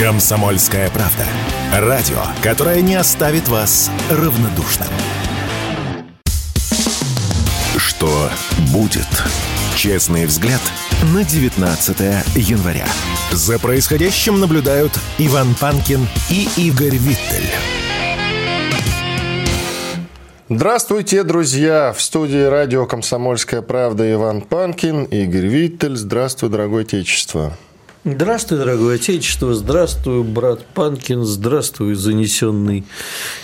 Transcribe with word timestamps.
Комсомольская 0.00 0.88
правда. 0.88 1.26
Радио, 1.74 2.22
которое 2.42 2.80
не 2.80 2.94
оставит 2.94 3.48
вас 3.48 3.90
равнодушным. 4.10 4.88
Что 7.76 8.30
будет? 8.72 9.06
Честный 9.76 10.24
взгляд 10.24 10.62
на 11.14 11.22
19 11.22 12.00
января. 12.34 12.86
За 13.30 13.58
происходящим 13.58 14.40
наблюдают 14.40 14.92
Иван 15.18 15.54
Панкин 15.60 16.08
и 16.30 16.48
Игорь 16.56 16.96
Виттель. 16.96 17.50
Здравствуйте, 20.48 21.24
друзья! 21.24 21.92
В 21.94 22.00
студии 22.00 22.44
радио 22.44 22.86
«Комсомольская 22.86 23.60
правда» 23.60 24.10
Иван 24.10 24.40
Панкин, 24.40 25.04
Игорь 25.04 25.46
Виттель. 25.46 25.96
Здравствуй, 25.96 26.48
дорогое 26.48 26.84
отечество! 26.84 27.52
Здравствуй, 28.02 28.56
дорогое 28.56 28.94
отечество, 28.94 29.52
здравствуй, 29.52 30.22
брат 30.22 30.64
Панкин, 30.72 31.22
здравствуй, 31.22 31.94
занесенный 31.94 32.86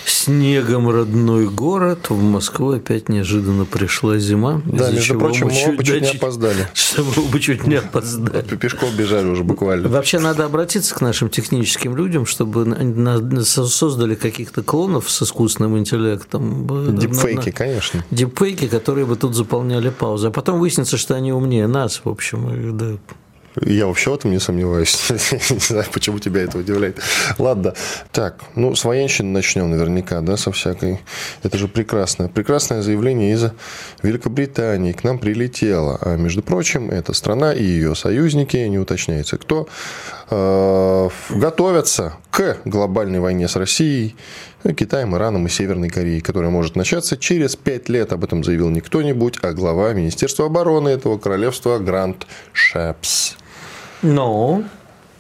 снегом 0.06 0.88
родной 0.88 1.46
город. 1.46 2.09
В 2.09 2.23
Москву 2.23 2.70
опять 2.70 3.10
неожиданно 3.10 3.66
пришла 3.66 4.16
зима. 4.16 4.62
Да, 4.65 4.91
между 4.91 5.19
прочим, 5.19 5.48
мы 5.48 5.52
чуть, 5.52 5.84
чуть 5.87 6.02
не 6.02 6.09
опоздали. 6.09 6.69
Чтобы 6.73 7.10
мы 7.30 7.38
чуть 7.38 7.66
не 7.66 7.74
опоздали. 7.74 8.56
Пешком 8.56 8.96
бежали 8.96 9.27
уже 9.27 9.45
буквально. 9.45 9.91
Вообще 9.91 10.20
надо 10.20 10.46
обратиться 10.46 10.95
к 10.95 11.02
нашим 11.02 11.29
техническим 11.29 11.95
людям, 11.95 12.24
чтобы 12.24 12.65
создали 13.45 14.15
каких-то 14.15 14.62
клонов 14.62 15.10
с 15.10 15.20
искусственным 15.20 15.77
интеллектом. 15.77 16.96
Дипфейки, 16.96 17.51
конечно. 17.51 18.07
Дипфейки, 18.10 18.68
которые 18.68 19.04
бы 19.04 19.16
тут 19.16 19.34
заполняли 19.34 19.91
паузы. 19.91 20.29
А 20.29 20.30
потом 20.30 20.60
выяснится, 20.60 20.96
что 20.96 21.15
они 21.15 21.30
умнее 21.30 21.66
нас, 21.66 22.01
в 22.02 22.09
общем. 22.09 22.79
Да. 22.79 22.96
Я 23.60 23.87
вообще 23.87 24.10
в 24.10 24.15
этом 24.15 24.30
не 24.33 24.38
сомневаюсь. 24.38 25.10
не 25.51 25.59
знаю, 25.59 25.87
почему 25.92 26.19
тебя 26.19 26.42
это 26.42 26.59
удивляет. 26.59 27.01
Ладно. 27.38 27.74
Так, 28.12 28.41
ну, 28.55 28.74
с 28.74 28.84
военщины 28.84 29.30
начнем 29.30 29.71
наверняка, 29.71 30.21
да, 30.21 30.37
со 30.37 30.52
всякой. 30.52 31.01
Это 31.43 31.57
же 31.57 31.66
прекрасное. 31.66 32.29
Прекрасное 32.29 32.82
заявление 32.82 33.32
из 33.32 33.51
Великобритании. 34.02 34.93
К 34.93 35.04
нам 35.04 35.18
прилетело. 35.18 35.99
А, 36.02 36.16
между 36.16 36.43
прочим, 36.43 36.90
эта 36.90 37.15
страна 37.15 37.54
и 37.54 37.62
ее 37.62 37.95
союзники, 37.95 38.57
не 38.57 38.79
уточняется 38.79 39.38
кто, 39.38 39.68
э, 40.30 41.09
готовятся 41.30 42.15
к 42.30 42.59
глобальной 42.65 43.21
войне 43.21 43.49
с 43.49 43.57
Россией, 43.57 44.16
Китаем, 44.77 45.15
Ираном 45.15 45.46
и 45.46 45.51
Северной 45.51 45.88
Кореей, 45.88 46.21
которая 46.21 46.51
может 46.51 46.77
начаться 46.77 47.16
через 47.16 47.57
пять 47.57 47.88
лет. 47.88 48.12
Об 48.12 48.24
этом 48.24 48.45
заявил 48.45 48.68
не 48.68 48.80
кто-нибудь, 48.80 49.38
а 49.43 49.52
глава 49.52 49.93
Министерства 49.93 50.46
обороны 50.46 50.88
этого 50.90 51.18
королевства 51.18 51.79
Грант 51.79 52.27
Шепс. 52.52 53.37
Но 54.07 54.62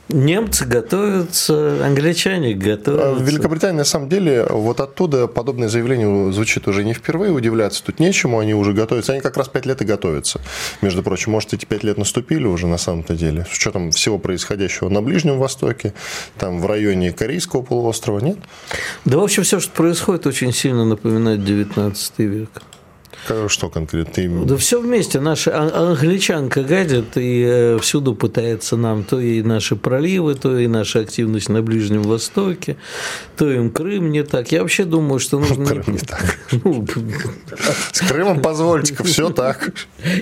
Немцы 0.08 0.66
готовятся, 0.66 1.84
англичане 1.84 2.54
готовятся. 2.54 3.14
В 3.14 3.22
Великобритании, 3.22 3.78
на 3.78 3.84
самом 3.84 4.08
деле, 4.08 4.46
вот 4.48 4.78
оттуда 4.78 5.26
подобное 5.26 5.68
заявление 5.68 6.32
звучит 6.32 6.68
уже 6.68 6.84
не 6.84 6.94
впервые, 6.94 7.32
удивляться 7.32 7.82
тут 7.82 7.98
нечему, 7.98 8.38
они 8.38 8.54
уже 8.54 8.72
готовятся. 8.72 9.12
Они 9.12 9.20
как 9.20 9.36
раз 9.36 9.48
пять 9.48 9.66
лет 9.66 9.82
и 9.82 9.84
готовятся. 9.84 10.40
Между 10.80 11.02
прочим, 11.02 11.32
может, 11.32 11.54
эти 11.54 11.64
пять 11.64 11.82
лет 11.82 11.98
наступили 11.98 12.46
уже 12.46 12.68
на 12.68 12.78
самом-то 12.78 13.16
деле, 13.16 13.46
с 13.50 13.56
учетом 13.56 13.90
всего 13.90 14.18
происходящего 14.18 14.88
на 14.88 15.02
Ближнем 15.02 15.38
Востоке, 15.38 15.92
там 16.38 16.60
в 16.60 16.66
районе 16.66 17.10
Корейского 17.10 17.62
полуострова, 17.62 18.20
нет? 18.20 18.38
Да, 19.04 19.18
в 19.18 19.24
общем, 19.24 19.42
все, 19.42 19.58
что 19.58 19.72
происходит, 19.72 20.24
очень 20.28 20.52
сильно 20.52 20.84
напоминает 20.84 21.44
19 21.44 22.18
век. 22.18 22.62
Что 23.48 23.68
конкретно? 23.68 24.44
Да 24.44 24.56
все 24.56 24.80
вместе. 24.80 25.20
Наша 25.20 25.58
англичанка 25.58 26.62
гадит 26.62 27.16
и 27.16 27.44
э, 27.46 27.78
всюду 27.80 28.14
пытается 28.14 28.76
нам 28.76 29.04
то 29.04 29.20
и 29.20 29.42
наши 29.42 29.76
проливы, 29.76 30.34
то 30.34 30.56
и 30.58 30.66
наша 30.66 31.00
активность 31.00 31.48
на 31.48 31.62
Ближнем 31.62 32.02
Востоке, 32.02 32.76
то 33.36 33.50
им 33.50 33.70
Крым 33.70 34.10
не 34.10 34.22
так. 34.22 34.52
Я 34.52 34.62
вообще 34.62 34.84
думаю, 34.84 35.18
что 35.18 35.38
нужно... 35.38 35.66
Крым 35.66 35.84
не 35.88 35.98
так. 36.06 36.38
Ну, 36.64 36.86
С 37.92 38.00
Крымом 38.00 38.40
позвольте-ка, 38.40 39.04
все 39.04 39.30
так. 39.36 39.72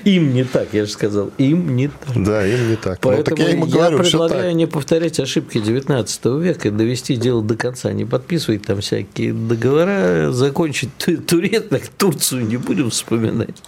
Им 0.05 0.33
не 0.33 0.45
так, 0.45 0.69
я 0.73 0.87
же 0.87 0.91
сказал. 0.91 1.31
Им 1.39 1.77
не 1.77 1.89
так. 1.89 2.25
Да, 2.25 2.47
им 2.47 2.71
не 2.71 2.77
так. 2.77 2.99
Ну, 3.03 3.11
Поэтому 3.11 3.67
я, 3.67 3.91
предлагаю 3.91 4.55
не 4.55 4.67
повторять 4.67 5.21
ошибки 5.21 5.61
19 5.61 6.25
века 6.25 6.69
и 6.69 6.71
довести 6.71 7.17
дело 7.17 7.43
до 7.43 7.57
конца. 7.57 7.93
Не 7.93 8.05
подписывать 8.05 8.63
там 8.63 8.81
всякие 8.81 9.33
договора, 9.33 10.33
закончить 10.33 10.91
Турецк, 11.27 11.65
Турцию 11.99 12.47
не 12.47 12.57
будем 12.57 12.91
вспоминать. 12.95 13.63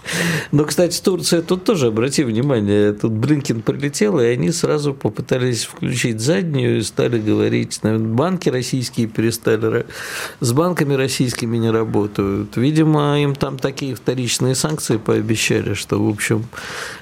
Но, 0.51 0.65
кстати, 0.65 1.01
Турция 1.01 1.41
тут 1.41 1.63
тоже, 1.63 1.87
обрати 1.87 2.23
внимание, 2.23 2.93
тут 2.93 3.11
Блинкин 3.11 3.61
прилетел, 3.61 4.19
и 4.19 4.25
они 4.25 4.51
сразу 4.51 4.93
попытались 4.93 5.65
включить 5.65 6.19
заднюю 6.19 6.79
и 6.79 6.81
стали 6.81 7.19
говорить, 7.19 7.79
наверное, 7.83 8.13
банки 8.13 8.49
российские 8.49 9.07
перестали, 9.07 9.85
с 10.39 10.51
банками 10.51 10.93
российскими 10.93 11.57
не 11.57 11.71
работают. 11.71 12.57
Видимо, 12.57 13.19
им 13.19 13.35
там 13.35 13.57
такие 13.57 13.95
вторичные 13.95 14.55
санкции 14.55 14.97
пообещали, 14.97 15.73
что, 15.73 16.03
в 16.03 16.09
общем, 16.09 16.45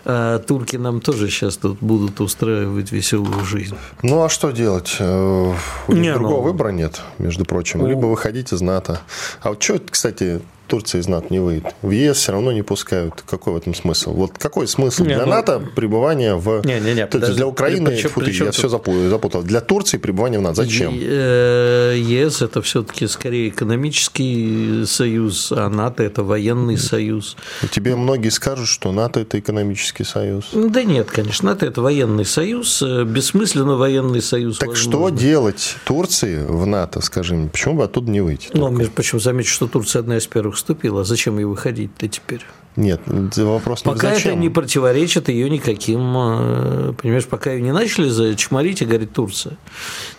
а, 0.03 0.40
турки 0.40 0.78
нам 0.78 1.02
тоже 1.02 1.30
сейчас 1.30 1.57
тут 1.57 1.80
будут 1.80 2.19
устраивать 2.22 2.92
веселую 2.92 3.46
жизнь. 3.46 3.75
Ну, 4.03 4.24
а 4.24 4.30
что 4.30 4.52
делать? 4.52 4.96
Э, 5.00 5.53
у 5.88 5.92
них 5.92 6.02
не, 6.02 6.13
другого 6.13 6.38
ну... 6.38 6.44
выбора 6.44 6.69
нет, 6.69 7.02
между 7.18 7.46
прочим. 7.46 7.86
Либо 7.86 8.06
выходить 8.06 8.52
из 8.53 8.62
НАТО. 8.62 9.02
А 9.42 9.50
вот 9.50 9.62
что, 9.62 9.80
кстати, 9.90 10.42
Турция 10.67 11.01
из 11.01 11.07
НАТО 11.07 11.27
не 11.29 11.39
выйдет. 11.39 11.75
В 11.81 11.91
ЕС 11.91 12.17
все 12.17 12.31
равно 12.31 12.51
не 12.51 12.61
пускают. 12.61 13.23
Какой 13.27 13.53
в 13.53 13.57
этом 13.57 13.73
смысл? 13.73 14.13
Вот 14.13 14.37
какой 14.37 14.67
смысл 14.67 15.03
не, 15.03 15.15
для 15.15 15.25
ну... 15.25 15.31
НАТО 15.31 15.61
пребывания 15.75 16.35
в... 16.35 16.65
Не, 16.65 16.79
не, 16.79 16.93
не, 16.93 17.07
подожди, 17.07 17.35
для 17.35 17.47
Украины, 17.47 17.91
причем, 17.91 18.09
фу, 18.09 18.21
причем 18.21 18.45
я 18.45 18.51
тут... 18.51 18.59
все 18.59 18.69
запутал. 18.69 19.43
Для 19.43 19.61
Турции 19.61 19.97
пребывание 19.97 20.39
в 20.39 20.43
НАТО. 20.43 20.55
Зачем? 20.55 20.93
Э, 20.95 21.95
ЕС– 21.97 22.41
это 22.41 22.61
все-таки 22.61 23.07
скорее 23.07 23.49
экономический 23.49 24.85
союз, 24.85 25.51
а 25.51 25.69
НАТО– 25.69 26.03
это 26.05 26.23
военный 26.23 26.77
союз. 26.77 27.37
Тебе 27.71 27.95
многие 27.95 28.29
скажут, 28.29 28.67
что 28.67 28.91
НАТО– 28.91 29.19
это 29.21 29.39
экономический 29.39 30.03
союз. 30.03 30.49
Да 30.53 30.83
нет, 30.83 31.09
конечно. 31.11 31.49
НАТО– 31.49 31.65
это 31.67 31.81
военный 31.81 32.25
союз, 32.25 32.81
э, 32.81 33.03
бессмысленно 33.03 33.75
военный 33.75 34.21
союз. 34.21 34.57
Так 34.57 34.69
возможно. 34.69 34.91
что 34.91 35.09
делать 35.09 35.75
Турции 35.85 36.43
в 36.45 36.65
НАТО, 36.65 37.01
скажи 37.01 37.35
мне? 37.35 37.49
Почему 37.49 37.75
бы 37.75 37.83
оттуда 37.83 38.09
не 38.09 38.21
выйти? 38.21 38.49
Ну, 38.53 38.69
между 38.69 38.91
прочим, 38.93 39.19
замечу, 39.19 39.53
что 39.53 39.67
Турция 39.67 39.99
одна 39.99 40.17
из 40.17 40.27
первых 40.27 40.54
вступила. 40.55 41.03
Зачем 41.03 41.38
ей 41.38 41.45
выходить-то 41.45 42.07
теперь? 42.07 42.45
Нет, 42.75 43.02
вопрос 43.38 43.86
не 43.86 43.94
Пока 43.94 44.13
зачем. 44.13 44.31
это 44.31 44.41
не 44.41 44.50
противоречит 44.50 45.30
ее 45.30 45.50
никаким, 45.50 46.13
э, 46.18 46.94
понимаешь, 47.02 47.25
пока 47.25 47.52
ее 47.52 47.62
не 47.62 47.72
начали 47.72 48.09
зачморить 48.09 48.81
и 48.81 48.86
говорит 48.86 49.13
Турция. 49.13 49.58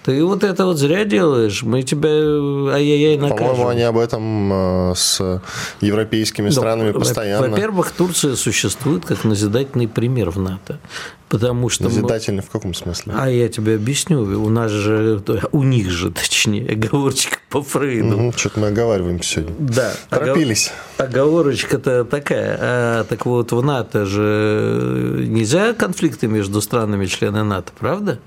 Ты 0.04 0.24
вот 0.24 0.42
это 0.42 0.64
вот 0.64 0.78
зря 0.78 1.04
делаешь, 1.04 1.62
мы 1.62 1.82
тебя 1.82 2.08
ай-яй-яй 2.08 3.18
накажем. 3.18 3.46
По-моему, 3.46 3.68
они 3.68 3.82
об 3.82 3.98
этом 3.98 4.52
э, 4.52 4.94
с 4.96 5.42
европейскими 5.80 6.48
странами 6.48 6.92
да, 6.92 6.98
постоянно. 6.98 7.48
Во-первых, 7.48 7.92
Турция 7.92 8.36
существует 8.36 9.04
как 9.04 9.24
назидательный 9.24 9.88
пример 9.88 10.30
в 10.30 10.38
НАТО. 10.38 10.80
Потому 11.28 11.68
что 11.70 11.84
Назидательно 11.84 12.40
мы... 12.40 12.46
в 12.46 12.50
каком 12.50 12.72
смысле? 12.72 13.14
А 13.16 13.28
я 13.28 13.48
тебе 13.48 13.74
объясню. 13.74 14.20
У 14.40 14.48
нас 14.48 14.70
же, 14.70 15.20
у 15.50 15.64
них 15.64 15.90
же, 15.90 16.12
точнее, 16.12 16.70
оговорочка 16.70 17.38
по 17.50 17.62
Фрейду. 17.62 18.16
Угу, 18.16 18.32
что-то 18.36 18.60
мы 18.60 18.68
оговариваемся 18.68 19.40
сегодня. 19.40 19.54
Да. 19.58 19.92
Торопились. 20.08 20.70
Оговорочка-то 20.98 22.04
такая. 22.04 22.45
А, 22.48 23.04
так 23.04 23.26
вот, 23.26 23.52
в 23.52 23.62
НАТО 23.62 24.06
же 24.06 25.24
нельзя 25.28 25.72
конфликты 25.72 26.28
между 26.28 26.60
странами-членами 26.60 27.48
НАТО, 27.48 27.72
правда? 27.78 28.18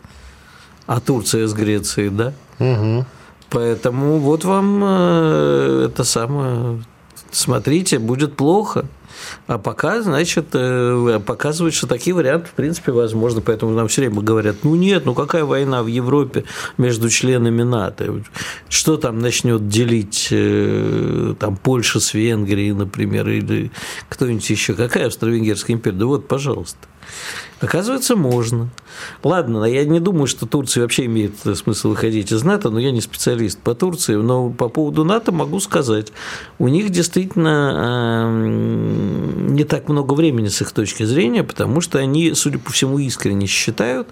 А 0.88 1.00
Турция 1.00 1.48
с 1.48 1.54
Грецией, 1.54 2.10
да? 2.10 2.34
Угу. 2.60 3.06
Поэтому 3.50 4.20
вот 4.20 4.44
вам 4.44 4.82
э, 4.84 5.88
это 5.90 6.04
самое. 6.04 6.84
Смотрите, 7.32 8.00
будет 8.00 8.36
плохо. 8.36 8.86
А 9.48 9.58
пока, 9.58 10.02
значит, 10.02 10.48
э, 10.54 11.20
показывают, 11.26 11.76
что 11.76 11.88
такие 11.88 12.16
варианты, 12.16 12.48
в 12.48 12.54
принципе, 12.54 12.92
возможны. 12.92 13.42
Поэтому 13.42 13.74
нам 13.74 13.88
все 13.88 14.02
время 14.02 14.22
говорят, 14.22 14.58
ну 14.64 14.76
нет, 14.76 15.06
ну 15.06 15.14
какая 15.14 15.44
война 15.44 15.84
в 15.84 15.88
Европе 15.88 16.46
между 16.78 17.10
членами 17.10 17.64
НАТО? 17.64 18.24
Что 18.70 18.98
там 18.98 19.20
начнет 19.20 19.68
делить 19.68 20.30
э, 20.32 21.36
там, 21.40 21.58
Польша 21.58 22.00
с 22.00 22.14
Венгрией, 22.14 22.74
например, 22.74 23.28
или 23.30 23.72
кто-нибудь 24.10 24.50
еще? 24.50 24.74
Какая 24.74 25.08
Австро-Венгерская 25.08 25.76
империя? 25.76 25.98
Да 25.98 26.06
вот, 26.06 26.28
пожалуйста. 26.28 26.80
Оказывается, 27.62 28.16
можно. 28.16 28.70
Ладно, 29.22 29.66
я 29.66 29.84
не 29.84 30.00
думаю, 30.00 30.28
что 30.28 30.46
Турция 30.46 30.84
вообще 30.84 31.06
имеет 31.06 31.34
смысл 31.56 31.90
выходить 31.90 32.32
из 32.32 32.44
НАТО, 32.44 32.70
но 32.70 32.80
я 32.80 32.92
не 32.92 33.02
специалист 33.02 33.60
по 33.60 33.76
Турции, 33.76 34.16
но 34.16 34.50
по 34.50 34.70
поводу 34.70 35.04
НАТО 35.04 35.32
могу 35.32 35.60
сказать, 35.60 36.14
у 36.58 36.70
них 36.70 36.90
действительно 36.90 38.26
эм, 38.28 39.56
не 39.56 39.66
так 39.66 39.90
много 39.90 40.14
времени 40.14 40.48
с 40.48 40.62
их 40.62 40.72
точки 40.72 41.04
зрения, 41.04 41.44
потому 41.44 41.82
что 41.82 42.00
они, 42.00 42.34
судя 42.34 42.60
по 42.60 42.72
всему, 42.72 42.98
искренне 42.98 43.46
считают, 43.48 44.08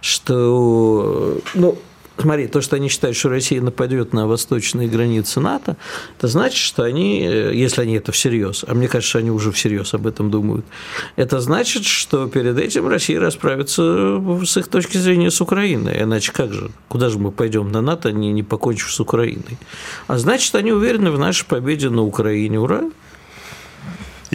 что 0.00 1.40
ну, 1.54 1.78
смотри, 2.18 2.46
то, 2.46 2.60
что 2.60 2.76
они 2.76 2.88
считают, 2.88 3.16
что 3.16 3.28
Россия 3.28 3.60
нападет 3.60 4.12
на 4.12 4.26
восточные 4.26 4.88
границы 4.88 5.40
НАТО, 5.40 5.76
это 6.18 6.28
значит, 6.28 6.58
что 6.58 6.82
они, 6.82 7.20
э, 7.22 7.52
если 7.54 7.82
они 7.82 7.94
это 7.94 8.12
всерьез, 8.12 8.64
а 8.66 8.74
мне 8.74 8.88
кажется, 8.88 9.18
они 9.18 9.30
уже 9.30 9.50
всерьез 9.52 9.94
об 9.94 10.06
этом 10.06 10.30
думают, 10.30 10.64
это 11.16 11.40
значит, 11.40 11.84
что 11.84 12.26
перед 12.28 12.58
этим 12.58 12.88
Россия 12.88 13.20
расправится 13.20 14.20
с 14.44 14.56
их 14.56 14.68
точки 14.68 14.98
зрения 14.98 15.30
с 15.30 15.40
Украиной. 15.40 16.02
Иначе 16.02 16.32
как 16.32 16.52
же? 16.52 16.70
Куда 16.88 17.08
же 17.08 17.18
мы 17.18 17.32
пойдем 17.32 17.72
на 17.72 17.80
НАТО, 17.80 18.12
не, 18.12 18.32
не 18.32 18.42
покончив 18.42 18.92
с 18.92 19.00
Украиной? 19.00 19.58
А 20.06 20.18
значит, 20.18 20.54
они 20.54 20.72
уверены 20.72 21.10
в 21.10 21.18
нашей 21.18 21.46
победе 21.46 21.90
на 21.90 22.02
Украине. 22.02 22.60
Ура! 22.60 22.84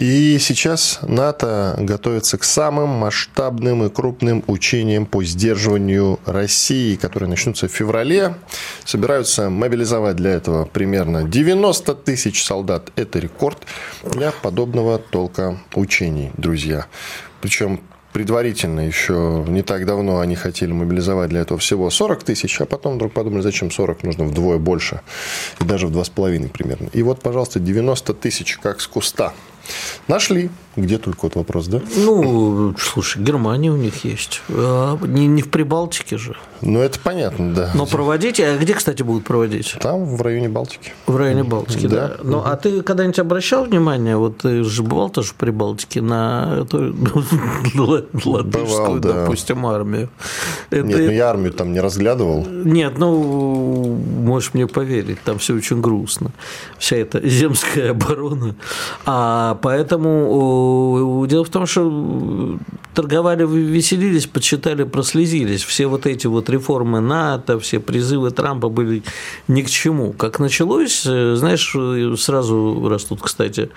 И 0.00 0.38
сейчас 0.38 0.98
НАТО 1.02 1.74
готовится 1.78 2.38
к 2.38 2.44
самым 2.44 2.88
масштабным 2.88 3.84
и 3.84 3.90
крупным 3.90 4.42
учениям 4.46 5.04
по 5.04 5.22
сдерживанию 5.22 6.18
России, 6.24 6.96
которые 6.96 7.28
начнутся 7.28 7.68
в 7.68 7.70
феврале. 7.70 8.34
Собираются 8.86 9.50
мобилизовать 9.50 10.16
для 10.16 10.30
этого 10.30 10.64
примерно 10.64 11.24
90 11.24 11.94
тысяч 11.96 12.42
солдат. 12.42 12.90
Это 12.96 13.18
рекорд 13.18 13.58
для 14.02 14.32
подобного 14.32 14.96
толка 14.96 15.58
учений, 15.74 16.30
друзья. 16.38 16.86
Причем 17.42 17.82
предварительно 18.14 18.80
еще 18.80 19.44
не 19.46 19.60
так 19.60 19.84
давно 19.84 20.20
они 20.20 20.34
хотели 20.34 20.72
мобилизовать 20.72 21.28
для 21.28 21.40
этого 21.40 21.60
всего 21.60 21.90
40 21.90 22.22
тысяч, 22.22 22.58
а 22.62 22.64
потом 22.64 22.94
вдруг 22.94 23.12
подумали, 23.12 23.42
зачем 23.42 23.70
40, 23.70 24.02
нужно 24.04 24.24
вдвое 24.24 24.56
больше, 24.56 25.02
и 25.60 25.64
даже 25.64 25.88
в 25.88 25.92
два 25.92 26.04
с 26.04 26.08
половиной 26.08 26.48
примерно. 26.48 26.88
И 26.94 27.02
вот, 27.02 27.20
пожалуйста, 27.20 27.60
90 27.60 28.14
тысяч 28.14 28.56
как 28.56 28.80
с 28.80 28.86
куста. 28.86 29.34
Нашли. 30.08 30.50
Где 30.80 30.98
только 30.98 31.18
вот 31.22 31.36
вопрос, 31.36 31.66
да? 31.66 31.80
Ну, 31.96 32.74
слушай, 32.78 33.22
Германия 33.22 33.70
у 33.70 33.76
них 33.76 34.04
есть. 34.04 34.42
А, 34.48 34.98
не, 35.02 35.26
не 35.26 35.42
в 35.42 35.50
Прибалтике 35.50 36.16
же. 36.16 36.36
Ну, 36.62 36.80
это 36.80 36.98
понятно, 37.00 37.54
да. 37.54 37.70
Но 37.74 37.86
проводить, 37.86 38.40
а 38.40 38.56
где, 38.56 38.74
кстати, 38.74 39.02
будут 39.02 39.24
проводить? 39.24 39.76
Там, 39.80 40.16
в 40.16 40.22
районе 40.22 40.48
Балтики. 40.48 40.92
В 41.06 41.16
районе 41.16 41.44
Балтики, 41.44 41.86
да. 41.86 42.08
да. 42.08 42.16
Ну, 42.22 42.38
угу. 42.38 42.46
а 42.46 42.56
ты 42.56 42.82
когда-нибудь 42.82 43.18
обращал 43.18 43.64
внимание, 43.64 44.16
вот 44.16 44.38
ты 44.38 44.64
же 44.64 44.82
бывал 44.82 45.10
тоже 45.10 45.30
в 45.30 45.34
Прибалтике, 45.34 46.00
на 46.00 46.60
эту 46.62 46.94
латышскую, 48.24 49.00
допустим, 49.00 49.66
армию? 49.66 50.08
Нет, 50.70 50.84
ну 50.84 51.10
я 51.10 51.30
армию 51.30 51.52
там 51.52 51.72
не 51.72 51.80
разглядывал. 51.80 52.46
Нет, 52.46 52.98
ну, 52.98 53.98
можешь 54.20 54.54
мне 54.54 54.66
поверить, 54.66 55.20
там 55.24 55.38
все 55.38 55.54
очень 55.54 55.80
грустно. 55.80 56.30
Вся 56.78 56.96
эта 56.96 57.26
земская 57.26 57.90
оборона. 57.90 58.54
А 59.06 59.58
поэтому 59.62 60.30
дело 61.26 61.44
в 61.44 61.48
том, 61.48 61.66
что 61.66 62.58
торговали, 62.94 63.46
веселились, 63.46 64.26
подсчитали, 64.26 64.84
прослезились. 64.84 65.62
Все 65.62 65.86
вот 65.86 66.06
эти 66.06 66.26
вот 66.26 66.50
реформы 66.50 67.00
НАТО, 67.00 67.58
все 67.58 67.80
призывы 67.80 68.30
Трампа 68.30 68.68
были 68.68 69.02
ни 69.48 69.62
к 69.62 69.70
чему. 69.70 70.12
Как 70.12 70.38
началось, 70.40 71.04
э, 71.06 71.34
знаешь, 71.36 71.74
сразу 72.20 72.88
растут, 72.88 73.20
кстати, 73.22 73.70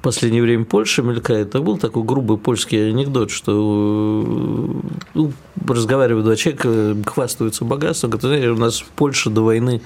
в 0.00 0.02
последнее 0.02 0.42
время 0.42 0.64
Польша 0.64 1.02
мелькает. 1.02 1.48
Это 1.48 1.60
был 1.60 1.76
такой 1.76 2.04
грубый 2.04 2.38
польский 2.38 2.90
анекдот, 2.90 3.30
что 3.30 3.52
э, 3.52 4.88
ну, 5.14 5.32
разговаривают 5.66 6.24
два 6.24 6.36
человека, 6.36 6.96
хвастаются 7.06 7.64
богатством. 7.64 8.10
Говорят, 8.10 8.28
знаете, 8.28 8.48
у 8.48 8.56
нас 8.56 8.80
в 8.80 8.86
Польше 8.86 9.30
до 9.30 9.42
войны 9.42 9.82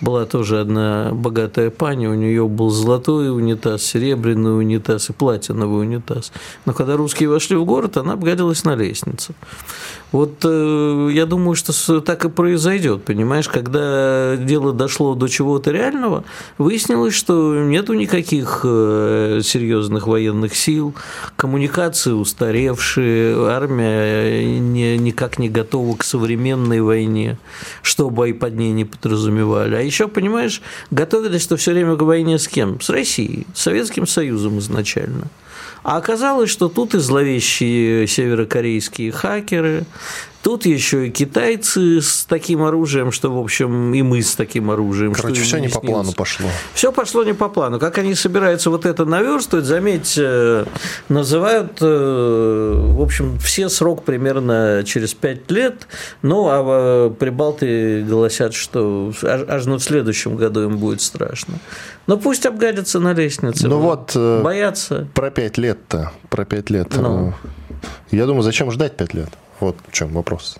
была 0.00 0.24
тоже 0.24 0.60
одна 0.60 1.10
богатая 1.12 1.70
пани, 1.70 2.06
у 2.06 2.14
нее 2.14 2.46
был 2.46 2.70
золотой 2.70 3.30
унитаз, 3.30 3.82
серебряный 3.82 4.58
унитаз 4.58 5.10
и 5.10 5.12
платиновый 5.12 5.82
унитаз. 5.82 5.87
Но 6.66 6.72
когда 6.72 6.96
русские 6.96 7.28
вошли 7.28 7.56
в 7.56 7.64
город, 7.64 7.96
она 7.96 8.12
обгадилась 8.12 8.64
на 8.64 8.76
лестнице. 8.76 9.34
Вот 10.10 10.40
э, 10.44 11.10
я 11.12 11.26
думаю, 11.26 11.54
что 11.54 12.00
так 12.00 12.24
и 12.24 12.30
произойдет, 12.30 13.04
понимаешь, 13.04 13.46
когда 13.48 14.36
дело 14.36 14.72
дошло 14.72 15.14
до 15.14 15.28
чего-то 15.28 15.70
реального, 15.70 16.24
выяснилось, 16.56 17.12
что 17.14 17.62
нету 17.62 17.92
никаких 17.92 18.60
э, 18.64 19.40
серьезных 19.44 20.06
военных 20.06 20.56
сил, 20.56 20.94
коммуникации 21.36 22.12
устаревшие, 22.12 23.50
армия 23.50 24.58
не, 24.58 24.96
никак 24.96 25.38
не 25.38 25.50
готова 25.50 25.94
к 25.96 26.04
современной 26.04 26.80
войне, 26.80 27.38
что 27.82 28.08
бои 28.08 28.32
под 28.32 28.56
ней 28.56 28.72
не 28.72 28.86
подразумевали. 28.86 29.74
А 29.74 29.80
еще, 29.80 30.08
понимаешь, 30.08 30.62
готовились, 30.90 31.42
что 31.42 31.58
все 31.58 31.72
время 31.72 31.96
к 31.96 32.02
войне 32.02 32.38
с 32.38 32.48
кем? 32.48 32.80
С 32.80 32.88
Россией, 32.88 33.46
с 33.52 33.62
Советским 33.62 34.06
Союзом 34.06 34.58
изначально. 34.58 35.26
А 35.82 35.96
оказалось, 35.96 36.50
что 36.50 36.68
тут 36.68 36.94
и 36.94 36.98
зловещие 36.98 38.06
северокорейские 38.06 39.12
хакеры, 39.12 39.84
Тут 40.48 40.64
еще 40.64 41.08
и 41.08 41.10
китайцы 41.10 42.00
с 42.00 42.24
таким 42.24 42.62
оружием, 42.62 43.12
что, 43.12 43.30
в 43.30 43.38
общем, 43.38 43.92
и 43.92 44.00
мы 44.00 44.22
с 44.22 44.34
таким 44.34 44.70
оружием. 44.70 45.12
Короче, 45.12 45.42
все 45.42 45.58
не 45.58 45.68
по 45.68 45.78
плану 45.78 46.12
пошло. 46.12 46.48
Все 46.72 46.90
пошло 46.90 47.22
не 47.22 47.34
по 47.34 47.50
плану. 47.50 47.78
Как 47.78 47.98
они 47.98 48.14
собираются 48.14 48.70
вот 48.70 48.86
это 48.86 49.04
наверстывать, 49.04 49.66
заметьте, 49.66 50.22
э, 50.24 50.64
называют, 51.10 51.76
э, 51.82 52.82
в 52.82 53.02
общем, 53.02 53.38
все 53.40 53.68
срок 53.68 54.04
примерно 54.04 54.84
через 54.86 55.12
пять 55.12 55.50
лет. 55.50 55.86
Ну, 56.22 56.46
а 56.48 57.08
э, 57.08 57.10
прибалты 57.10 58.02
голосят, 58.04 58.54
что 58.54 59.12
аж, 59.22 59.42
аж 59.46 59.66
в 59.66 59.80
следующем 59.80 60.36
году 60.36 60.62
им 60.62 60.78
будет 60.78 61.02
страшно. 61.02 61.56
Но 62.06 62.16
пусть 62.16 62.46
обгадятся 62.46 63.00
на 63.00 63.12
лестнице. 63.12 63.68
Ну 63.68 63.80
вот, 63.80 64.16
боятся. 64.16 65.08
Про 65.12 65.30
пять 65.30 65.58
лет-то, 65.58 66.12
про 66.30 66.46
пять 66.46 66.70
лет. 66.70 66.88
Ну. 66.96 67.34
Я 68.10 68.24
думаю, 68.24 68.44
зачем 68.44 68.70
ждать 68.70 68.96
пять 68.96 69.12
лет? 69.12 69.28
Вот 69.60 69.76
в 69.86 69.92
чем 69.92 70.08
вопрос. 70.08 70.58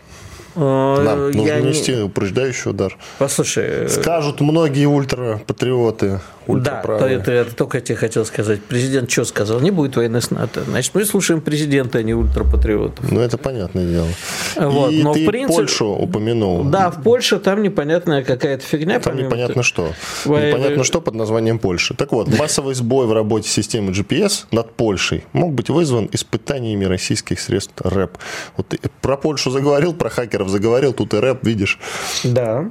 Э, 0.54 1.02
Нам 1.04 1.26
нужно 1.26 1.40
я 1.42 1.60
нести 1.60 1.94
не... 1.94 2.02
упреждающий 2.02 2.70
удар. 2.70 2.96
Послушай. 3.18 3.64
Э, 3.66 3.88
Скажут 3.88 4.40
многие 4.40 4.86
ультрапатриоты, 4.86 6.20
да, 6.56 6.82
то 6.82 7.06
это, 7.06 7.30
это 7.30 7.54
только 7.54 7.78
я 7.78 7.80
тебе 7.82 7.96
хотел 7.96 8.24
сказать. 8.24 8.62
Президент 8.62 9.10
что 9.10 9.24
сказал? 9.24 9.60
Не 9.60 9.70
будет 9.70 9.96
войны 9.96 10.20
с 10.20 10.30
НАТО. 10.30 10.64
Значит, 10.64 10.94
мы 10.94 11.04
слушаем 11.04 11.40
президента, 11.40 11.98
а 11.98 12.02
не 12.02 12.14
ультрапатриотов. 12.14 13.10
Ну, 13.10 13.20
это 13.20 13.36
понятное 13.36 13.86
дело. 13.86 14.08
Вот. 14.56 14.92
И 14.92 15.02
Но 15.02 15.12
ты 15.12 15.24
в 15.24 15.28
принципе, 15.28 15.56
Польшу 15.56 15.86
упомянул. 15.86 16.64
Да, 16.64 16.90
в 16.90 17.02
Польше 17.02 17.38
там 17.38 17.62
непонятная 17.62 18.24
какая-то 18.24 18.64
фигня. 18.64 18.98
Там 19.00 19.16
непонятно 19.16 19.62
что. 19.62 19.92
Вы... 20.24 20.48
Непонятно 20.48 20.84
что 20.84 21.00
под 21.00 21.14
названием 21.14 21.58
Польши. 21.58 21.94
Так 21.94 22.12
вот, 22.12 22.28
массовый 22.38 22.74
сбой 22.74 23.06
в 23.06 23.12
работе 23.12 23.48
системы 23.48 23.92
GPS 23.92 24.46
над 24.50 24.72
Польшей 24.72 25.24
мог 25.32 25.52
быть 25.52 25.68
вызван 25.68 26.08
испытаниями 26.12 26.84
российских 26.86 27.40
средств 27.40 27.74
РЭП. 27.82 28.16
Вот 28.56 28.74
про 29.02 29.16
Польшу 29.16 29.50
заговорил, 29.50 29.92
про 29.92 30.08
хакеров 30.38 30.48
заговорил, 30.48 30.92
тут 30.92 31.14
и 31.14 31.18
РЭП, 31.18 31.44
видишь. 31.44 31.78
Да. 32.24 32.70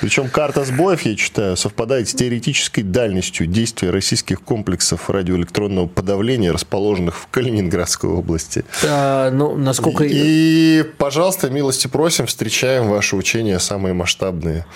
Причем 0.00 0.28
карта 0.28 0.64
сбоев, 0.64 1.02
я 1.02 1.14
читаю, 1.14 1.56
совпадает 1.56 2.08
с 2.08 2.14
теоретической 2.14 2.82
дальностью 2.82 3.46
действия 3.46 3.90
российских 3.90 4.42
комплексов 4.42 5.08
радиоэлектронного 5.08 5.86
подавления, 5.86 6.50
расположенных 6.50 7.16
в 7.16 7.28
Калининградской 7.28 8.10
области. 8.10 8.64
А, 8.84 9.30
ну, 9.30 9.56
насколько... 9.56 10.04
И, 10.04 10.82
пожалуйста, 10.98 11.48
милости 11.48 11.86
просим, 11.86 12.26
встречаем 12.26 12.88
ваши 12.88 13.14
учения 13.14 13.60
самые 13.60 13.94
масштабные. 13.94 14.66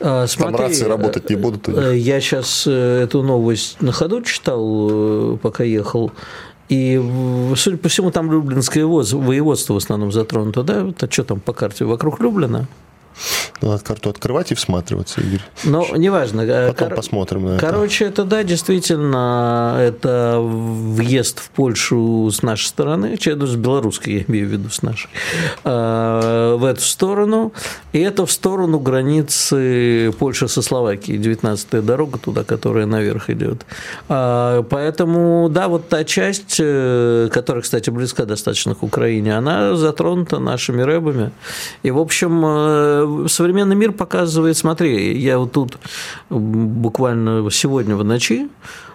А, 0.00 0.26
смотри, 0.26 0.56
Там 0.56 0.66
рации 0.66 0.84
работать 0.84 1.30
не 1.30 1.36
будут. 1.36 1.66
Э, 1.68 1.96
я 1.96 2.20
сейчас 2.20 2.64
э, 2.66 3.02
эту 3.04 3.22
новость 3.22 3.80
на 3.80 3.92
ходу 3.92 4.20
читал, 4.20 4.88
э, 4.90 5.38
пока 5.38 5.64
ехал. 5.64 6.12
И, 6.68 7.02
судя 7.56 7.78
по 7.78 7.88
всему, 7.88 8.10
там 8.10 8.30
Люблинское 8.30 8.84
воеводство 8.84 9.74
в 9.74 9.78
основном 9.78 10.12
затронуто, 10.12 10.62
да? 10.62 10.88
Это 10.88 11.10
что 11.10 11.24
там 11.24 11.40
по 11.40 11.52
карте? 11.52 11.84
Вокруг 11.84 12.20
Люблина? 12.20 12.66
Надо 13.60 13.82
карту 13.82 14.10
открывать 14.10 14.52
и 14.52 14.54
всматриваться, 14.54 15.20
Игорь. 15.20 15.42
Ну, 15.64 15.96
неважно. 15.96 16.42
Потом 16.68 16.88
Кор... 16.88 16.96
посмотрим 16.96 17.44
на 17.44 17.50
это. 17.56 17.66
Короче, 17.66 18.04
это, 18.04 18.24
да, 18.24 18.42
действительно, 18.42 19.76
это 19.80 20.38
въезд 20.40 21.40
в 21.40 21.50
Польшу 21.50 22.30
с 22.30 22.42
нашей 22.42 22.66
стороны, 22.66 23.16
с 23.18 23.56
белорусской, 23.56 24.12
я 24.14 24.24
имею 24.28 24.48
в 24.48 24.50
виду, 24.50 24.70
с 24.70 24.82
нашей, 24.82 25.08
а, 25.64 26.56
в 26.56 26.64
эту 26.64 26.82
сторону. 26.82 27.52
И 27.92 27.98
это 27.98 28.26
в 28.26 28.32
сторону 28.32 28.78
границы 28.78 30.12
Польши 30.18 30.48
со 30.48 30.62
Словакией, 30.62 31.18
19-я 31.18 31.82
дорога 31.82 32.18
туда, 32.18 32.44
которая 32.44 32.86
наверх 32.86 33.30
идет. 33.30 33.66
А, 34.08 34.62
поэтому, 34.62 35.48
да, 35.50 35.68
вот 35.68 35.88
та 35.88 36.04
часть, 36.04 36.56
э, 36.58 37.28
которая, 37.32 37.62
кстати, 37.62 37.90
близка 37.90 38.24
достаточно 38.24 38.74
к 38.74 38.82
Украине, 38.82 39.36
она 39.36 39.76
затронута 39.76 40.38
нашими 40.38 40.82
рэбами. 40.82 41.30
И, 41.82 41.90
в 41.90 41.98
общем, 41.98 42.44
э, 42.44 43.04
современный 43.28 43.76
мир 43.76 43.92
показывает, 43.92 44.56
смотри, 44.56 45.18
я 45.18 45.38
вот 45.38 45.52
тут 45.52 45.78
буквально 46.30 47.48
сегодня 47.50 47.96
в 47.96 48.04
ночи 48.04 48.48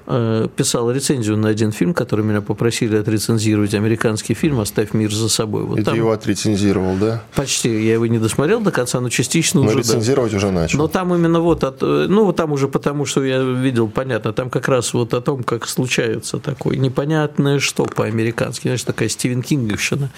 писал 0.05 0.91
рецензию 0.91 1.38
на 1.38 1.50
один 1.50 1.72
фильм, 1.72 1.93
который 1.93 2.24
меня 2.24 2.41
попросили 2.41 2.98
отрецензировать, 2.98 3.74
американский 3.74 4.33
фильм 4.33 4.60
«Оставь 4.60 4.93
мир 4.93 5.12
за 5.12 5.29
собой». 5.29 5.63
Вот 5.63 5.79
И 5.79 5.83
там... 5.83 5.93
ты 5.93 6.00
его 6.00 6.12
отрецензировал, 6.12 6.95
да? 6.95 7.24
Почти. 7.36 7.69
Я 7.69 7.93
его 7.93 8.05
не 8.05 8.19
досмотрел 8.19 8.62
до 8.62 8.72
конца, 8.72 9.00
но 9.00 9.10
частично 9.10 9.62
но 9.62 9.67
уже... 9.67 9.75
Но 9.75 9.81
рецензировать 9.81 10.31
да. 10.31 10.38
уже 10.38 10.51
начал. 10.51 10.77
Но 10.77 10.88
там 10.88 11.13
именно 11.15 11.39
вот, 11.39 11.63
от... 11.63 11.81
ну, 11.81 12.25
вот 12.25 12.36
там 12.36 12.51
уже 12.51 12.67
потому, 12.67 13.05
что 13.05 13.24
я 13.24 13.41
видел, 13.41 13.88
понятно, 13.88 14.33
там 14.33 14.50
как 14.50 14.67
раз 14.67 14.93
вот 14.93 15.13
о 15.13 15.22
том, 15.22 15.43
как 15.43 15.67
случается 15.67 16.39
такое 16.39 16.77
непонятное 16.77 17.60
что 17.63 17.86
по-американски, 17.86 18.63
знаешь, 18.63 18.83
такая 18.83 19.10
Стивен 19.10 19.41
Кинговщина. 19.41 20.10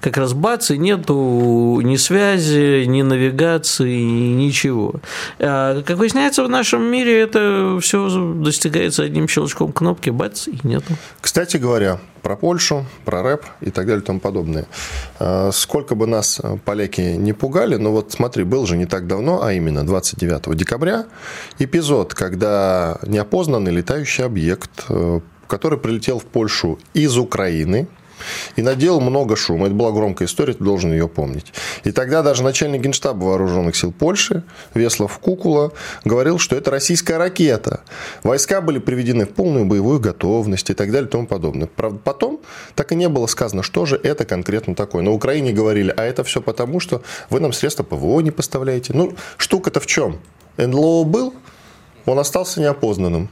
Как 0.00 0.16
раз 0.16 0.32
бац, 0.32 0.70
и 0.70 0.78
нету 0.78 1.80
ни 1.82 1.96
связи, 1.96 2.84
ни 2.86 3.02
навигации, 3.02 4.00
ничего. 4.00 4.94
А, 5.38 5.82
как 5.82 5.98
выясняется, 5.98 6.42
в 6.44 6.48
нашем 6.48 6.82
мире 6.82 7.20
это 7.20 7.78
все 7.80 8.08
достигается 8.34 9.04
одним 9.04 9.28
щелчком 9.34 9.72
кнопки, 9.72 10.10
бац, 10.10 10.48
и 10.48 10.58
нету. 10.62 10.94
Кстати 11.20 11.56
говоря, 11.56 11.98
про 12.22 12.36
Польшу, 12.36 12.86
про 13.04 13.22
рэп 13.22 13.44
и 13.60 13.70
так 13.70 13.86
далее 13.86 14.02
и 14.02 14.06
тому 14.06 14.20
подобное. 14.20 14.66
А, 15.18 15.50
сколько 15.52 15.94
бы 15.96 16.06
нас 16.06 16.40
поляки 16.64 17.16
не 17.18 17.32
пугали, 17.32 17.76
но 17.76 17.90
вот 17.90 18.12
смотри, 18.12 18.44
был 18.44 18.66
же 18.66 18.76
не 18.76 18.86
так 18.86 19.06
давно, 19.06 19.42
а 19.42 19.52
именно 19.52 19.84
29 19.84 20.56
декабря, 20.56 21.04
эпизод, 21.58 22.14
когда 22.14 22.98
неопознанный 23.06 23.72
летающий 23.72 24.24
объект, 24.24 24.84
э, 24.88 25.20
который 25.48 25.78
прилетел 25.78 26.18
в 26.18 26.24
Польшу 26.24 26.78
из 26.94 27.18
Украины, 27.18 27.88
и 28.56 28.62
наделал 28.62 29.00
много 29.00 29.36
шума. 29.36 29.66
Это 29.66 29.74
была 29.74 29.92
громкая 29.92 30.26
история, 30.26 30.54
ты 30.54 30.64
должен 30.64 30.92
ее 30.92 31.08
помнить. 31.08 31.52
И 31.84 31.92
тогда 31.92 32.22
даже 32.22 32.42
начальник 32.42 32.82
генштаба 32.82 33.24
вооруженных 33.24 33.76
сил 33.76 33.92
Польши, 33.92 34.42
Веслав 34.74 35.18
Кукула, 35.18 35.72
говорил, 36.04 36.38
что 36.38 36.56
это 36.56 36.70
российская 36.70 37.18
ракета. 37.18 37.80
Войска 38.22 38.60
были 38.60 38.78
приведены 38.78 39.26
в 39.26 39.30
полную 39.30 39.64
боевую 39.64 40.00
готовность 40.00 40.70
и 40.70 40.74
так 40.74 40.90
далее 40.90 41.08
и 41.08 41.10
тому 41.10 41.26
подобное. 41.26 41.66
Правда, 41.66 41.98
потом 42.02 42.40
так 42.74 42.92
и 42.92 42.94
не 42.94 43.08
было 43.08 43.26
сказано, 43.26 43.62
что 43.62 43.86
же 43.86 44.00
это 44.02 44.24
конкретно 44.24 44.74
такое. 44.74 45.02
На 45.02 45.10
Украине 45.10 45.52
говорили, 45.52 45.92
а 45.96 46.02
это 46.02 46.24
все 46.24 46.40
потому, 46.40 46.80
что 46.80 47.02
вы 47.30 47.40
нам 47.40 47.52
средства 47.52 47.82
ПВО 47.82 48.20
не 48.20 48.30
поставляете. 48.30 48.92
Ну, 48.94 49.14
штука-то 49.36 49.80
в 49.80 49.86
чем? 49.86 50.18
НЛО 50.56 51.04
был, 51.04 51.34
он 52.06 52.18
остался 52.18 52.60
неопознанным. 52.60 53.28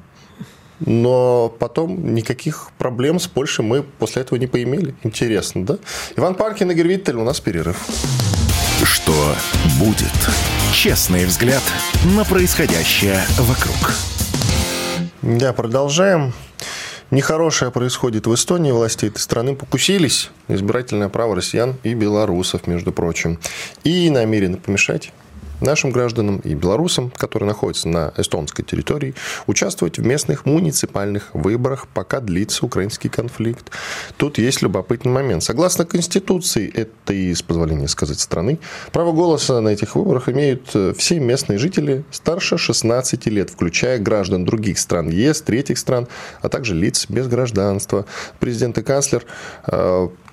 Но 0.81 1.55
потом 1.59 2.15
никаких 2.15 2.71
проблем 2.79 3.21
с 3.21 3.27
Польшей 3.27 3.65
мы 3.65 3.83
после 3.83 4.23
этого 4.23 4.39
не 4.39 4.47
поимели. 4.47 4.95
Интересно, 5.03 5.65
да? 5.65 5.79
Иван 6.17 6.35
Панкин, 6.35 6.71
Игорь 6.71 6.89
Виттель, 6.89 7.17
у 7.17 7.25
нас 7.25 7.41
перерыв. 7.41 7.79
Что 8.85 9.37
будет? 9.79 10.13
Честный 10.73 11.25
взгляд 11.25 11.63
на 12.17 12.25
происходящее 12.25 13.21
вокруг. 13.39 13.95
Да, 15.23 15.53
продолжаем. 15.53 16.33
Нехорошее 17.13 17.71
происходит 17.71 18.27
в 18.27 18.35
Эстонии. 18.35 18.73
Власти 18.73 19.07
этой 19.07 19.19
страны 19.19 19.55
покусились 19.55 20.31
избирательное 20.49 21.11
право 21.11 21.37
россиян 21.37 21.77
и 21.83 21.95
белорусов, 21.95 22.67
между 22.67 22.91
прочим, 22.91 23.39
и 23.85 24.11
намерены 24.11 24.57
помешать 24.57 25.13
нашим 25.63 25.91
гражданам 25.91 26.39
и 26.39 26.55
белорусам, 26.55 27.11
которые 27.17 27.49
находятся 27.49 27.89
на 27.89 28.13
эстонской 28.17 28.65
территории, 28.65 29.15
участвовать 29.47 29.99
в 29.99 30.07
местных 30.07 30.47
муниципальных 30.47 31.31
выборах, 31.33 31.87
пока 31.93 32.21
длится 32.21 32.67
украинский 32.67 33.09
конфликт. 33.09 33.71
Тут 34.17 34.39
есть 34.39 34.63
любопытный 34.63 35.13
момент. 35.13 35.43
Согласно 35.43 35.85
Конституции 35.85 36.71
этой, 36.71 37.35
с 37.35 37.43
позволения 37.43 37.89
сказать, 37.89 38.21
страны, 38.21 38.59
право 38.93 39.13
голоса 39.13 39.61
на 39.61 39.69
этих 39.69 39.95
выборах 39.97 40.29
имеют 40.29 40.71
э, 40.75 40.93
все 40.97 41.21
местные 41.21 41.59
жители 41.59 42.05
старше 42.11 42.59
16 42.59 43.27
лет, 43.27 43.51
включая 43.51 43.99
граждан 43.99 44.45
других 44.45 44.79
стран 44.79 45.09
ЕС, 45.09 45.43
третьих 45.43 45.79
стран, 45.79 46.09
а 46.41 46.49
также 46.49 46.75
лиц 46.75 47.07
без 47.09 47.27
гражданства. 47.27 48.07
Президент 48.41 48.79
и 48.79 48.83
канцлер 48.83 49.25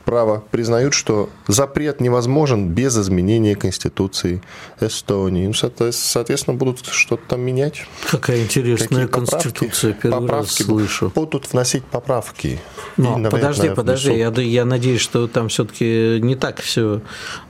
право 0.10 0.44
признают, 0.50 0.96
что 0.96 1.30
запрет 1.48 2.02
невозможен 2.02 2.70
без 2.70 2.98
изменения 2.98 3.56
Конституции 3.56 4.42
Эстонии. 4.82 5.46
Ну, 5.46 5.54
соответственно, 5.54 6.58
будут 6.58 6.84
что-то 6.84 7.22
там 7.28 7.42
менять. 7.42 7.86
Какая 8.10 8.42
интересная 8.42 8.88
Какие 8.88 9.06
Конституция, 9.06 9.94
поправки, 9.94 10.02
первый 10.02 10.22
поправки 10.22 10.62
раз 10.62 10.68
слышу. 10.68 11.12
Будут 11.14 11.54
вносить 11.54 11.84
поправки. 11.84 12.60
Но, 12.98 13.04
и, 13.04 13.22
наверное, 13.22 13.30
подожди, 13.30 13.70
подожди, 13.70 14.14
я, 14.18 14.30
я 14.32 14.66
надеюсь, 14.66 15.00
что 15.00 15.28
там 15.28 15.48
все-таки 15.48 16.20
не 16.24 16.36
так 16.36 16.60
все 16.60 17.02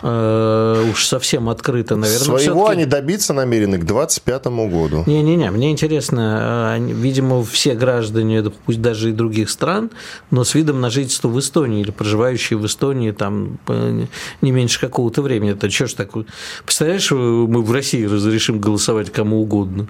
э, 0.01 0.85
уж 0.91 1.05
совсем 1.05 1.47
открыто, 1.47 1.95
наверное. 1.95 2.25
Своего 2.25 2.67
они 2.67 2.83
добиться 2.83 3.31
намерены 3.31 3.77
к 3.77 3.85
2025 3.85 4.45
году. 4.69 5.03
Не-не-не, 5.05 5.49
мне 5.51 5.71
интересно, 5.71 6.75
э, 6.77 6.91
видимо, 6.91 7.41
все 7.45 7.73
граждане, 7.73 8.43
пусть 8.65 8.81
даже 8.81 9.11
и 9.11 9.13
других 9.13 9.49
стран, 9.49 9.91
но 10.29 10.43
с 10.43 10.55
видом 10.55 10.81
на 10.81 10.89
жительство 10.89 11.29
в 11.29 11.39
Эстонии 11.39 11.79
или 11.79 11.91
проживающие 11.91 12.48
живущие 12.49 12.57
в 12.57 12.65
Эстонии 12.65 13.11
там 13.11 13.59
не 14.41 14.51
меньше 14.51 14.79
какого-то 14.79 15.21
времени. 15.21 15.51
Это 15.51 15.69
что 15.69 15.87
ж 15.87 15.93
такое? 15.93 16.25
Представляешь, 16.63 17.11
мы 17.11 17.61
в 17.61 17.71
России 17.71 18.05
разрешим 18.05 18.59
голосовать 18.59 19.11
кому 19.11 19.41
угодно. 19.41 19.87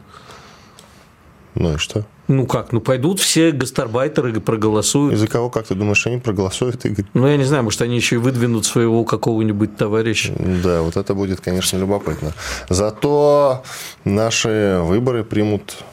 Ну 1.55 1.73
и 1.73 1.77
что? 1.77 2.05
Ну 2.27 2.45
как, 2.45 2.71
ну 2.71 2.79
пойдут 2.79 3.19
все 3.19 3.51
гастарбайтеры 3.51 4.31
и 4.31 4.39
проголосуют. 4.39 5.15
Из-за 5.15 5.27
кого, 5.27 5.49
как 5.49 5.65
ты 5.65 5.75
думаешь, 5.75 6.05
они 6.07 6.19
проголосуют, 6.19 6.85
Игорь? 6.85 7.05
Ну, 7.13 7.27
я 7.27 7.37
не 7.37 7.43
знаю, 7.43 7.63
может, 7.63 7.81
они 7.81 7.95
еще 7.95 8.15
и 8.15 8.19
выдвинут 8.19 8.65
своего 8.65 9.03
какого-нибудь 9.03 9.75
товарища. 9.75 10.33
Да, 10.63 10.81
вот 10.83 10.95
это 10.95 11.15
будет, 11.15 11.41
конечно, 11.41 11.77
любопытно. 11.77 12.33
Зато 12.69 13.63
наши 14.05 14.79
выборы 14.83 15.23
примут 15.23 15.83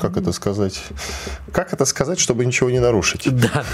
как 0.00 0.16
это 0.16 0.32
сказать? 0.32 0.82
Как 1.52 1.72
это 1.72 1.84
сказать, 1.84 2.18
чтобы 2.18 2.44
ничего 2.44 2.70
не 2.70 2.80
нарушить? 2.80 3.28
Да. 3.30 3.64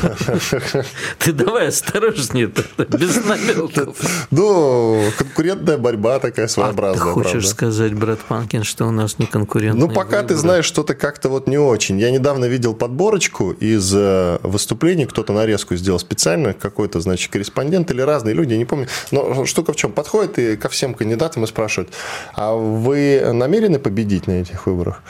Ты 1.18 1.32
давай 1.32 1.68
осторожнее, 1.68 2.50
без 2.78 3.24
намеков. 3.24 3.96
Ну, 4.30 5.02
конкурентная 5.16 5.78
борьба 5.78 6.18
такая 6.18 6.46
своеобразная. 6.46 7.02
А 7.02 7.06
ты 7.06 7.12
хочешь 7.12 7.48
сказать, 7.48 7.94
брат 7.94 8.20
Панкин, 8.20 8.64
что 8.64 8.86
у 8.86 8.90
нас 8.90 9.18
не 9.18 9.26
конкурентная 9.26 9.88
Ну, 9.88 9.92
пока 9.92 10.22
ты 10.22 10.36
знаешь, 10.36 10.64
что-то 10.64 10.94
как-то 10.94 11.28
вот 11.28 11.46
не 11.46 11.58
очень. 11.58 11.98
Я 11.98 12.10
недавно 12.10 12.44
видел 12.44 12.74
подборочку 12.74 13.52
из 13.52 13.92
э, 13.94 14.38
выступлений, 14.42 15.06
кто-то 15.06 15.32
нарезку 15.32 15.74
сделал 15.76 15.98
специально, 15.98 16.52
какой-то, 16.52 17.00
значит, 17.00 17.32
корреспондент 17.32 17.90
или 17.90 18.02
разные 18.02 18.34
люди, 18.34 18.54
не 18.54 18.66
помню. 18.66 18.88
Но 19.10 19.46
штука 19.46 19.72
в 19.72 19.76
чем? 19.76 19.92
Подходит 19.92 20.38
и 20.38 20.56
ко 20.56 20.68
всем 20.68 20.94
кандидатам 20.94 21.44
и 21.44 21.46
спрашивают, 21.46 21.92
а 22.34 22.54
вы 22.54 23.32
намерены 23.32 23.78
победить 23.78 24.26
на 24.26 24.32
этих 24.32 24.66
выборах? 24.66 25.02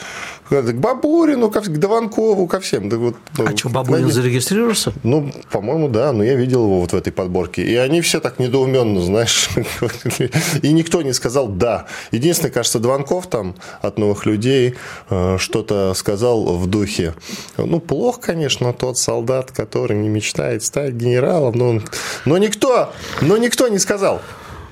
К 0.49 0.73
Бабурину, 0.75 1.51
к 1.51 1.61
Дованкову, 1.69 2.47
ко 2.47 2.61
всем. 2.61 2.89
Да 2.89 2.97
вот, 2.97 3.17
ну, 3.39 3.47
а 3.47 3.57
что, 3.57 3.69
Бабурин 3.69 4.03
найди... 4.03 4.13
зарегистрировался? 4.13 4.93
Ну, 5.03 5.33
по-моему, 5.51 5.89
да, 5.89 6.13
но 6.13 6.25
я 6.25 6.35
видел 6.35 6.65
его 6.65 6.81
вот 6.81 6.93
в 6.93 6.97
этой 6.97 7.13
подборке. 7.13 7.63
И 7.63 7.77
они 7.77 8.01
все 8.01 8.21
так 8.21 8.39
недоуменно, 8.39 9.01
знаешь. 9.01 9.49
И 10.63 10.73
никто 10.73 11.03
не 11.03 11.13
сказал 11.13 11.49
«да». 11.49 11.87
Единственное, 12.11 12.51
кажется, 12.51 12.79
Дованков 12.79 13.29
там 13.29 13.55
от 13.81 13.99
новых 13.99 14.27
людей 14.27 14.75
э, 15.09 15.37
что-то 15.39 15.95
сказал 15.95 16.57
в 16.57 16.67
духе. 16.67 17.15
Ну, 17.57 17.81
плохо, 17.81 18.21
конечно, 18.21 18.73
тот 18.73 18.99
солдат, 18.99 19.53
который 19.53 19.97
не 19.97 20.09
мечтает 20.09 20.63
стать 20.63 20.95
генералом, 20.95 21.55
но, 21.57 21.83
но 22.25 22.39
никто, 22.39 22.93
но 23.21 23.37
никто 23.37 23.69
не 23.69 23.79
сказал. 23.79 24.21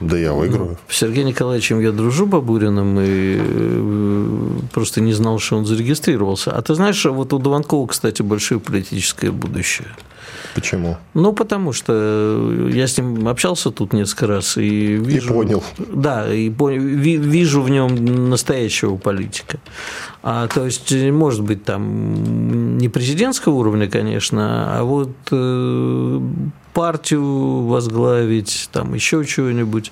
Да 0.01 0.17
я 0.17 0.33
выиграю. 0.33 0.71
Ну, 0.71 0.77
Сергеем 0.89 1.27
Николаевичем 1.29 1.81
я 1.81 1.91
дружу 1.91 2.27
Бабуриным 2.27 2.99
и 3.01 3.37
э, 3.41 4.51
просто 4.73 5.01
не 5.01 5.13
знал, 5.13 5.39
что 5.39 5.57
он 5.57 5.67
зарегистрировался. 5.67 6.53
А 6.53 6.63
ты 6.63 6.75
знаешь, 6.75 7.05
вот 7.05 7.33
у 7.33 7.39
Дованкова, 7.39 7.87
кстати, 7.89 8.23
большое 8.23 8.61
политическое 8.61 9.33
будущее. 9.33 9.89
Почему? 10.55 10.97
Ну, 11.15 11.33
потому 11.33 11.73
что 11.73 12.69
я 12.73 12.87
с 12.87 12.97
ним 12.99 13.29
общался 13.29 13.71
тут 13.71 13.93
несколько 13.93 14.27
раз 14.27 14.57
и 14.57 14.97
вижу... 14.97 15.31
И 15.31 15.33
понял. 15.33 15.65
Да, 15.79 16.33
и 16.33 16.51
понял, 16.51 16.81
вижу 16.81 17.63
в 17.63 17.71
нем 17.71 18.29
настоящего 18.29 18.97
политика. 18.97 19.59
А, 20.23 20.49
то 20.49 20.65
есть, 20.65 20.93
может 20.93 21.43
быть, 21.43 21.65
там 21.65 22.79
не 22.79 22.89
президентского 22.89 23.55
уровня, 23.55 23.89
конечно, 23.89 24.79
а 24.79 24.83
вот 24.85 25.11
э, 25.31 26.21
партию 26.79 27.67
возглавить, 27.67 28.69
там 28.71 28.95
еще 28.95 29.25
чего-нибудь. 29.25 29.91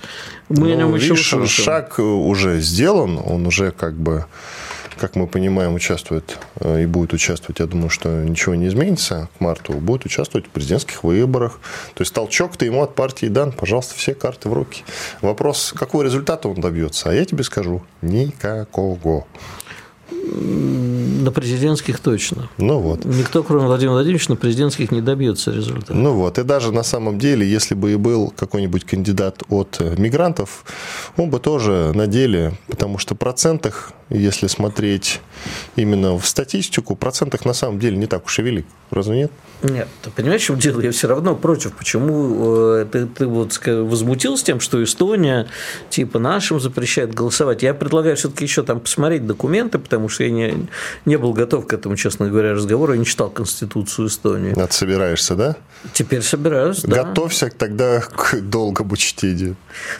Мы 0.49 0.69
ну, 0.69 0.73
о 0.73 0.77
нем 0.77 0.95
видишь, 0.95 1.19
еще 1.19 1.45
шаг 1.45 1.99
уже 1.99 2.61
сделан, 2.61 3.19
он 3.19 3.45
уже 3.45 3.73
как 3.73 3.95
бы 3.95 4.27
как 4.97 5.17
мы 5.17 5.27
понимаем, 5.27 5.75
участвует 5.75 6.39
э, 6.61 6.85
и 6.85 6.87
будет 6.87 7.13
участвовать, 7.13 7.59
я 7.59 7.67
думаю, 7.67 7.91
что 7.91 8.09
ничего 8.23 8.55
не 8.55 8.69
изменится 8.69 9.29
к 9.37 9.41
марту, 9.41 9.73
будет 9.75 10.07
участвовать 10.07 10.47
в 10.47 10.51
президентских 10.51 11.03
выборах. 11.03 11.59
То 11.95 12.03
есть 12.03 12.15
толчок-то 12.15 12.65
ему 12.65 12.83
от 12.83 12.95
партии 12.95 13.27
дан, 13.27 13.53
пожалуйста, 13.53 13.95
все 13.97 14.15
карты 14.15 14.49
в 14.49 14.53
руки. 14.55 14.85
Вопрос, 15.21 15.75
какого 15.77 16.03
результата 16.03 16.49
он 16.49 16.61
добьется? 16.61 17.11
А 17.11 17.13
я 17.13 17.25
тебе 17.25 17.43
скажу, 17.45 17.85
никакого. 18.01 19.27
На 20.11 21.33
президентских 21.33 21.99
точно. 21.99 22.49
Ну 22.59 22.79
вот. 22.79 23.05
Никто, 23.05 23.43
кроме 23.43 23.67
Владимира 23.67 23.95
Владимировича, 23.95 24.27
на 24.29 24.37
президентских 24.37 24.93
не 24.93 25.01
добьется 25.01 25.51
результата. 25.51 25.95
Ну 25.95 26.13
вот. 26.13 26.39
И 26.39 26.45
даже 26.45 26.73
на 26.73 26.85
самом 26.85 27.19
деле, 27.19 27.49
если 27.49 27.75
бы 27.75 27.93
и 27.93 27.97
был 27.97 28.33
какой-нибудь 28.37 28.85
кандидат 28.85 29.43
от 29.49 29.81
мигрантов, 29.99 30.65
он 31.17 31.31
бы 31.31 31.41
тоже 31.41 31.91
на 31.95 32.07
деле, 32.07 32.53
потому 32.69 32.99
что 32.99 33.15
в 33.15 33.19
процентах, 33.19 33.93
если 34.09 34.47
смотреть 34.47 35.21
именно 35.75 36.17
в 36.17 36.27
статистику, 36.27 36.95
в 36.95 36.99
процентах 36.99 37.45
на 37.45 37.55
самом 37.55 37.81
деле 37.81 37.97
не 37.97 38.07
так 38.07 38.27
уж 38.27 38.39
и 38.39 38.43
велик. 38.43 38.67
Разве 38.91 39.17
нет? 39.17 39.33
Нет, 39.63 39.89
ты 40.03 40.11
понимаешь, 40.11 40.43
в 40.43 40.45
чем 40.45 40.59
дело? 40.59 40.81
Я 40.81 40.93
все 40.93 41.09
равно 41.09 41.35
против. 41.35 41.73
Почему 41.73 42.75
э, 42.75 42.87
ты, 42.93 43.07
ты 43.07 43.27
вот 43.27 43.61
возмутился 43.67 44.45
тем, 44.45 44.61
что 44.61 44.83
Эстония 44.85 45.49
типа 45.91 46.21
нашим 46.21 46.61
запрещает 46.61 47.13
голосовать? 47.15 47.63
Я 47.63 47.75
предлагаю 47.75 48.17
все-таки 48.17 48.45
еще 48.45 48.63
там 48.63 48.79
посмотреть 48.79 49.27
документы, 49.27 49.79
потому 49.79 49.96
что 50.09 50.17
что 50.17 50.25
я 50.25 50.31
не, 50.31 50.67
не 51.05 51.19
был 51.19 51.35
готов 51.35 51.67
к 51.67 51.75
этому, 51.75 51.95
честно 51.95 52.29
говоря, 52.31 52.53
разговору. 52.53 52.95
Я 52.95 52.99
не 52.99 53.05
читал 53.05 53.29
Конституцию 53.29 54.09
Эстонии. 54.09 54.59
А 54.59 54.67
ты 54.67 54.73
собираешься, 54.73 55.35
да? 55.37 55.57
Теперь 55.93 56.23
собираюсь, 56.23 56.81
да. 56.81 57.05
Готовься 57.05 57.51
тогда 57.51 58.01
к 58.01 58.41
долгому 58.41 58.97
чтению. 58.97 59.57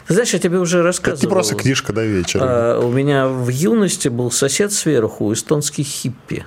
Ты 0.07 0.15
знаешь, 0.15 0.33
я 0.33 0.39
тебе 0.39 0.57
уже 0.57 0.81
рассказывал. 0.81 1.17
Это 1.17 1.27
не 1.27 1.31
просто 1.31 1.55
книжка 1.55 1.93
до 1.93 2.03
вечера. 2.03 2.41
А, 2.43 2.79
у 2.79 2.91
меня 2.91 3.27
в 3.27 3.49
юности 3.49 4.07
был 4.07 4.31
сосед 4.31 4.73
сверху, 4.73 5.31
эстонский 5.31 5.83
хиппи. 5.83 6.45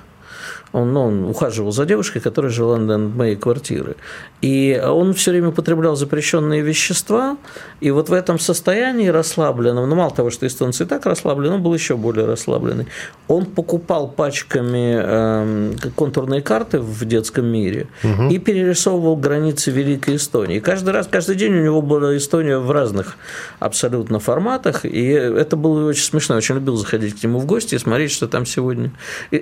Он, 0.73 0.93
ну, 0.93 1.01
он 1.01 1.23
ухаживал 1.25 1.71
за 1.71 1.85
девушкой, 1.85 2.21
которая 2.21 2.51
жила 2.51 2.77
на 2.77 2.97
моей 2.97 3.35
квартире. 3.35 3.95
И 4.41 4.81
он 4.83 5.13
все 5.13 5.31
время 5.31 5.49
употреблял 5.49 5.95
запрещенные 5.95 6.61
вещества, 6.61 7.37
и 7.81 7.91
вот 7.91 8.09
в 8.09 8.13
этом 8.13 8.39
состоянии 8.39 9.07
расслабленном, 9.07 9.89
ну, 9.89 9.95
мало 9.95 10.11
того, 10.11 10.29
что 10.29 10.47
эстонцы 10.47 10.83
и 10.83 10.85
так 10.87 11.05
расслаблены, 11.05 11.55
он 11.55 11.61
был 11.61 11.73
еще 11.73 11.97
более 11.97 12.25
расслабленный. 12.25 12.87
Он 13.27 13.45
покупал 13.45 14.07
пачками 14.07 14.99
э, 15.03 15.73
контурные 15.95 16.41
карты 16.41 16.79
в 16.79 17.05
детском 17.05 17.45
мире 17.45 17.87
угу. 18.03 18.29
и 18.29 18.37
перерисовывал 18.39 19.15
границы 19.17 19.71
Великой 19.71 20.15
Эстонии. 20.15 20.57
И 20.57 20.59
каждый 20.59 20.91
раз, 20.91 21.07
каждый 21.07 21.35
день 21.35 21.53
у 21.53 21.63
него 21.63 21.81
была 21.81 22.15
Эстония 22.15 22.57
в 22.57 22.71
разных 22.71 23.17
абсолютно 23.59 24.19
форматах, 24.19 24.85
и 24.85 25.05
это 25.05 25.55
было 25.55 25.87
очень 25.87 26.03
смешно. 26.03 26.35
Я 26.35 26.37
очень 26.37 26.55
любил 26.55 26.77
заходить 26.77 27.19
к 27.19 27.23
нему 27.23 27.39
в 27.39 27.45
гости 27.45 27.75
и 27.75 27.77
смотреть, 27.77 28.11
что 28.11 28.27
там 28.27 28.45
сегодня 28.45 28.91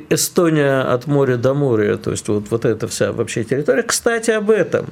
Эстония 0.09 0.81
от 0.81 1.07
моря 1.07 1.18
моря 1.19 1.38
до 1.38 1.53
моря, 1.53 1.97
то 1.97 2.11
есть 2.11 2.29
вот, 2.29 2.45
вот 2.49 2.65
эта 2.65 2.88
вся 2.88 3.11
вообще 3.11 3.43
территория. 3.43 3.83
Кстати, 3.83 4.31
об 4.31 4.49
этом. 4.49 4.85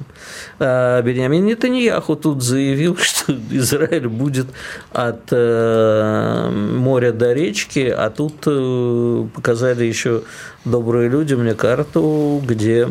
А, 0.58 1.00
Бениамин 1.00 1.46
Нетаньяху 1.46 2.16
тут 2.16 2.42
заявил, 2.42 2.96
что 3.00 3.32
Израиль 3.50 4.08
будет 4.08 4.46
от 4.92 5.22
э, 5.30 6.50
моря 6.50 7.12
до 7.12 7.32
речки, 7.32 7.94
а 7.96 8.10
тут 8.10 8.34
э, 8.46 9.26
показали 9.34 9.84
еще 9.84 10.22
добрые 10.66 11.08
люди 11.08 11.34
мне 11.34 11.54
карту, 11.54 12.42
где 12.46 12.88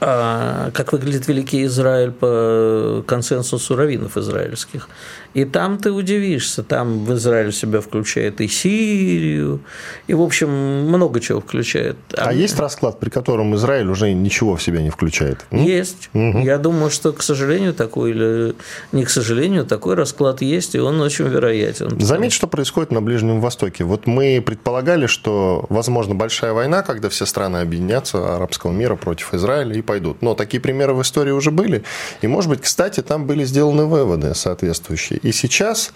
а, 0.00 0.70
как 0.72 0.92
выглядит 0.92 1.28
Великий 1.28 1.64
Израиль 1.64 2.10
по 2.10 3.02
консенсусу 3.06 3.76
раввинов 3.76 4.16
израильских. 4.16 4.88
И 5.34 5.44
там 5.44 5.78
ты 5.78 5.90
удивишься, 5.90 6.62
там 6.62 7.04
в 7.04 7.14
Израиль 7.14 7.52
себя 7.52 7.80
включает 7.80 8.40
и 8.40 8.46
Сирию, 8.46 9.60
и, 10.06 10.14
в 10.14 10.22
общем, 10.22 10.48
много 10.48 11.20
чего 11.20 11.40
включает. 11.40 11.96
А, 12.16 12.28
а 12.28 12.32
есть 12.32 12.58
расклад, 12.58 13.00
при 13.00 13.10
котором 13.10 13.54
Израиль 13.56 13.88
уже 13.88 14.12
ничего 14.12 14.54
в 14.54 14.62
себя 14.62 14.80
не 14.80 14.90
включает? 14.90 15.44
Есть. 15.50 16.08
Угу. 16.14 16.38
Я 16.38 16.58
думаю, 16.58 16.90
что, 16.90 17.12
к 17.12 17.22
сожалению, 17.22 17.74
такой, 17.74 18.10
или 18.10 18.54
не 18.92 19.04
к 19.04 19.10
сожалению, 19.10 19.64
такой 19.64 19.96
расклад 19.96 20.40
есть, 20.40 20.76
и 20.76 20.78
он 20.78 21.00
очень 21.00 21.26
вероятен. 21.26 22.00
Заметь, 22.00 22.32
что 22.32 22.46
происходит 22.46 22.92
на 22.92 23.02
Ближнем 23.02 23.40
Востоке. 23.40 23.82
Вот 23.82 24.06
мы 24.06 24.40
предполагали, 24.44 25.06
что, 25.06 25.66
возможно, 25.68 26.14
большая 26.14 26.52
война, 26.52 26.82
когда 26.82 27.08
все 27.08 27.26
страны 27.26 27.58
объединятся 27.58 28.36
арабского 28.36 28.70
мира 28.70 28.94
против 28.94 29.34
Израиля 29.34 29.74
и 29.74 29.82
пойдут. 29.84 30.22
Но 30.22 30.34
такие 30.34 30.60
примеры 30.60 30.94
в 30.94 31.02
истории 31.02 31.30
уже 31.30 31.50
были. 31.50 31.84
И, 32.22 32.26
может 32.26 32.50
быть, 32.50 32.60
кстати, 32.60 33.00
там 33.00 33.26
были 33.26 33.44
сделаны 33.44 33.84
выводы 33.84 34.34
соответствующие. 34.34 35.18
И 35.20 35.32
сейчас 35.32 35.92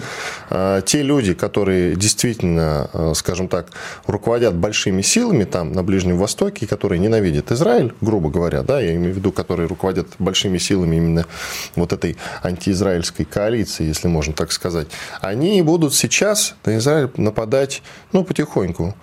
э, 0.50 0.82
те 0.86 1.02
люди, 1.02 1.34
которые 1.34 1.96
действительно, 1.96 2.90
э, 2.92 3.12
скажем 3.14 3.48
так, 3.48 3.70
руководят 4.06 4.54
большими 4.54 5.02
силами 5.02 5.44
там 5.44 5.72
на 5.72 5.82
Ближнем 5.82 6.16
Востоке, 6.18 6.66
которые 6.66 6.98
ненавидят 6.98 7.50
Израиль, 7.50 7.94
грубо 8.00 8.30
говоря, 8.30 8.62
да, 8.62 8.80
я 8.80 8.94
имею 8.94 9.14
в 9.14 9.16
виду, 9.16 9.32
которые 9.32 9.68
руководят 9.68 10.08
большими 10.18 10.58
силами 10.58 10.96
именно 10.96 11.26
вот 11.74 11.92
этой 11.92 12.16
антиизраильской 12.42 13.24
коалиции, 13.24 13.84
если 13.84 14.08
можно 14.08 14.32
так 14.32 14.52
сказать, 14.52 14.88
они 15.20 15.60
будут 15.62 15.94
сейчас 15.94 16.54
на 16.64 16.78
Израиль 16.78 17.10
нападать, 17.16 17.82
ну, 18.12 18.24
потихоньку 18.24 18.94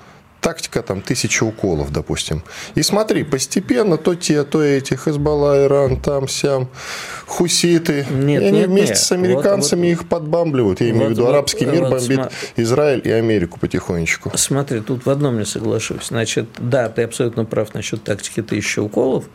тактика 0.46 0.84
там 0.84 1.02
тысячи 1.02 1.44
уколов, 1.44 1.92
допустим. 1.92 2.44
И 2.76 2.84
смотри, 2.84 3.24
постепенно 3.24 3.98
то 3.98 4.14
те, 4.14 4.44
то 4.44 4.62
эти, 4.62 4.94
Хезбалла, 4.94 5.66
Иран, 5.66 6.00
там, 6.00 6.28
сям, 6.28 6.70
хуситы. 7.26 8.06
Нет, 8.12 8.44
и 8.44 8.46
они 8.46 8.60
нет, 8.60 8.68
вместе 8.68 8.90
нет. 8.90 8.98
с 9.00 9.12
американцами 9.12 9.88
вот, 9.88 10.02
их 10.02 10.08
подбамбливают. 10.08 10.82
Я 10.82 10.92
имею 10.92 11.06
вот, 11.06 11.08
в 11.08 11.12
виду, 11.14 11.28
арабский 11.28 11.66
вот, 11.66 11.74
мир 11.74 11.82
вот, 11.86 11.92
бомбит 11.94 12.20
см... 12.20 12.32
Израиль 12.58 13.02
и 13.04 13.10
Америку 13.10 13.60
потихонечку. 13.60 14.32
Смотри, 14.36 14.82
тут 14.82 15.08
в 15.08 15.10
одном 15.10 15.40
не 15.40 15.46
соглашусь. 15.46 16.10
Значит, 16.10 16.46
да, 16.60 16.90
ты 16.90 17.02
абсолютно 17.02 17.44
прав 17.46 17.74
насчет 17.74 18.04
тактики 18.04 18.44
тысячи 18.44 18.78
уколов. 18.78 19.26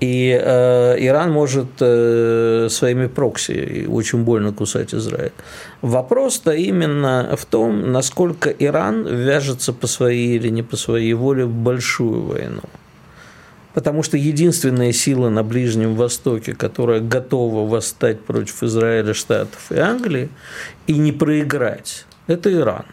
И 0.00 0.38
э, 0.38 0.96
Иран 0.98 1.32
может 1.32 1.68
э, 1.80 2.68
своими 2.70 3.06
прокси 3.06 3.86
очень 3.88 4.24
больно 4.24 4.52
кусать 4.52 4.92
Израиль. 4.92 5.32
Вопрос-то 5.80 6.52
именно 6.52 7.34
в 7.38 7.46
том, 7.46 7.92
насколько 7.92 8.50
Иран 8.50 9.06
вяжется 9.06 9.72
по 9.72 9.86
своей 9.86 10.36
или 10.36 10.50
не 10.50 10.62
по 10.62 10.76
своей 10.76 11.14
воле 11.14 11.46
в 11.46 11.54
большую 11.54 12.22
войну. 12.24 12.62
Потому 13.72 14.02
что 14.02 14.18
единственная 14.18 14.92
сила 14.92 15.30
на 15.30 15.42
Ближнем 15.42 15.94
Востоке, 15.94 16.54
которая 16.54 17.00
готова 17.00 17.68
восстать 17.68 18.20
против 18.20 18.62
Израиля, 18.62 19.14
Штатов 19.14 19.70
и 19.70 19.78
Англии 19.78 20.28
и 20.86 20.94
не 20.94 21.12
проиграть, 21.12 22.04
это 22.26 22.52
Иран. 22.52 22.84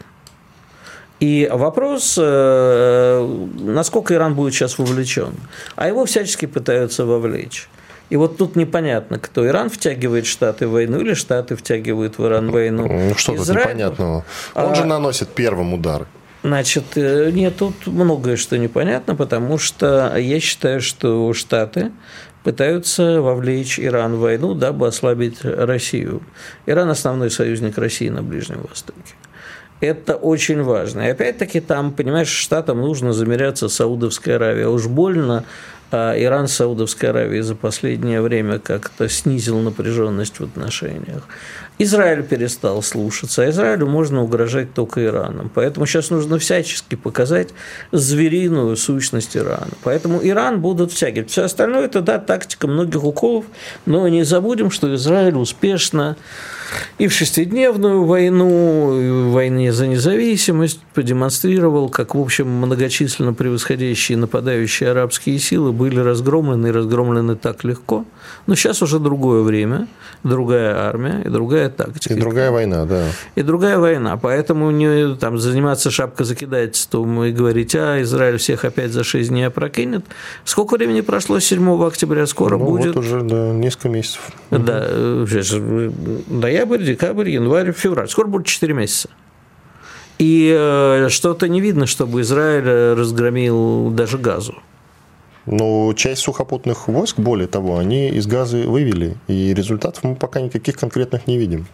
И 1.24 1.48
вопрос, 1.50 2.18
э, 2.20 3.38
насколько 3.60 4.12
Иран 4.12 4.34
будет 4.34 4.52
сейчас 4.52 4.78
вовлечен. 4.78 5.32
А 5.74 5.88
его 5.88 6.04
всячески 6.04 6.44
пытаются 6.44 7.06
вовлечь. 7.06 7.66
И 8.10 8.16
вот 8.16 8.36
тут 8.36 8.56
непонятно, 8.56 9.18
кто 9.18 9.46
Иран 9.46 9.70
втягивает 9.70 10.26
Штаты 10.26 10.66
в 10.66 10.72
войну 10.72 11.00
или 11.00 11.14
Штаты 11.14 11.56
втягивают 11.56 12.18
в 12.18 12.26
Иран 12.26 12.50
войну. 12.50 12.86
Ну, 12.86 13.14
что 13.16 13.34
тут 13.34 13.48
непонятного? 13.48 14.26
Он 14.54 14.72
а, 14.72 14.74
же 14.74 14.84
наносит 14.84 15.30
первым 15.30 15.72
удар. 15.72 16.06
Значит, 16.42 16.84
э, 16.96 17.30
нет, 17.30 17.56
тут 17.56 17.86
многое 17.86 18.36
что 18.36 18.58
непонятно, 18.58 19.14
потому 19.16 19.56
что 19.56 20.14
я 20.18 20.40
считаю, 20.40 20.82
что 20.82 21.32
Штаты 21.32 21.90
пытаются 22.42 23.22
вовлечь 23.22 23.80
Иран 23.80 24.16
в 24.16 24.18
войну, 24.18 24.52
дабы 24.52 24.88
ослабить 24.88 25.42
Россию. 25.42 26.20
Иран– 26.66 26.90
основной 26.90 27.30
союзник 27.30 27.78
России 27.78 28.10
на 28.10 28.22
Ближнем 28.22 28.60
Востоке. 28.68 29.14
Это 29.84 30.14
очень 30.14 30.62
важно. 30.62 31.02
И 31.02 31.10
опять-таки 31.10 31.60
там, 31.60 31.92
понимаешь, 31.92 32.28
штатам 32.28 32.80
нужно 32.80 33.12
замеряться 33.12 33.68
Саудовской 33.68 34.36
Аравией. 34.36 34.66
Уж 34.66 34.86
больно 34.86 35.44
а 35.96 36.18
Иран 36.18 36.48
с 36.48 36.54
Саудовской 36.54 37.10
Аравией 37.10 37.42
за 37.42 37.54
последнее 37.54 38.20
время 38.20 38.58
как-то 38.58 39.08
снизил 39.08 39.60
напряженность 39.60 40.40
в 40.40 40.42
отношениях. 40.42 41.28
Израиль 41.78 42.22
перестал 42.22 42.82
слушаться, 42.82 43.42
а 43.42 43.50
Израилю 43.50 43.86
можно 43.86 44.22
угрожать 44.22 44.74
только 44.74 45.04
Ираном. 45.04 45.50
Поэтому 45.52 45.86
сейчас 45.86 46.10
нужно 46.10 46.38
всячески 46.38 46.94
показать 46.94 47.48
звериную 47.90 48.76
сущность 48.76 49.36
Ирана. 49.36 49.72
Поэтому 49.82 50.20
Иран 50.22 50.60
будут 50.60 50.92
втягивать. 50.92 51.30
Все 51.30 51.44
остальное– 51.44 51.84
это, 51.86 52.00
да, 52.00 52.18
тактика 52.18 52.68
многих 52.68 53.02
уколов, 53.02 53.46
но 53.86 54.06
не 54.08 54.24
забудем, 54.24 54.70
что 54.70 54.94
Израиль 54.94 55.36
успешно 55.36 56.16
и 56.98 57.08
в 57.08 57.12
шестидневную 57.12 58.04
войну, 58.04 59.00
и 59.00 59.10
в 59.10 59.32
войне 59.32 59.72
за 59.72 59.86
независимость 59.86 60.80
продемонстрировал, 60.94 61.88
как, 61.88 62.14
в 62.14 62.20
общем, 62.20 62.48
многочисленно 62.48 63.34
превосходящие 63.34 64.18
нападающие 64.18 64.90
арабские 64.90 65.38
силы 65.38 65.72
были 65.72 66.00
разгромлены 66.00 66.68
и 66.68 66.70
разгромлены 66.70 67.36
так 67.36 67.64
легко. 67.64 68.04
Но 68.46 68.54
сейчас 68.54 68.82
уже 68.82 68.98
другое 68.98 69.42
время, 69.42 69.88
другая 70.22 70.76
армия 70.76 71.22
и 71.24 71.28
другая 71.28 71.63
тактика. 71.68 72.14
И 72.14 72.16
другая 72.18 72.50
война, 72.50 72.84
да. 72.84 73.08
И 73.34 73.42
другая 73.42 73.78
война. 73.78 74.16
Поэтому 74.16 74.70
не 74.70 75.14
там, 75.16 75.38
заниматься 75.38 75.90
шапкозакидательством 75.90 77.24
и 77.24 77.32
говорить, 77.32 77.74
а 77.74 78.00
Израиль 78.02 78.38
всех 78.38 78.64
опять 78.64 78.92
за 78.92 79.04
шесть 79.04 79.30
дней 79.30 79.44
опрокинет. 79.44 80.04
Сколько 80.44 80.74
времени 80.74 81.00
прошло 81.00 81.40
с 81.40 81.44
7 81.44 81.84
октября? 81.84 82.26
Скоро 82.26 82.58
ну, 82.58 82.64
будет. 82.64 82.94
Вот 82.94 83.04
уже 83.04 83.22
да, 83.22 83.52
несколько 83.52 83.88
месяцев. 83.88 84.20
Да, 84.50 84.88
ноябрь, 86.28 86.82
декабрь, 86.82 87.30
январь, 87.30 87.72
февраль. 87.72 88.08
Скоро 88.08 88.26
будет 88.26 88.46
4 88.46 88.72
месяца. 88.74 89.08
И 90.18 90.54
э, 90.56 91.08
что-то 91.08 91.48
не 91.48 91.60
видно, 91.60 91.86
чтобы 91.86 92.20
Израиль 92.20 92.94
разгромил 92.94 93.90
даже 93.90 94.16
газу. 94.18 94.54
Но 95.46 95.92
часть 95.94 96.22
сухопутных 96.22 96.88
войск, 96.88 97.18
более 97.18 97.48
того, 97.48 97.78
они 97.78 98.08
из 98.08 98.26
газа 98.26 98.58
вывели, 98.58 99.16
и 99.28 99.52
результатов 99.52 100.02
мы 100.04 100.14
пока 100.14 100.40
никаких 100.40 100.76
конкретных 100.76 101.26
не 101.26 101.36
видим, 101.36 101.66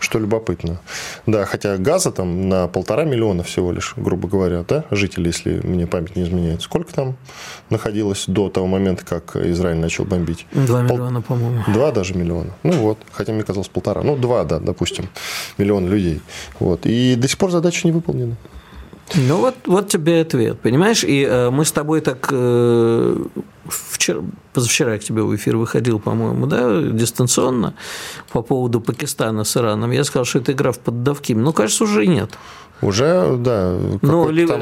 что 0.00 0.18
любопытно. 0.18 0.80
Да, 1.24 1.44
хотя 1.44 1.76
газа 1.76 2.10
там 2.10 2.48
на 2.48 2.66
полтора 2.66 3.04
миллиона 3.04 3.42
всего 3.42 3.72
лишь, 3.72 3.94
грубо 3.96 4.28
говоря, 4.28 4.64
да, 4.68 4.84
жителей, 4.90 5.26
если 5.26 5.60
мне 5.66 5.86
память 5.86 6.16
не 6.16 6.24
изменяет. 6.24 6.62
Сколько 6.62 6.92
там 6.92 7.16
находилось 7.70 8.24
до 8.26 8.48
того 8.48 8.66
момента, 8.66 9.04
как 9.04 9.36
Израиль 9.36 9.78
начал 9.78 10.04
бомбить? 10.04 10.46
Два 10.52 10.84
Пол... 10.84 10.96
миллиона, 10.96 11.22
по-моему. 11.22 11.62
Два 11.68 11.92
даже 11.92 12.14
миллиона. 12.14 12.50
Ну 12.64 12.72
вот, 12.72 12.98
хотя 13.12 13.32
мне 13.32 13.44
казалось 13.44 13.68
полтора. 13.68 14.02
Ну, 14.02 14.16
два, 14.16 14.44
да, 14.44 14.58
допустим, 14.58 15.08
миллион 15.58 15.88
людей. 15.88 16.20
Вот. 16.58 16.86
И 16.86 17.14
до 17.14 17.28
сих 17.28 17.38
пор 17.38 17.50
задача 17.52 17.86
не 17.86 17.92
выполнена. 17.92 18.36
Ну 19.14 19.36
вот, 19.36 19.54
вот 19.66 19.88
тебе 19.88 20.20
ответ, 20.20 20.60
понимаешь? 20.60 21.04
И 21.04 21.22
э, 21.22 21.50
мы 21.50 21.64
с 21.64 21.72
тобой 21.72 22.00
так 22.00 22.28
э, 22.30 23.16
вчера, 23.68 24.20
позавчера 24.52 24.94
я 24.94 24.98
к 24.98 25.04
тебе 25.04 25.22
в 25.22 25.34
эфир 25.34 25.56
выходил, 25.56 26.00
по-моему, 26.00 26.46
да, 26.46 26.82
дистанционно 26.82 27.74
по 28.32 28.42
поводу 28.42 28.80
Пакистана 28.80 29.44
с 29.44 29.56
Ираном. 29.56 29.92
Я 29.92 30.04
сказал, 30.04 30.24
что 30.24 30.40
это 30.40 30.52
игра 30.52 30.72
в 30.72 30.78
поддавки. 30.78 31.32
Ну, 31.32 31.52
кажется, 31.52 31.84
уже 31.84 32.06
нет. 32.06 32.30
Уже, 32.82 33.36
да. 33.38 33.74
Ну, 34.02 34.28
либо, 34.28 34.60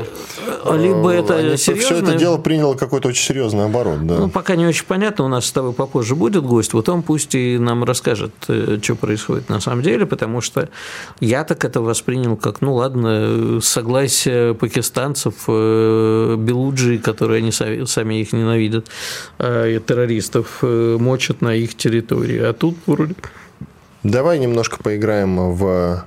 там, 0.65 0.81
либо 0.81 1.13
э, 1.13 1.19
это 1.19 1.57
серьезно. 1.57 1.97
Все 1.97 1.99
это 1.99 2.15
дело 2.15 2.39
приняло 2.39 2.75
какой-то 2.75 3.09
очень 3.09 3.25
серьезный 3.25 3.65
оборот, 3.65 4.07
да. 4.07 4.19
Ну, 4.19 4.29
пока 4.29 4.55
не 4.55 4.67
очень 4.67 4.85
понятно, 4.87 5.25
у 5.25 5.29
нас 5.29 5.47
с 5.47 5.53
тобой 5.53 5.73
попозже 5.73 6.15
будет 6.15 6.45
гость, 6.45 6.75
вот 6.75 6.89
он 6.89 7.03
пусть 7.03 7.35
и 7.35 7.59
нам 7.59 7.83
расскажет, 7.83 8.33
э, 8.47 8.79
что 8.81 8.95
происходит 8.95 9.49
на 9.49 9.59
самом 9.59 9.83
деле, 9.83 10.07
потому 10.07 10.41
что 10.41 10.69
я 11.19 11.43
так 11.43 11.65
это 11.65 11.81
воспринял 11.81 12.37
как, 12.37 12.61
ну, 12.61 12.75
ладно, 12.75 13.61
согласие 13.61 14.55
пакистанцев, 14.55 15.35
э, 15.49 16.37
белуджи, 16.39 16.99
которые 16.99 17.39
они 17.39 17.51
сами 17.51 18.21
их 18.21 18.33
ненавидят, 18.33 18.87
террористов, 19.39 20.63
мочат 20.63 21.41
на 21.41 21.55
их 21.55 21.77
территории, 21.77 22.39
а 22.39 22.53
тут 22.53 22.77
вроде 22.87 23.15
Давай 24.05 24.39
немножко 24.39 24.83
поиграем 24.83 25.55
в 25.55 26.05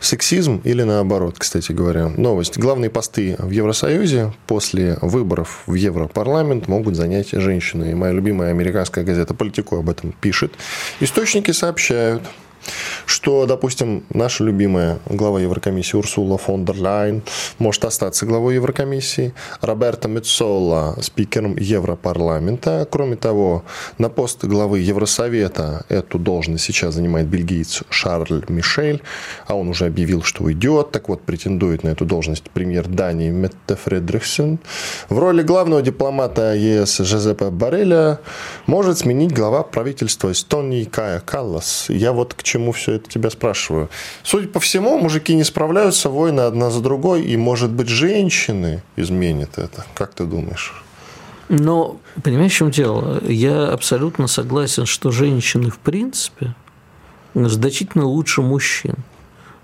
сексизм 0.00 0.60
или 0.64 0.82
наоборот, 0.82 1.36
кстати 1.38 1.70
говоря. 1.70 2.08
Новость. 2.08 2.58
Главные 2.58 2.90
посты 2.90 3.36
в 3.38 3.50
Евросоюзе 3.50 4.32
после 4.48 4.98
выборов 5.02 5.62
в 5.66 5.74
Европарламент 5.74 6.66
могут 6.66 6.96
занять 6.96 7.30
женщины. 7.30 7.92
И 7.92 7.94
моя 7.94 8.12
любимая 8.12 8.50
американская 8.50 9.04
газета 9.04 9.34
«Политику» 9.34 9.76
об 9.76 9.88
этом 9.88 10.12
пишет. 10.20 10.52
Источники 10.98 11.52
сообщают, 11.52 12.22
что, 13.06 13.46
допустим, 13.46 14.04
наша 14.10 14.44
любимая 14.44 14.98
глава 15.06 15.40
Еврокомиссии 15.40 15.96
Урсула 15.96 16.38
фон 16.38 16.64
дер 16.64 16.76
Лайн 16.78 17.22
может 17.58 17.84
остаться 17.84 18.26
главой 18.26 18.54
Еврокомиссии, 18.54 19.34
Роберта 19.60 20.08
Мецола 20.08 20.96
спикером 21.00 21.56
Европарламента. 21.56 22.86
Кроме 22.90 23.16
того, 23.16 23.64
на 23.98 24.08
пост 24.08 24.44
главы 24.44 24.80
Евросовета 24.80 25.84
эту 25.88 26.18
должность 26.18 26.64
сейчас 26.64 26.94
занимает 26.94 27.26
бельгиец 27.28 27.82
Шарль 27.90 28.44
Мишель, 28.48 29.02
а 29.46 29.54
он 29.54 29.68
уже 29.68 29.86
объявил, 29.86 30.22
что 30.22 30.44
уйдет. 30.44 30.90
Так 30.90 31.08
вот, 31.08 31.22
претендует 31.22 31.84
на 31.84 31.90
эту 31.90 32.04
должность 32.04 32.50
премьер 32.50 32.86
Дании 32.88 33.30
Метте 33.30 33.76
Фредриксен. 33.76 34.58
В 35.08 35.18
роли 35.18 35.42
главного 35.42 35.82
дипломата 35.82 36.54
ЕС 36.54 36.98
Жозепа 36.98 37.50
Борреля 37.50 38.20
может 38.66 38.98
сменить 38.98 39.32
глава 39.32 39.62
правительства 39.62 40.32
Эстонии 40.32 40.84
Кая 40.84 41.20
Каллас. 41.20 41.86
Я 41.88 42.12
вот 42.12 42.34
к 42.34 42.42
чему 42.42 42.57
все 42.72 42.92
это 42.92 43.08
тебя 43.08 43.30
спрашиваю. 43.30 43.88
Судя 44.22 44.48
по 44.48 44.60
всему, 44.60 44.98
мужики 44.98 45.34
не 45.34 45.44
справляются, 45.44 46.10
войны 46.10 46.40
одна 46.40 46.70
за 46.70 46.80
другой, 46.80 47.22
и, 47.22 47.36
может 47.36 47.70
быть, 47.70 47.88
женщины 47.88 48.82
изменят 48.96 49.58
это. 49.58 49.84
Как 49.94 50.14
ты 50.14 50.24
думаешь? 50.24 50.82
Но, 51.48 51.98
понимаешь, 52.22 52.52
в 52.52 52.56
чем 52.56 52.70
дело? 52.70 53.22
Я 53.26 53.68
абсолютно 53.68 54.26
согласен, 54.26 54.86
что 54.86 55.10
женщины, 55.10 55.70
в 55.70 55.78
принципе, 55.78 56.54
значительно 57.34 58.04
лучше 58.04 58.42
мужчин. 58.42 58.96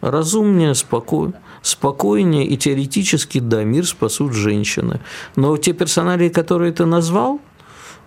Разумнее, 0.01 0.75
спокойнее 0.75 1.41
спокойнее 1.63 2.47
и 2.47 2.59
теоретически, 2.59 3.41
да, 3.41 3.65
мир 3.65 3.87
спасут 3.87 4.35
женщины. 4.35 5.01
Но 5.35 5.57
те 5.57 5.73
персонали, 5.73 6.29
которые 6.29 6.73
ты 6.73 6.85
назвал– 6.85 7.41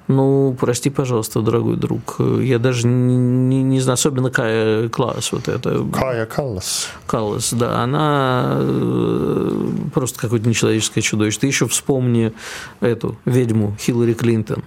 ну, 0.07 0.55
прости, 0.57 0.89
пожалуйста, 0.89 1.41
дорогой 1.41 1.75
друг. 1.75 2.15
Я 2.19 2.59
даже 2.59 2.87
не, 2.87 3.61
не, 3.61 3.79
знаю, 3.81 3.95
особенно 3.95 4.31
Кая 4.31 4.87
Класс, 4.87 5.33
вот 5.33 5.49
это. 5.49 5.85
Кая 5.91 6.25
Каллас. 6.25 6.87
Каллас, 7.05 7.53
да. 7.53 7.81
Она 7.81 8.55
э, 8.59 9.67
просто 9.93 10.19
какое-то 10.19 10.47
нечеловеческое 10.47 11.01
чудовище. 11.01 11.39
Ты 11.39 11.47
еще 11.47 11.67
вспомни 11.67 12.31
эту 12.79 13.17
ведьму 13.25 13.75
Хиллари 13.79 14.13
Клинтон. 14.13 14.63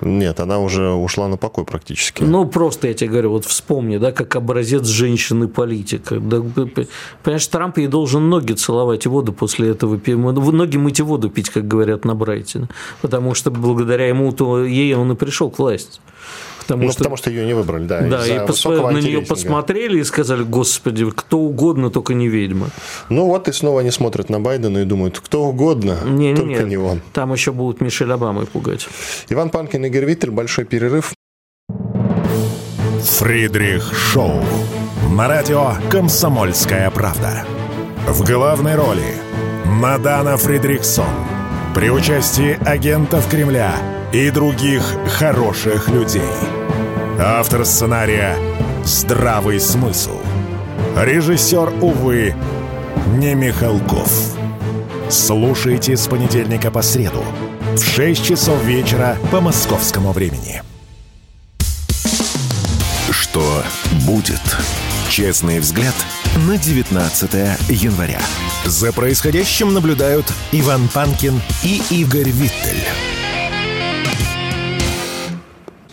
Нет, 0.00 0.40
она 0.40 0.58
уже 0.58 0.90
ушла 0.90 1.28
на 1.28 1.36
покой 1.36 1.64
практически. 1.64 2.22
Ну, 2.22 2.46
просто 2.46 2.88
я 2.88 2.94
тебе 2.94 3.10
говорю, 3.10 3.30
вот 3.30 3.44
вспомни, 3.44 3.98
да, 3.98 4.12
как 4.12 4.36
образец 4.36 4.86
женщины-политика. 4.86 6.20
Да, 6.20 6.42
понимаешь, 7.22 7.46
Трамп 7.46 7.78
ей 7.78 7.86
должен 7.86 8.28
ноги 8.28 8.52
целовать 8.52 9.06
и 9.06 9.08
воду 9.08 9.32
после 9.32 9.70
этого. 9.70 10.00
Ноги 10.06 10.76
мыть 10.76 10.98
и 10.98 11.02
воду 11.02 11.30
пить, 11.30 11.50
как 11.50 11.68
говорят 11.68 12.04
на 12.04 12.14
Брайтоне. 12.14 12.68
Потому 13.02 13.34
что 13.34 13.50
благодаря 13.50 14.08
ему, 14.08 14.32
то 14.32 14.64
ей 14.64 14.94
он 14.94 15.12
и 15.12 15.14
пришел 15.14 15.50
к 15.50 15.58
власти. 15.58 16.00
Потому, 16.66 16.84
ну, 16.84 16.90
что, 16.90 16.98
потому 16.98 17.16
что 17.16 17.30
ее 17.30 17.44
не 17.44 17.54
выбрали, 17.54 17.84
да. 17.84 18.00
Да, 18.00 18.26
и 18.26 18.46
пос... 18.46 18.64
на 18.64 18.98
нее 18.98 19.20
посмотрели 19.20 20.00
и 20.00 20.04
сказали, 20.04 20.42
господи, 20.42 21.10
кто 21.10 21.38
угодно, 21.38 21.90
только 21.90 22.14
не 22.14 22.28
ведьма. 22.28 22.70
Ну 23.10 23.26
вот 23.26 23.48
и 23.48 23.52
снова 23.52 23.80
они 23.80 23.90
смотрят 23.90 24.30
на 24.30 24.40
Байдена 24.40 24.78
и 24.78 24.84
думают, 24.84 25.20
кто 25.20 25.44
угодно, 25.44 25.98
не, 26.04 26.34
только 26.34 26.62
не, 26.62 26.70
не 26.70 26.76
он. 26.78 27.02
Там 27.12 27.32
еще 27.32 27.52
будут 27.52 27.80
Мишель 27.80 28.12
Обамой 28.12 28.46
пугать. 28.46 28.88
Иван 29.28 29.50
Панкин, 29.50 29.84
Игорь 29.84 30.06
Виттель, 30.06 30.30
большой 30.30 30.64
перерыв. 30.64 31.12
Фридрих 33.02 33.92
Шоу. 33.94 34.42
На 35.14 35.28
радио 35.28 35.74
«Комсомольская 35.90 36.90
правда». 36.90 37.44
В 38.08 38.24
главной 38.24 38.74
роли 38.74 39.14
Мадана 39.66 40.36
Фридриксон. 40.36 41.04
При 41.74 41.90
участии 41.90 42.58
агентов 42.66 43.28
Кремля 43.28 43.74
и 44.12 44.30
других 44.30 44.82
хороших 45.18 45.88
людей. 45.88 46.22
Автор 47.18 47.64
сценария 47.64 48.36
«Здравый 48.84 49.60
смысл». 49.60 50.18
Режиссер, 50.96 51.72
увы, 51.80 52.34
не 53.16 53.34
Михалков. 53.34 54.10
Слушайте 55.08 55.96
с 55.96 56.08
понедельника 56.08 56.72
по 56.72 56.82
среду 56.82 57.24
в 57.74 57.82
6 57.82 58.24
часов 58.24 58.62
вечера 58.64 59.16
по 59.30 59.40
московскому 59.40 60.10
времени. 60.10 60.62
Что 63.10 63.62
будет? 64.06 64.42
Честный 65.08 65.60
взгляд 65.60 65.94
на 66.48 66.58
19 66.58 67.32
января. 67.68 68.20
За 68.64 68.92
происходящим 68.92 69.72
наблюдают 69.72 70.26
Иван 70.50 70.88
Панкин 70.88 71.40
и 71.62 71.80
Игорь 71.90 72.30
Виттель. 72.30 73.13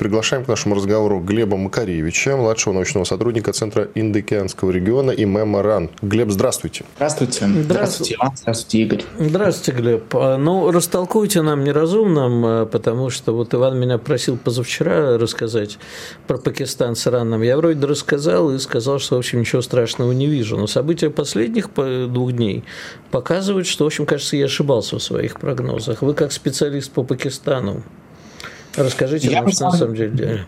Приглашаем 0.02 0.44
к 0.44 0.48
нашему 0.48 0.74
разговору 0.74 1.20
Глеба 1.20 1.58
Макаревича, 1.58 2.36
младшего 2.36 2.74
научного 2.74 3.04
сотрудника 3.04 3.54
Центра 3.54 3.88
Индокеанского 3.94 4.72
региона 4.72 5.12
и 5.12 5.26
Меморан. 5.26 5.92
Глеб, 6.02 6.32
здравствуйте. 6.32 6.86
Здравствуйте. 6.96 7.46
Здравствуйте, 7.46 8.16
Иван. 8.16 8.32
Здравствуйте, 8.36 8.78
Игорь. 8.80 9.04
Здравствуйте, 9.20 9.80
Глеб. 9.80 10.16
А, 10.16 10.38
ну, 10.38 10.72
растолкуйте 10.72 11.44
нам 11.44 11.64
неразумным, 11.64 12.44
а, 12.44 12.66
потому 12.66 13.12
что 13.12 13.36
вот 13.36 13.54
Иван 13.54 13.80
меня 13.80 14.00
просил 14.00 14.38
позавчера 14.38 15.20
рассказать 15.20 15.78
про 16.26 16.40
Пакистан 16.40 16.96
с 16.96 17.06
Ираном. 17.06 17.44
Я 17.44 17.56
вроде 17.58 17.86
рассказал 17.86 18.50
и 18.50 18.58
сказал, 18.58 18.98
что, 18.98 19.18
в 19.18 19.20
общем, 19.20 19.42
ничего 19.42 19.62
страшного 19.62 20.14
не 20.14 20.26
вижу. 20.26 20.58
Но 20.58 20.66
события 20.66 21.12
последних 21.12 21.70
двух 21.76 22.32
дней 22.32 22.64
показывают, 23.12 23.68
что, 23.68 23.84
в 23.84 23.88
общем, 23.88 24.08
кажется, 24.08 24.36
я 24.36 24.46
ошибался 24.46 24.98
в 24.98 25.04
своих 25.04 25.40
прогнозах. 25.40 26.02
Вы 26.02 26.16
как 26.16 26.32
специалист 26.32 26.92
по 26.92 27.04
Пакистану, 27.04 27.84
Расскажите 28.76 29.30
я 29.30 29.42
нам, 29.42 29.52
что 29.52 29.66
на 29.66 29.72
самом 29.72 29.96
деле. 29.96 30.46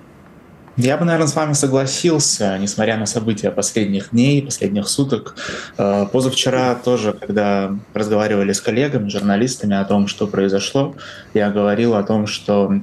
Я 0.76 0.98
бы, 0.98 1.06
наверное, 1.06 1.28
с 1.28 1.36
вами 1.36 1.54
согласился, 1.54 2.58
несмотря 2.58 2.98
на 2.98 3.06
события 3.06 3.52
последних 3.52 4.10
дней, 4.10 4.42
последних 4.42 4.88
суток. 4.88 5.36
Э, 5.78 6.08
позавчера 6.12 6.74
тоже, 6.74 7.14
когда 7.14 7.76
разговаривали 7.94 8.54
с 8.54 8.62
коллегами, 8.62 9.08
журналистами 9.08 9.76
о 9.76 9.86
том, 9.86 10.08
что 10.08 10.26
произошло, 10.26 10.96
я 11.36 11.52
говорил 11.52 11.94
о 11.94 12.02
том, 12.02 12.26
что 12.26 12.74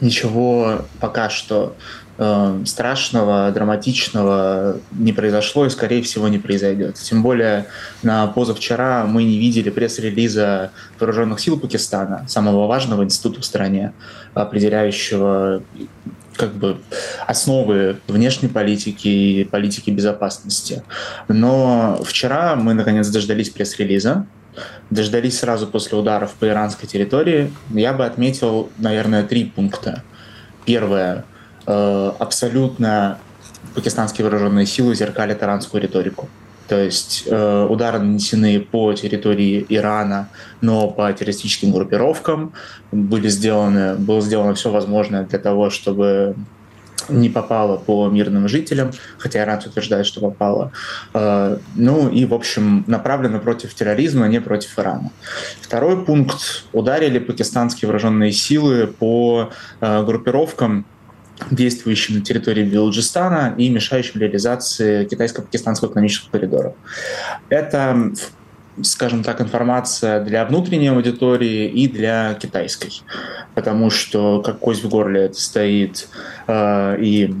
ничего 0.00 0.86
пока 1.00 1.28
что 1.28 1.74
э, 2.18 2.62
страшного, 2.66 3.50
драматичного 3.52 4.80
не 4.92 5.12
произошло 5.12 5.64
и, 5.66 5.70
скорее 5.70 6.02
всего, 6.02 6.28
не 6.28 6.38
произойдет. 6.38 6.96
Тем 6.96 7.22
более 7.22 7.66
на 8.02 8.26
позавчера 8.26 9.06
мы 9.06 9.24
не 9.24 9.38
видели 9.38 9.70
пресс-релиза 9.70 10.70
вооруженных 10.98 11.40
сил 11.40 11.58
Пакистана, 11.58 12.26
самого 12.28 12.66
важного 12.66 13.04
института 13.04 13.40
в 13.40 13.44
стране, 13.44 13.92
определяющего 14.34 15.62
как 16.36 16.54
бы 16.54 16.78
основы 17.26 17.98
внешней 18.06 18.48
политики 18.48 19.08
и 19.08 19.44
политики 19.44 19.90
безопасности. 19.90 20.82
Но 21.26 22.00
вчера 22.04 22.54
мы 22.54 22.74
наконец 22.74 23.08
дождались 23.08 23.50
пресс-релиза, 23.50 24.26
дождались 24.90 25.40
сразу 25.40 25.66
после 25.66 25.98
ударов 25.98 26.32
по 26.34 26.46
иранской 26.46 26.88
территории. 26.88 27.52
Я 27.70 27.92
бы 27.92 28.06
отметил, 28.06 28.70
наверное, 28.78 29.24
три 29.24 29.44
пункта. 29.44 30.02
Первое 30.64 31.24
абсолютно 31.68 33.18
пакистанские 33.74 34.24
вооруженные 34.24 34.66
силы 34.66 34.94
зеркалят 34.94 35.42
иранскую 35.42 35.82
риторику. 35.82 36.28
То 36.68 36.78
есть 36.78 37.24
э, 37.26 37.66
удары 37.68 37.98
нанесены 37.98 38.60
по 38.60 38.92
территории 38.92 39.64
Ирана, 39.70 40.28
но 40.60 40.88
по 40.90 41.10
террористическим 41.12 41.72
группировкам 41.72 42.52
были 42.92 43.28
сделаны, 43.28 43.94
было 43.94 44.20
сделано 44.20 44.54
все 44.54 44.70
возможное 44.70 45.24
для 45.24 45.38
того, 45.38 45.70
чтобы 45.70 46.36
не 47.08 47.30
попало 47.30 47.78
по 47.78 48.08
мирным 48.08 48.48
жителям, 48.48 48.90
хотя 49.16 49.44
Иран 49.44 49.60
утверждает, 49.64 50.04
что 50.04 50.20
попало. 50.20 50.72
Э, 51.14 51.56
ну 51.74 52.10
и, 52.10 52.26
в 52.26 52.34
общем, 52.34 52.84
направлено 52.86 53.38
против 53.38 53.72
терроризма, 53.74 54.26
а 54.26 54.28
не 54.28 54.40
против 54.40 54.78
Ирана. 54.78 55.10
Второй 55.62 56.04
пункт. 56.04 56.66
Ударили 56.72 57.18
пакистанские 57.18 57.86
вооруженные 57.86 58.32
силы 58.32 58.88
по 58.88 59.50
э, 59.80 60.04
группировкам, 60.04 60.84
действующим 61.50 62.16
на 62.16 62.20
территории 62.20 62.64
Белуджистана 62.64 63.54
и 63.56 63.68
мешающим 63.68 64.20
реализации 64.20 65.04
китайско-пакистанского 65.04 65.90
экономического 65.90 66.30
коридора. 66.30 66.74
Это 67.48 68.12
скажем 68.82 69.22
так, 69.22 69.40
информация 69.40 70.22
для 70.22 70.44
внутренней 70.44 70.88
аудитории 70.88 71.68
и 71.68 71.88
для 71.88 72.34
китайской. 72.34 73.02
Потому 73.54 73.90
что 73.90 74.40
как 74.40 74.58
кость 74.58 74.84
в 74.84 74.88
горле 74.88 75.22
это 75.22 75.40
стоит 75.40 76.08
э, 76.46 76.96
и 77.00 77.34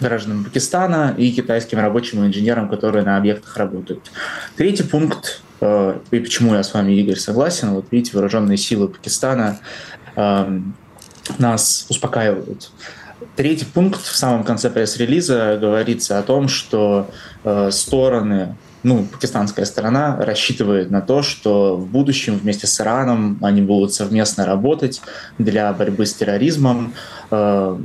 гражданам 0.00 0.44
Пакистана, 0.44 1.14
и 1.16 1.30
китайским 1.30 1.78
рабочим 1.78 2.24
и 2.24 2.26
инженерам, 2.26 2.68
которые 2.68 3.04
на 3.04 3.16
объектах 3.16 3.56
работают. 3.56 4.10
Третий 4.56 4.82
пункт, 4.82 5.42
э, 5.60 5.98
и 6.10 6.18
почему 6.18 6.54
я 6.54 6.62
с 6.62 6.74
вами, 6.74 6.92
Игорь, 6.92 7.18
согласен, 7.18 7.70
вот 7.70 7.86
видите, 7.90 8.12
вооруженные 8.14 8.56
силы 8.56 8.88
Пакистана 8.88 9.60
э, 10.16 10.60
нас 11.38 11.86
успокаивают. 11.88 12.70
Третий 13.36 13.66
пункт 13.66 14.02
в 14.02 14.16
самом 14.16 14.44
конце 14.44 14.70
пресс-релиза 14.70 15.58
говорится 15.60 16.18
о 16.18 16.22
том, 16.22 16.48
что 16.48 17.10
э, 17.44 17.70
стороны 17.70 18.56
ну, 18.84 19.06
пакистанская 19.10 19.64
сторона 19.64 20.16
рассчитывает 20.16 20.90
на 20.90 21.00
то, 21.00 21.22
что 21.22 21.76
в 21.76 21.86
будущем 21.86 22.36
вместе 22.36 22.66
с 22.66 22.80
Ираном 22.80 23.38
они 23.42 23.62
будут 23.62 23.94
совместно 23.94 24.44
работать 24.44 25.00
для 25.38 25.72
борьбы 25.72 26.04
с 26.06 26.14
терроризмом, 26.14 26.94
э, 27.30 27.78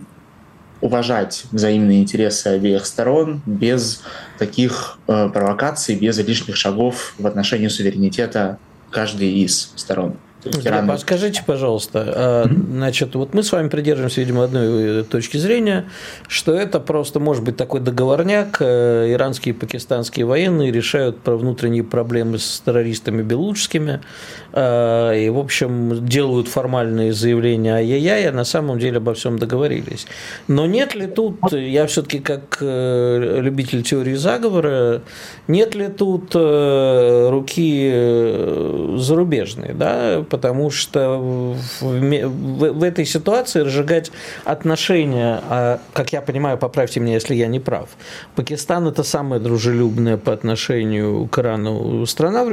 уважать 0.82 1.46
взаимные 1.52 2.02
интересы 2.02 2.48
обеих 2.48 2.86
сторон 2.86 3.42
без 3.46 4.02
таких 4.38 5.00
э, 5.08 5.30
провокаций, 5.30 5.96
без 5.96 6.18
лишних 6.20 6.56
шагов 6.56 7.16
в 7.18 7.26
отношении 7.26 7.70
суверенитета 7.70 8.60
каждой 8.92 9.32
из 9.32 9.72
сторон. 9.76 10.18
Иран... 10.46 10.98
Скажите, 10.98 11.44
пожалуйста, 11.46 12.04
а, 12.16 12.46
значит, 12.48 13.14
вот 13.16 13.34
мы 13.34 13.44
с 13.44 13.52
вами 13.52 13.68
придерживаемся, 13.68 14.22
видимо, 14.22 14.46
одной 14.46 15.02
э, 15.02 15.04
точки 15.04 15.36
зрения, 15.36 15.86
что 16.30 16.54
это 16.54 16.80
просто 16.80 17.20
может 17.20 17.44
быть 17.44 17.58
такой 17.58 17.82
договорняк, 17.82 18.58
э, 18.62 19.12
иранские 19.12 19.54
и 19.54 19.58
пакистанские 19.58 20.26
военные 20.26 20.72
решают 20.72 21.20
про 21.20 21.36
внутренние 21.36 21.84
проблемы 21.84 22.40
с 22.40 22.62
террористами 22.66 23.22
белуджскими, 23.22 24.00
а, 24.54 25.12
и, 25.12 25.28
в 25.30 25.38
общем, 25.38 26.06
делают 26.06 26.48
формальные 26.48 27.12
заявления 27.12 27.76
ай-яй-яй, 27.76 28.30
а 28.30 28.32
на 28.32 28.46
самом 28.46 28.80
деле 28.80 28.98
обо 28.98 29.14
всем 29.16 29.40
договорились. 29.40 30.08
Но 30.48 30.66
нет 30.66 30.96
ли 30.96 31.08
тут, 31.08 31.52
я 31.52 31.86
все-таки 31.88 32.20
как 32.20 32.60
э, 32.62 33.40
любитель 33.42 33.84
теории 33.84 34.16
заговора, 34.16 35.02
нет 35.50 35.76
ли 35.76 35.90
тут 35.90 36.34
руки 36.34 37.90
зарубежные, 38.98 39.74
да, 39.74 40.24
потому 40.30 40.70
что 40.72 41.18
в, 41.18 41.58
в, 41.82 42.72
в 42.74 42.84
этой 42.84 43.06
ситуации 43.06 43.62
разжигать 43.62 44.12
отношения, 44.46 45.42
а, 45.50 45.80
как 45.94 46.14
я 46.14 46.22
понимаю, 46.22 46.58
поправьте 46.58 47.00
меня, 47.00 47.16
если 47.16 47.36
я 47.36 47.48
не 47.48 47.60
прав, 47.60 47.90
Пакистан 48.36 48.88
это 48.88 49.04
самая 49.04 49.40
дружелюбная 49.40 50.18
по 50.18 50.34
отношению 50.34 51.28
к 51.28 51.40
Ирану 51.40 52.06
страна, 52.06 52.46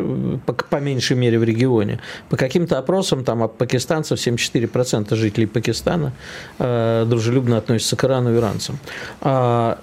по, 0.46 0.52
по 0.52 0.76
меньшей 0.76 1.16
мере 1.16 1.38
в 1.38 1.44
регионе. 1.44 2.00
По 2.28 2.36
каким-то 2.36 2.78
опросам 2.78 3.24
там 3.24 3.42
от 3.42 3.58
пакистанцев 3.58 4.18
74% 4.18 5.14
жителей 5.14 5.46
Пакистана 5.46 6.12
э, 6.58 7.04
дружелюбно 7.06 7.58
относятся 7.58 7.96
к 7.96 8.04
Ирану 8.04 8.34
и 8.34 8.38
иранцам. 8.38 8.78
А, 9.20 9.78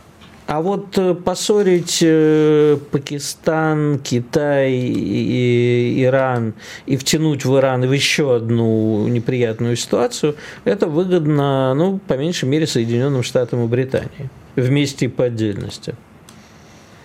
а 0.46 0.62
вот 0.62 0.98
э, 0.98 1.14
поссорить 1.14 2.00
э, 2.02 2.78
Пакистан, 2.92 4.00
Китай, 4.00 4.74
и 4.74 6.04
Иран 6.04 6.54
и 6.86 6.98
втянуть 6.98 7.46
в 7.46 7.58
Иран 7.58 7.82
в 7.82 7.92
еще 7.92 8.36
одну 8.36 9.08
неприятную 9.08 9.76
ситуацию, 9.78 10.36
это 10.66 10.88
выгодно, 10.88 11.74
ну, 11.76 12.00
по 12.00 12.16
меньшей 12.16 12.50
мере, 12.50 12.68
Соединенным 12.68 13.24
Штатам 13.24 13.64
и 13.64 13.68
Британии. 13.68 14.30
Вместе 14.56 15.06
и 15.06 15.08
по 15.08 15.26
отдельности. 15.26 15.96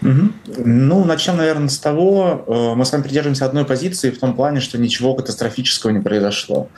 Угу. 0.02 0.64
Ну, 0.64 1.04
начнем, 1.04 1.36
наверное, 1.36 1.68
с 1.68 1.78
того, 1.78 2.44
э, 2.46 2.74
мы 2.74 2.84
с 2.84 2.92
вами 2.92 3.02
придерживаемся 3.02 3.46
одной 3.46 3.64
позиции 3.64 4.10
в 4.10 4.18
том 4.18 4.34
плане, 4.34 4.60
что 4.60 4.78
ничего 4.78 5.14
катастрофического 5.14 5.90
не 5.90 6.00
произошло. 6.00 6.68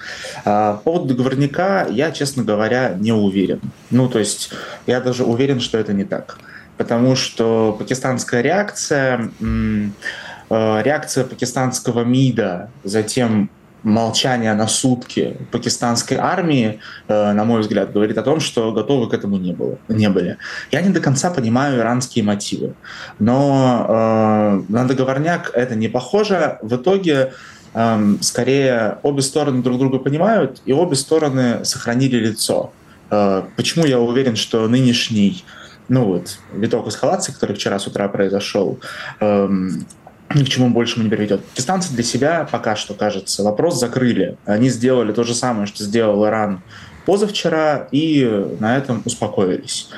А, 0.44 0.74
по 0.74 0.92
поводу 0.92 1.14
договорника 1.14 1.86
я, 1.90 2.12
честно 2.12 2.44
говоря, 2.44 2.94
не 2.98 3.12
уверен. 3.12 3.60
Ну, 3.90 4.08
то 4.08 4.18
есть 4.18 4.50
я 4.86 5.00
даже 5.00 5.24
уверен, 5.24 5.60
что 5.60 5.78
это 5.78 5.92
не 5.92 6.04
так 6.04 6.38
потому 6.80 7.14
что 7.14 7.76
пакистанская 7.78 8.40
реакция, 8.40 9.30
э, 9.38 10.82
реакция 10.82 11.24
пакистанского 11.24 12.04
МИДа, 12.04 12.70
затем 12.84 13.50
молчание 13.82 14.54
на 14.54 14.66
сутки 14.66 15.36
пакистанской 15.52 16.16
армии, 16.16 16.80
э, 17.08 17.32
на 17.32 17.44
мой 17.44 17.60
взгляд, 17.60 17.92
говорит 17.92 18.16
о 18.16 18.22
том, 18.22 18.40
что 18.40 18.72
готовы 18.72 19.10
к 19.10 19.12
этому 19.12 19.36
не, 19.36 19.52
было, 19.52 19.76
не 19.88 20.08
были. 20.08 20.38
Я 20.70 20.80
не 20.80 20.88
до 20.88 21.00
конца 21.00 21.30
понимаю 21.30 21.80
иранские 21.80 22.24
мотивы, 22.24 22.72
но 23.18 23.84
э, 23.86 24.72
на 24.72 24.88
договорняк 24.88 25.50
это 25.52 25.74
не 25.74 25.88
похоже. 25.88 26.58
В 26.62 26.76
итоге 26.76 27.34
э, 27.74 28.14
скорее 28.22 28.96
обе 29.02 29.20
стороны 29.20 29.62
друг 29.62 29.78
друга 29.78 29.98
понимают, 29.98 30.62
и 30.64 30.72
обе 30.72 30.96
стороны 30.96 31.62
сохранили 31.62 32.16
лицо. 32.16 32.72
Э, 33.10 33.42
почему 33.54 33.84
я 33.84 33.98
уверен, 33.98 34.36
что 34.36 34.66
нынешний 34.66 35.44
ну 35.90 36.04
вот, 36.04 36.38
виток 36.54 36.86
эскалации, 36.86 37.32
который 37.32 37.56
вчера 37.56 37.78
с 37.78 37.86
утра 37.86 38.08
произошел, 38.08 38.78
эм, 39.18 39.84
ни 40.32 40.44
к 40.44 40.48
чему 40.48 40.70
большему 40.70 41.04
не 41.04 41.10
приведет. 41.10 41.44
Пакистанцы 41.44 41.92
для 41.92 42.04
себя 42.04 42.48
пока 42.50 42.76
что, 42.76 42.94
кажется, 42.94 43.42
вопрос 43.42 43.78
закрыли. 43.78 44.38
Они 44.46 44.68
сделали 44.68 45.12
то 45.12 45.24
же 45.24 45.34
самое, 45.34 45.66
что 45.66 45.82
сделал 45.82 46.24
Иран 46.24 46.62
позавчера, 47.06 47.88
и 47.90 48.46
на 48.60 48.76
этом 48.76 49.02
успокоились. 49.04 49.88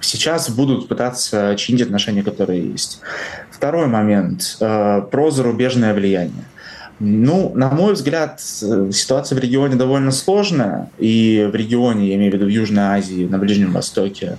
Сейчас 0.00 0.48
будут 0.48 0.86
пытаться 0.86 1.56
чинить 1.56 1.82
отношения, 1.82 2.22
которые 2.22 2.70
есть. 2.70 3.00
Второй 3.50 3.88
момент 3.88 4.56
э, 4.60 5.02
про 5.10 5.30
зарубежное 5.32 5.92
влияние. 5.92 6.44
Ну, 7.02 7.52
на 7.54 7.70
мой 7.70 7.94
взгляд, 7.94 8.42
ситуация 8.42 9.34
в 9.34 9.38
регионе 9.38 9.74
довольно 9.74 10.10
сложная. 10.10 10.90
И 10.98 11.48
в 11.50 11.54
регионе, 11.54 12.08
я 12.08 12.16
имею 12.16 12.30
в 12.30 12.34
виду 12.34 12.44
в 12.44 12.50
Южной 12.50 12.84
Азии, 12.84 13.26
на 13.26 13.38
Ближнем 13.38 13.72
Востоке 13.72 14.36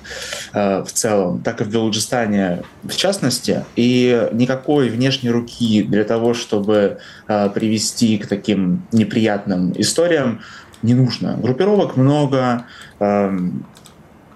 э, 0.53 0.83
в 0.83 0.91
целом, 0.93 1.41
так 1.41 1.61
и 1.61 1.63
в 1.63 1.69
Белуджистане 1.69 2.61
в 2.83 2.95
частности. 2.95 3.65
И 3.75 4.29
никакой 4.31 4.89
внешней 4.89 5.31
руки 5.31 5.81
для 5.81 6.03
того, 6.03 6.35
чтобы 6.35 6.99
э, 7.27 7.49
привести 7.49 8.19
к 8.19 8.27
таким 8.27 8.83
неприятным 8.91 9.73
историям, 9.75 10.41
не 10.83 10.93
нужно. 10.93 11.37
Группировок 11.41 11.97
много, 11.97 12.65
э, 12.99 13.39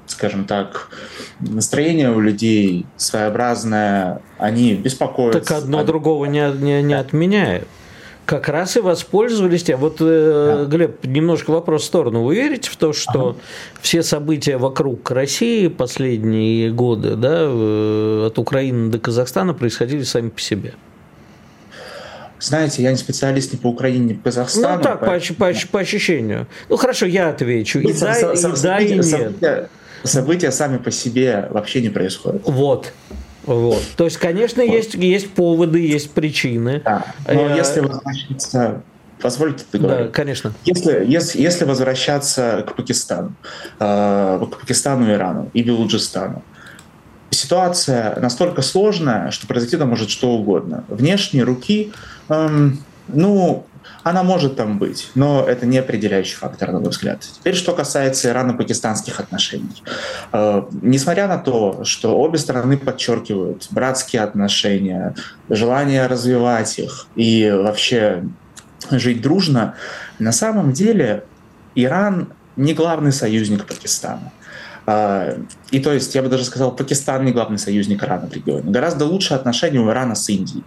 скажем 0.08 0.46
так, 0.46 0.90
настроение 1.40 2.10
у 2.10 2.20
людей 2.20 2.88
своеобразное, 2.98 4.22
они 4.40 4.74
беспокоятся. 4.74 5.42
Так 5.42 5.64
одно 5.64 5.84
другого 5.84 6.26
не, 6.26 6.52
не, 6.54 6.82
не 6.82 6.96
отменяет 6.96 7.68
как 8.26 8.50
раз 8.50 8.76
и 8.76 8.80
воспользовались. 8.80 9.70
А 9.70 9.78
вот, 9.78 9.98
э, 10.00 10.66
да. 10.66 10.66
Глеб, 10.66 11.06
немножко 11.06 11.52
вопрос 11.52 11.84
в 11.84 11.86
сторону. 11.86 12.24
Вы 12.24 12.36
верите 12.36 12.70
в 12.70 12.76
то, 12.76 12.92
что 12.94 13.30
ага. 13.30 13.38
все 13.82 14.04
события 14.04 14.58
вокруг 14.58 15.10
России 15.12 15.68
последние 15.68 16.72
годы, 16.72 17.16
да, 17.16 17.44
э, 17.44 18.28
от 18.28 18.40
Украины 18.40 18.90
до 18.90 19.00
Казахстана 19.00 19.54
происходили 19.54 20.04
сами 20.04 20.30
по 20.30 20.42
себе? 20.42 20.74
Знаете, 22.40 22.84
я 22.84 22.92
не 22.92 22.98
специалист 22.98 23.54
ни 23.54 23.58
по 23.58 23.68
Украине, 23.68 24.06
ни 24.06 24.14
по 24.14 24.26
Казахстану. 24.26 24.78
Ну 24.78 24.84
так, 24.84 25.00
поэтому... 25.00 25.38
по, 25.38 25.54
по, 25.54 25.68
по 25.72 25.80
ощущению. 25.80 26.48
Ну 26.70 26.76
хорошо, 26.76 27.06
я 27.06 27.30
отвечу. 27.30 27.80
И, 27.80 27.94
да, 27.94 28.34
и, 28.34 28.62
да, 28.62 28.80
и 28.80 28.94
нет. 28.94 29.06
События, 29.06 29.70
события 30.04 30.52
сами 30.52 30.78
по 30.78 30.92
себе 30.92 31.48
вообще 31.52 31.82
не 31.82 31.90
происходят. 31.90 32.42
Вот. 32.46 32.92
Вот. 33.46 33.82
То 33.98 34.06
есть, 34.06 34.18
конечно, 34.18 34.64
вот. 34.64 34.72
есть, 34.72 34.94
есть 34.96 35.32
поводы, 35.32 35.86
есть 35.86 36.12
причины. 36.12 36.82
Да. 36.84 37.06
Но 37.28 37.50
э, 37.50 37.58
если 37.58 37.82
возвращаться 37.82 38.82
Позвольте 39.22 39.64
договорить. 39.72 40.08
Да, 40.08 40.12
конечно. 40.12 40.54
Если, 40.66 41.06
если, 41.06 41.42
если 41.42 41.66
возвращаться 41.66 42.66
к 42.68 42.76
Пакистану, 42.76 43.34
э, 43.80 44.46
к 44.52 44.60
Пакистану, 44.60 45.12
Ирану 45.12 45.50
и 45.54 45.64
Белуджистану, 45.64 46.44
ситуация 47.30 48.20
настолько 48.20 48.62
сложная, 48.62 49.32
что 49.32 49.48
произойти 49.48 49.78
там 49.78 49.90
может 49.90 50.10
что 50.10 50.32
угодно. 50.32 50.84
Внешние 50.90 51.44
руки, 51.44 51.92
эм, 52.30 52.80
ну, 53.08 53.66
она 54.06 54.22
может 54.22 54.56
там 54.56 54.78
быть, 54.78 55.10
но 55.16 55.44
это 55.44 55.66
не 55.66 55.80
определяющий 55.80 56.36
фактор, 56.36 56.72
на 56.72 56.80
мой 56.80 56.90
взгляд. 56.90 57.22
Теперь, 57.22 57.56
что 57.56 57.74
касается 57.74 58.30
ирано-пакистанских 58.30 59.20
отношений. 59.20 59.82
Э, 60.32 60.62
несмотря 60.84 61.28
на 61.28 61.40
то, 61.40 61.84
что 61.84 62.16
обе 62.16 62.38
стороны 62.38 62.78
подчеркивают 62.78 63.66
братские 63.72 64.22
отношения, 64.22 65.16
желание 65.50 66.06
развивать 66.06 66.78
их 66.78 67.08
и 67.16 67.50
вообще 67.52 68.26
жить 68.92 69.24
дружно, 69.24 69.74
на 70.20 70.32
самом 70.32 70.72
деле 70.72 71.24
Иран 71.74 72.28
не 72.58 72.76
главный 72.76 73.12
союзник 73.12 73.66
Пакистана. 73.66 74.32
А, 74.86 75.36
и 75.72 75.80
то 75.80 75.92
есть, 75.92 76.14
я 76.14 76.22
бы 76.22 76.30
даже 76.30 76.46
сказал, 76.46 76.76
Пакистан 76.76 77.26
не 77.26 77.32
главный 77.32 77.58
союзник 77.58 78.04
Ирана 78.04 78.28
в 78.28 78.34
регионе. 78.34 78.70
Гораздо 78.70 79.06
лучше 79.06 79.34
отношения 79.34 79.80
у 79.80 79.90
Ирана 79.90 80.14
с 80.14 80.30
Индией. 80.30 80.64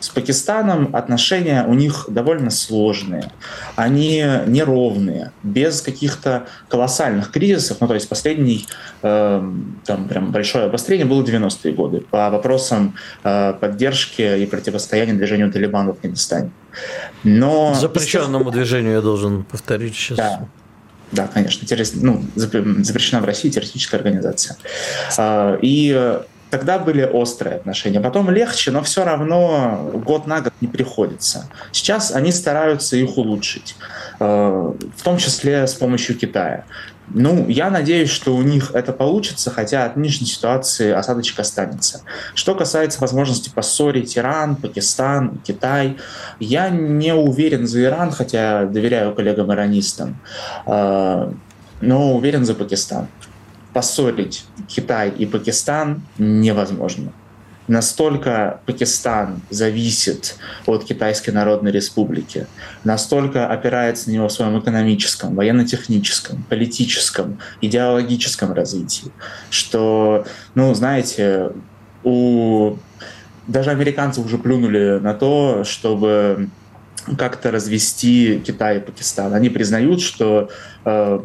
С 0.00 0.08
Пакистаном 0.08 0.94
отношения 0.94 1.64
у 1.66 1.74
них 1.74 2.06
довольно 2.08 2.50
сложные, 2.50 3.30
они 3.76 4.24
неровные, 4.46 5.32
без 5.42 5.80
каких-то 5.80 6.46
колоссальных 6.68 7.30
кризисов. 7.30 7.78
Ну, 7.80 7.88
то 7.88 7.94
есть 7.94 8.08
последний, 8.08 8.66
э, 9.02 9.50
там 9.84 10.08
прям 10.08 10.32
большое 10.32 10.66
обострение 10.66 11.06
было 11.06 11.22
90-е 11.22 11.72
годы 11.72 12.00
по 12.00 12.30
вопросам 12.30 12.94
э, 13.24 13.54
поддержки 13.58 14.42
и 14.42 14.46
противостояния 14.46 15.14
движению 15.14 15.50
Талибана 15.50 15.88
в 15.88 15.96
Афганистане. 15.96 16.50
Но... 17.24 17.74
Запрещенному 17.74 18.50
движению 18.50 18.92
я 18.92 19.00
должен 19.00 19.44
повторить 19.44 19.94
сейчас. 19.94 20.18
Да. 20.18 20.48
Да, 21.12 21.28
конечно, 21.28 21.66
террорист, 21.66 21.94
ну, 22.02 22.24
запрещена 22.34 23.20
в 23.20 23.24
России 23.24 23.48
террористическая 23.48 24.00
организация. 24.00 24.56
А, 25.16 25.56
и 25.62 26.18
Тогда 26.56 26.78
были 26.78 27.02
острые 27.02 27.56
отношения. 27.56 28.00
Потом 28.00 28.30
легче, 28.30 28.70
но 28.70 28.82
все 28.82 29.04
равно 29.04 29.90
год 29.92 30.26
на 30.26 30.40
год 30.40 30.54
не 30.62 30.68
приходится. 30.68 31.50
Сейчас 31.70 32.10
они 32.12 32.32
стараются 32.32 32.96
их 32.96 33.18
улучшить, 33.18 33.76
э, 34.20 34.72
в 34.96 35.02
том 35.02 35.18
числе 35.18 35.66
с 35.66 35.74
помощью 35.74 36.16
Китая. 36.16 36.64
Ну, 37.08 37.46
я 37.46 37.68
надеюсь, 37.68 38.08
что 38.08 38.34
у 38.34 38.40
них 38.40 38.70
это 38.72 38.94
получится, 38.94 39.50
хотя 39.50 39.84
от 39.84 39.96
нынешней 39.96 40.26
ситуации 40.26 40.92
осадочек 40.92 41.40
останется. 41.40 42.00
Что 42.34 42.54
касается 42.54 43.02
возможности 43.02 43.50
поссорить 43.50 44.16
Иран, 44.16 44.56
Пакистан, 44.56 45.38
Китай, 45.46 45.98
я 46.40 46.70
не 46.70 47.14
уверен 47.14 47.66
за 47.66 47.82
Иран, 47.82 48.12
хотя 48.12 48.64
доверяю 48.64 49.14
коллегам-иранистам, 49.14 50.16
э, 50.66 51.32
но 51.82 52.16
уверен 52.16 52.46
за 52.46 52.54
Пакистан 52.54 53.08
поссорить 53.76 54.46
Китай 54.68 55.10
и 55.10 55.26
Пакистан 55.26 56.00
невозможно. 56.16 57.12
Настолько 57.68 58.60
Пакистан 58.64 59.42
зависит 59.50 60.36
от 60.64 60.84
Китайской 60.84 61.28
Народной 61.28 61.72
Республики, 61.72 62.46
настолько 62.84 63.46
опирается 63.46 64.08
на 64.08 64.14
него 64.14 64.28
в 64.28 64.32
своем 64.32 64.58
экономическом, 64.58 65.34
военно-техническом, 65.34 66.42
политическом, 66.48 67.38
идеологическом 67.60 68.54
развитии, 68.54 69.12
что, 69.50 70.24
ну, 70.54 70.72
знаете, 70.72 71.50
у 72.02 72.76
даже 73.46 73.72
американцы 73.72 74.22
уже 74.22 74.38
плюнули 74.38 75.00
на 75.02 75.12
то, 75.12 75.64
чтобы 75.64 76.48
как-то 77.18 77.50
развести 77.50 78.42
Китай 78.46 78.78
и 78.78 78.80
Пакистан. 78.80 79.34
Они 79.34 79.50
признают, 79.50 80.00
что 80.00 80.48
э, 80.86 81.20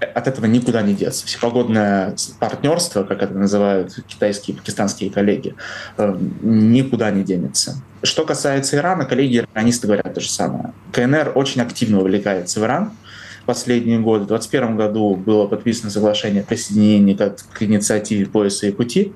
от 0.00 0.26
этого 0.26 0.46
никуда 0.46 0.82
не 0.82 0.94
деться. 0.94 1.26
Всепогодное 1.26 2.16
партнерство, 2.38 3.04
как 3.04 3.22
это 3.22 3.34
называют 3.34 3.94
китайские 4.06 4.54
и 4.54 4.58
пакистанские 4.58 5.10
коллеги, 5.10 5.54
э, 5.96 6.16
никуда 6.42 7.10
не 7.10 7.22
денется. 7.22 7.82
Что 8.02 8.24
касается 8.24 8.76
Ирана, 8.76 9.04
коллеги-иранисты 9.04 9.86
говорят 9.86 10.14
то 10.14 10.20
же 10.20 10.28
самое. 10.28 10.72
КНР 10.92 11.32
очень 11.34 11.60
активно 11.60 12.00
увлекается 12.00 12.60
в 12.60 12.64
Иран 12.64 12.92
последние 13.46 13.98
годы. 13.98 14.24
В 14.24 14.28
2021 14.28 14.76
году 14.76 15.16
было 15.16 15.46
подписано 15.46 15.90
соглашение 15.90 16.42
о 16.42 16.44
присоединении 16.44 17.14
к, 17.14 17.36
к 17.52 17.62
инициативе 17.62 18.26
пояса 18.26 18.68
и 18.68 18.70
пути. 18.70 19.12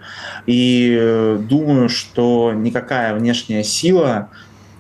И 0.47 0.97
э, 0.99 1.39
думаю, 1.41 1.89
что 1.89 2.53
никакая 2.53 3.15
внешняя 3.15 3.63
сила 3.63 4.31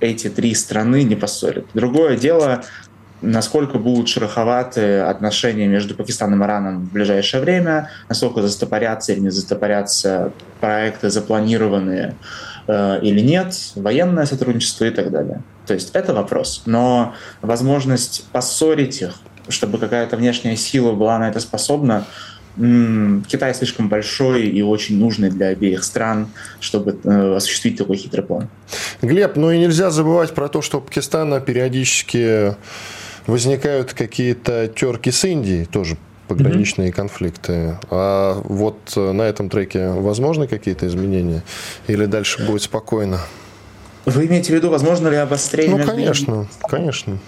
эти 0.01 0.29
три 0.29 0.55
страны 0.55 1.05
не 1.05 1.15
поссорит. 1.15 1.67
Другое 1.73 2.17
дело, 2.17 2.65
насколько 3.25 3.79
будут 3.79 4.09
шероховаты 4.09 5.01
отношения 5.01 5.67
между 5.67 5.95
Пакистаном 5.95 6.43
и 6.43 6.47
Ираном 6.47 6.87
в 6.87 6.93
ближайшее 6.93 7.41
время, 7.41 7.91
насколько 8.09 8.43
застопорятся 8.43 9.13
или 9.13 9.21
не 9.21 9.31
застопорятся 9.31 10.33
проекты 10.61 11.11
запланированные 11.11 12.15
э, 12.67 13.01
или 13.03 13.21
нет, 13.21 13.55
военное 13.75 14.27
сотрудничество 14.27 14.85
и 14.85 14.91
так 14.91 15.11
далее. 15.11 15.43
То 15.67 15.75
есть 15.75 15.91
это 15.95 16.13
вопрос. 16.13 16.63
Но 16.67 17.15
возможность 17.43 18.27
поссорить 18.33 19.03
их, 19.03 19.15
чтобы 19.49 19.79
какая-то 19.79 20.17
внешняя 20.17 20.57
сила 20.57 20.93
была 20.93 21.19
на 21.19 21.29
это 21.29 21.41
способна, 21.41 22.07
Китай 22.57 23.53
слишком 23.53 23.89
большой 23.89 24.47
и 24.47 24.63
очень 24.63 24.97
нужный 25.01 25.29
для 25.29 25.49
обеих 25.49 25.83
стран, 25.83 26.29
чтобы 26.61 26.97
э, 27.03 27.35
осуществить 27.35 27.77
такой 27.77 27.97
хитрый 27.97 28.25
план. 28.25 28.49
Глеб, 29.03 29.35
ну 29.35 29.51
и 29.51 29.59
нельзя 29.59 29.91
забывать 29.91 30.33
про 30.35 30.49
то, 30.49 30.63
что 30.63 30.81
Пакистан 30.81 31.43
периодически 31.43 32.55
возникают 33.27 33.95
какие-то 33.95 34.69
терки 34.69 35.11
с 35.11 35.25
Индией, 35.25 35.65
тоже 35.65 35.97
пограничные 36.29 36.89
mm-hmm. 36.89 36.93
конфликты. 36.93 37.79
А 37.91 38.41
вот 38.45 38.79
э, 38.97 39.13
на 39.13 39.23
этом 39.23 39.49
треке 39.49 39.91
возможны 39.91 40.47
какие-то 40.47 40.87
изменения? 40.87 41.43
Или 41.87 42.07
дальше 42.07 42.45
будет 42.47 42.63
спокойно? 42.63 43.21
Вы 44.07 44.27
имеете 44.27 44.53
в 44.53 44.57
виду, 44.57 44.71
возможно 44.71 45.09
ли 45.09 45.17
обострение? 45.17 45.77
Ну, 45.77 45.85
конечно, 45.85 46.47
конечно. 46.69 47.19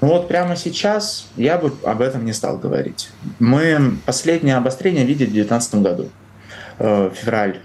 Ну 0.00 0.08
вот 0.08 0.28
прямо 0.28 0.56
сейчас 0.56 1.28
я 1.36 1.56
бы 1.56 1.72
об 1.84 2.02
этом 2.02 2.24
не 2.24 2.32
стал 2.32 2.58
говорить. 2.58 3.10
Мы 3.38 3.96
последнее 4.04 4.56
обострение 4.56 5.04
видели 5.04 5.28
в 5.28 5.32
2019 5.32 5.74
году, 5.76 6.08
э, 6.78 7.10
февраль, 7.14 7.60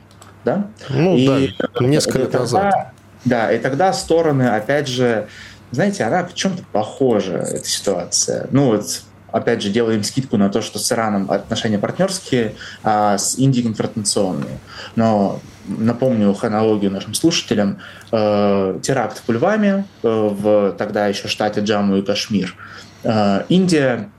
да? 0.45 0.69
Ну 0.89 1.17
и 1.17 1.53
да, 1.57 1.85
несколько 1.85 2.19
лет 2.19 2.33
назад. 2.33 2.93
Да, 3.25 3.51
и 3.51 3.59
тогда 3.59 3.91
стороны, 3.91 4.43
опять 4.43 4.87
же, 4.87 5.27
знаете, 5.71 6.03
она 6.03 6.25
в 6.25 6.33
чем-то 6.33 6.63
похожа, 6.71 7.37
эта 7.37 7.67
ситуация. 7.67 8.47
Ну 8.51 8.67
вот, 8.67 9.01
опять 9.31 9.61
же, 9.61 9.69
делаем 9.69 10.03
скидку 10.03 10.37
на 10.37 10.49
то, 10.49 10.61
что 10.61 10.79
с 10.79 10.91
Ираном 10.91 11.29
отношения 11.29 11.77
партнерские, 11.77 12.55
а 12.83 13.17
с 13.17 13.37
Индией 13.37 13.65
конфронтационные. 13.65 14.59
Но 14.95 15.39
напомню 15.67 16.33
хронологию 16.33 16.91
нашим 16.91 17.13
слушателям. 17.13 17.79
Э, 18.11 18.79
теракт 18.81 19.19
в 19.19 19.21
Пульваме, 19.23 19.85
э, 20.03 20.07
в 20.07 20.71
тогда 20.77 21.07
еще 21.07 21.27
штате 21.27 21.61
Джамму 21.61 21.97
и 21.97 22.01
Кашмир. 22.01 22.55
Э, 23.03 23.43
Индия 23.49 24.09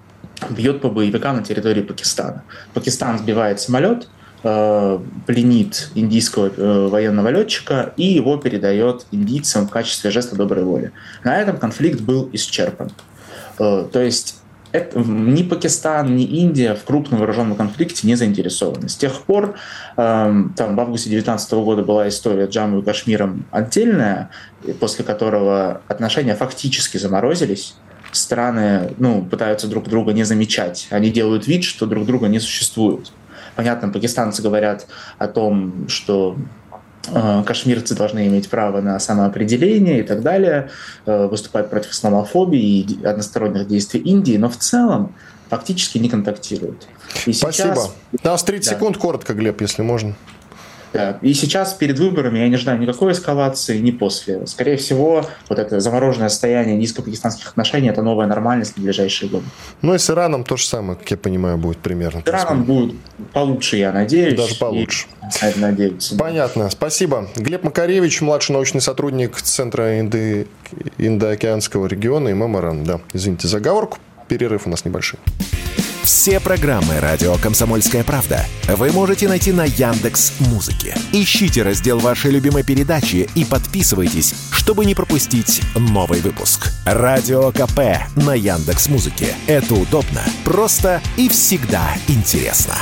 бьет 0.50 0.80
по 0.80 0.88
боевикам 0.88 1.36
на 1.36 1.42
территории 1.42 1.82
Пакистана. 1.82 2.44
Пакистан 2.72 3.18
сбивает 3.18 3.60
самолет– 3.60 4.08
пленит 4.42 5.90
индийского 5.94 6.50
э, 6.56 6.88
военного 6.88 7.28
летчика 7.28 7.92
и 7.96 8.04
его 8.04 8.36
передает 8.38 9.06
индийцам 9.10 9.66
в 9.66 9.70
качестве 9.70 10.10
жеста 10.10 10.36
доброй 10.36 10.64
воли. 10.64 10.92
На 11.24 11.38
этом 11.38 11.58
конфликт 11.58 12.00
был 12.00 12.30
исчерпан. 12.32 12.90
Э, 13.58 13.86
то 13.92 14.00
есть 14.00 14.36
это, 14.72 15.00
ни 15.00 15.42
Пакистан, 15.42 16.14
ни 16.16 16.24
Индия 16.24 16.74
в 16.74 16.84
крупном 16.84 17.18
вооруженном 17.20 17.56
конфликте 17.56 18.06
не 18.06 18.14
заинтересованы. 18.14 18.88
С 18.88 18.96
тех 18.96 19.20
пор, 19.22 19.56
там, 19.96 20.54
в 20.54 20.80
августе 20.80 21.10
2019 21.10 21.52
года 21.54 21.82
была 21.82 22.08
история 22.08 22.46
Джамму 22.46 22.78
и 22.78 22.82
Кашмиром 22.84 23.46
отдельная, 23.50 24.30
после 24.78 25.04
которого 25.04 25.80
отношения 25.88 26.36
фактически 26.36 26.98
заморозились. 26.98 27.74
Страны 28.12 28.92
ну, 28.98 29.24
пытаются 29.24 29.66
друг 29.66 29.88
друга 29.88 30.12
не 30.12 30.22
замечать. 30.22 30.86
Они 30.90 31.10
делают 31.10 31.48
вид, 31.48 31.64
что 31.64 31.86
друг 31.86 32.06
друга 32.06 32.28
не 32.28 32.38
существует. 32.38 33.10
Понятно, 33.60 33.90
пакистанцы 33.90 34.40
говорят 34.40 34.86
о 35.18 35.28
том, 35.28 35.86
что 35.86 36.38
э, 37.08 37.42
кашмирцы 37.44 37.94
должны 37.94 38.26
иметь 38.26 38.48
право 38.48 38.80
на 38.80 38.98
самоопределение 38.98 40.00
и 40.00 40.02
так 40.02 40.22
далее, 40.22 40.70
э, 41.04 41.26
выступают 41.26 41.68
против 41.68 41.90
исламофобии 41.90 42.80
и 42.80 43.04
односторонних 43.04 43.68
действий 43.68 44.00
Индии, 44.00 44.38
но 44.38 44.48
в 44.48 44.56
целом 44.56 45.14
фактически 45.50 45.98
не 45.98 46.08
контактируют. 46.08 46.88
И 47.26 47.34
Спасибо. 47.34 47.74
Сейчас... 47.74 47.94
У 48.24 48.26
нас 48.26 48.42
30 48.44 48.70
да. 48.70 48.76
секунд, 48.76 48.96
коротко, 48.96 49.34
Глеб, 49.34 49.60
если 49.60 49.82
можно. 49.82 50.14
Да. 50.92 51.18
И 51.22 51.34
сейчас 51.34 51.74
перед 51.74 51.98
выборами 51.98 52.38
я 52.38 52.48
не 52.48 52.54
ожидаю 52.54 52.78
никакой 52.78 53.12
эскалации, 53.12 53.78
ни 53.78 53.90
после. 53.90 54.46
Скорее 54.46 54.76
всего, 54.76 55.24
вот 55.48 55.58
это 55.58 55.80
замороженное 55.80 56.28
состояние 56.28 56.76
низко-пакистанских 56.76 57.48
отношений– 57.48 57.88
это 57.90 58.02
новая 58.02 58.26
нормальность 58.26 58.76
на 58.76 58.82
ближайшие 58.82 59.30
годы. 59.30 59.44
Ну 59.82 59.94
и 59.94 59.98
с 59.98 60.10
Ираном 60.10 60.44
то 60.44 60.56
же 60.56 60.66
самое, 60.66 60.98
как 60.98 61.10
я 61.10 61.16
понимаю, 61.16 61.58
будет 61.58 61.78
примерно. 61.78 62.22
С 62.24 62.28
Ираном 62.28 62.64
будет 62.64 62.96
получше, 63.32 63.76
я 63.76 63.92
надеюсь. 63.92 64.36
Даже 64.36 64.56
получше. 64.56 65.06
И, 65.42 65.60
надеюсь. 65.60 66.12
Понятно. 66.18 66.70
Спасибо. 66.70 67.28
Глеб 67.36 67.62
Макаревич, 67.62 68.20
младший 68.20 68.52
научный 68.52 68.80
сотрудник 68.80 69.40
Центра 69.40 70.00
Инды... 70.00 70.46
Индоокеанского 70.98 71.86
региона 71.86 72.28
и 72.28 72.32
Меморан. 72.32 72.84
Да, 72.84 73.00
извините 73.12 73.48
за 73.48 73.56
оговорку. 73.56 73.98
Перерыв 74.28 74.66
у 74.66 74.70
нас 74.70 74.84
небольшой. 74.84 75.18
Все 76.10 76.40
программы 76.40 76.98
радио 76.98 77.36
Комсомольская 77.36 78.02
правда 78.02 78.44
вы 78.66 78.90
можете 78.90 79.28
найти 79.28 79.52
на 79.52 79.64
Яндекс 79.64 80.32
Музыке. 80.40 80.96
Ищите 81.12 81.62
раздел 81.62 82.00
вашей 82.00 82.32
любимой 82.32 82.64
передачи 82.64 83.30
и 83.36 83.44
подписывайтесь, 83.44 84.34
чтобы 84.50 84.86
не 84.86 84.96
пропустить 84.96 85.62
новый 85.76 86.20
выпуск. 86.20 86.72
Радио 86.84 87.52
КП 87.52 88.00
на 88.16 88.34
Яндекс 88.34 88.88
Музыке. 88.88 89.36
Это 89.46 89.72
удобно, 89.76 90.20
просто 90.44 91.00
и 91.16 91.28
всегда 91.28 91.94
интересно. 92.08 92.74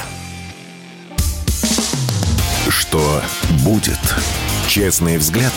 Что 2.71 3.23
будет? 3.63 4.01
Честный 4.69 5.19
взгляд 5.19 5.53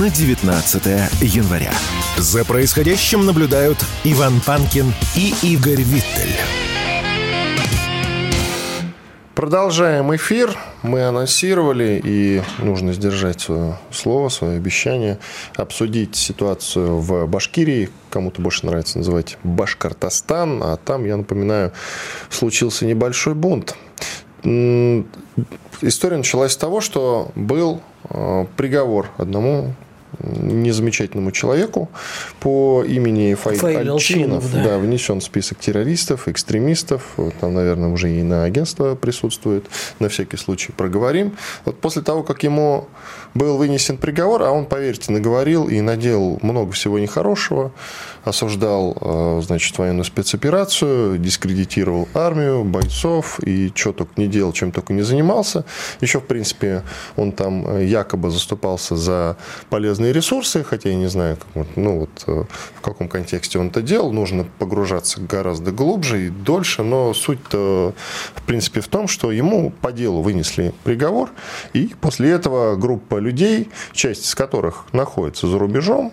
на 0.00 0.10
19 0.10 0.84
января. 1.20 1.72
За 2.16 2.44
происходящим 2.44 3.24
наблюдают 3.24 3.78
Иван 4.02 4.40
Панкин 4.40 4.92
и 5.14 5.32
Игорь 5.42 5.82
Виттель. 5.82 6.36
Продолжаем 9.34 10.14
эфир. 10.14 10.54
Мы 10.82 11.04
анонсировали, 11.04 11.98
и 12.04 12.42
нужно 12.58 12.92
сдержать 12.92 13.40
свое 13.40 13.78
слово, 13.90 14.28
свое 14.28 14.58
обещание, 14.58 15.18
обсудить 15.56 16.16
ситуацию 16.16 16.98
в 16.98 17.26
Башкирии. 17.26 17.88
Кому-то 18.10 18.42
больше 18.42 18.66
нравится 18.66 18.98
называть 18.98 19.38
Башкортостан, 19.42 20.62
а 20.62 20.76
там, 20.76 21.06
я 21.06 21.16
напоминаю, 21.16 21.72
случился 22.28 22.84
небольшой 22.84 23.32
бунт. 23.32 23.74
История 24.42 26.18
началась 26.18 26.52
с 26.52 26.56
того, 26.58 26.82
что 26.82 27.32
был 27.34 27.80
э, 28.10 28.44
приговор 28.58 29.08
одному 29.16 29.74
незамечательному 30.22 31.32
человеку 31.32 31.88
по 32.40 32.84
имени 32.86 33.34
Фаиль, 33.34 33.58
Фаиль 33.58 33.88
Алчинов, 33.88 34.50
да. 34.52 34.64
да, 34.64 34.78
внесен 34.78 35.20
в 35.20 35.24
список 35.24 35.58
террористов, 35.58 36.28
экстремистов. 36.28 37.14
Там, 37.40 37.54
наверное, 37.54 37.88
уже 37.88 38.10
и 38.10 38.22
на 38.22 38.44
агентство 38.44 38.94
присутствует. 38.94 39.66
На 39.98 40.08
всякий 40.08 40.36
случай 40.36 40.72
проговорим. 40.72 41.36
Вот 41.64 41.80
после 41.80 42.02
того, 42.02 42.22
как 42.22 42.42
ему 42.42 42.88
был 43.34 43.56
вынесен 43.56 43.96
приговор, 43.96 44.42
а 44.42 44.50
он, 44.50 44.66
поверьте, 44.66 45.12
наговорил 45.12 45.68
и 45.68 45.80
наделал 45.80 46.38
много 46.42 46.72
всего 46.72 46.98
нехорошего, 46.98 47.72
осуждал, 48.24 48.96
э, 49.00 49.40
значит, 49.44 49.76
военную 49.78 50.04
спецоперацию, 50.04 51.18
дискредитировал 51.18 52.08
армию, 52.14 52.64
бойцов 52.64 53.40
и 53.40 53.72
что 53.74 53.92
только 53.92 54.12
не 54.16 54.26
делал, 54.26 54.52
чем 54.52 54.72
только 54.72 54.92
не 54.92 55.02
занимался. 55.02 55.64
Еще, 56.00 56.20
в 56.20 56.24
принципе, 56.24 56.82
он 57.16 57.32
там 57.32 57.66
э, 57.66 57.86
якобы 57.86 58.30
заступался 58.30 58.96
за 58.96 59.36
полезные 59.70 60.12
ресурсы, 60.12 60.62
хотя 60.62 60.90
я 60.90 60.96
не 60.96 61.08
знаю, 61.08 61.36
как, 61.36 61.66
ну, 61.76 62.00
вот, 62.00 62.24
э, 62.26 62.44
в 62.74 62.80
каком 62.80 63.08
контексте 63.08 63.58
он 63.58 63.68
это 63.68 63.82
делал. 63.82 64.12
Нужно 64.12 64.46
погружаться 64.58 65.20
гораздо 65.20 65.72
глубже 65.72 66.26
и 66.26 66.28
дольше, 66.28 66.82
но 66.82 67.14
суть-то, 67.14 67.94
в 68.34 68.42
принципе, 68.42 68.80
в 68.80 68.88
том, 68.88 69.08
что 69.08 69.32
ему 69.32 69.70
по 69.80 69.92
делу 69.92 70.22
вынесли 70.22 70.72
приговор, 70.84 71.30
и 71.72 71.94
после 72.00 72.30
этого 72.30 72.76
группа 72.76 73.21
людей, 73.22 73.70
часть 73.92 74.26
из 74.26 74.34
которых 74.34 74.84
находится 74.92 75.46
за 75.46 75.58
рубежом, 75.58 76.12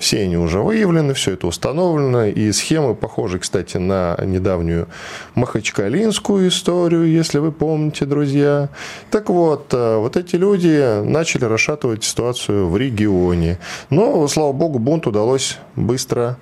все 0.00 0.22
они 0.22 0.38
уже 0.38 0.60
выявлены, 0.60 1.12
все 1.12 1.32
это 1.32 1.46
установлено. 1.46 2.24
И 2.24 2.50
схемы 2.52 2.94
похожи, 2.94 3.38
кстати, 3.38 3.76
на 3.76 4.16
недавнюю 4.24 4.88
махачкалинскую 5.34 6.48
историю, 6.48 7.06
если 7.06 7.38
вы 7.38 7.52
помните, 7.52 8.06
друзья. 8.06 8.70
Так 9.10 9.28
вот, 9.28 9.66
э, 9.74 9.96
вот 9.98 10.16
эти 10.16 10.36
люди 10.36 11.02
начали 11.02 11.44
расшатывать 11.44 12.02
ситуацию 12.02 12.68
в 12.68 12.78
регионе. 12.78 13.58
Но, 13.90 14.26
слава 14.26 14.52
богу, 14.52 14.78
бунт 14.78 15.06
удалось 15.06 15.58
быстро 15.76 16.38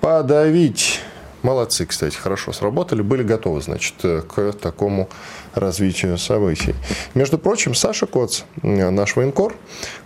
подавить. 0.00 1.00
Молодцы, 1.46 1.86
кстати, 1.86 2.16
хорошо 2.16 2.52
сработали, 2.52 3.02
были 3.02 3.22
готовы, 3.22 3.62
значит, 3.62 3.94
к 4.02 4.52
такому 4.60 5.08
развитию 5.54 6.18
событий. 6.18 6.74
Между 7.14 7.38
прочим, 7.38 7.72
Саша 7.72 8.06
Коц, 8.06 8.40
наш 8.62 9.14
военкор, 9.14 9.54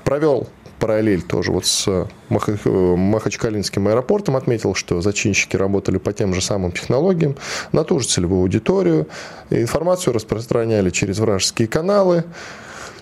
провел 0.05 0.49
параллель 0.79 1.23
тоже 1.23 1.51
вот 1.51 1.65
с 1.65 2.09
Махачкалинским 2.29 3.89
аэропортом 3.89 4.37
отметил, 4.37 4.75
что 4.75 5.01
зачинщики 5.01 5.57
работали 5.57 5.97
по 5.97 6.13
тем 6.13 6.35
же 6.35 6.43
самым 6.43 6.73
технологиям, 6.73 7.37
на 7.73 7.85
ту 7.85 8.01
же 8.01 8.07
целевую 8.07 8.43
аудиторию, 8.43 9.09
информацию 9.49 10.13
распространяли 10.13 10.91
через 10.91 11.21
вражеские 11.21 11.69
каналы, 11.69 12.25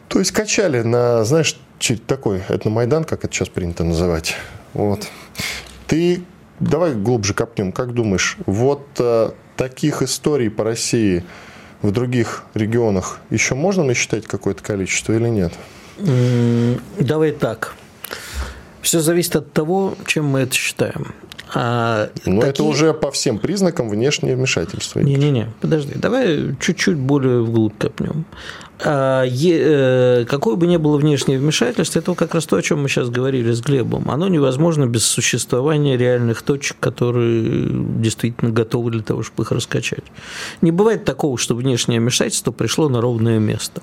то 0.06 0.20
есть 0.20 0.30
качали 0.30 0.82
на, 0.82 1.24
знаешь, 1.24 1.58
такой 2.06 2.42
этномайдан, 2.48 3.02
как 3.02 3.24
это 3.24 3.34
сейчас 3.34 3.48
принято 3.48 3.82
называть. 3.82 4.36
Вот. 4.74 5.08
Ты 5.88 6.22
давай 6.60 6.94
глубже 6.94 7.34
копнем. 7.34 7.72
Как 7.72 7.92
думаешь, 7.94 8.36
вот 8.46 8.86
а, 8.98 9.34
таких 9.56 10.02
историй 10.02 10.50
по 10.50 10.64
России 10.64 11.24
в 11.82 11.90
других 11.90 12.44
регионах 12.54 13.20
еще 13.30 13.54
можно 13.54 13.84
насчитать 13.84 14.26
какое-то 14.26 14.62
количество 14.62 15.12
или 15.12 15.28
нет? 15.28 15.52
Давай 16.98 17.32
так. 17.32 17.74
Все 18.82 19.00
зависит 19.00 19.36
от 19.36 19.52
того, 19.52 19.94
чем 20.06 20.26
мы 20.26 20.40
это 20.40 20.54
считаем. 20.54 21.14
А 21.54 22.10
Но 22.26 22.40
такие... 22.40 22.50
это 22.50 22.64
уже 22.64 22.94
по 22.94 23.10
всем 23.10 23.38
признакам 23.38 23.88
внешнее 23.88 24.36
вмешательство. 24.36 25.00
Не-не-не, 25.00 25.48
подожди, 25.60 25.94
давай 25.94 26.56
чуть-чуть 26.60 26.96
более 26.96 27.42
вглубь 27.42 27.78
копнем. 27.78 28.26
А, 28.80 29.24
е, 29.24 29.58
э, 29.60 30.24
какое 30.26 30.54
бы 30.54 30.66
ни 30.66 30.76
было 30.76 30.98
внешнее 30.98 31.38
вмешательство, 31.38 31.98
это 31.98 32.14
как 32.14 32.34
раз 32.34 32.46
то, 32.46 32.56
о 32.56 32.62
чем 32.62 32.82
мы 32.82 32.88
сейчас 32.88 33.10
говорили 33.10 33.50
с 33.50 33.60
Глебом. 33.60 34.10
Оно 34.10 34.28
невозможно 34.28 34.86
без 34.86 35.04
существования 35.04 35.96
реальных 35.96 36.42
точек, 36.42 36.76
которые 36.78 37.66
действительно 37.70 38.52
готовы 38.52 38.92
для 38.92 39.02
того, 39.02 39.24
чтобы 39.24 39.42
их 39.42 39.50
раскачать. 39.50 40.04
Не 40.60 40.70
бывает 40.70 41.04
такого, 41.04 41.38
что 41.38 41.56
внешнее 41.56 41.98
вмешательство 41.98 42.52
пришло 42.52 42.88
на 42.88 43.00
ровное 43.00 43.40
место. 43.40 43.82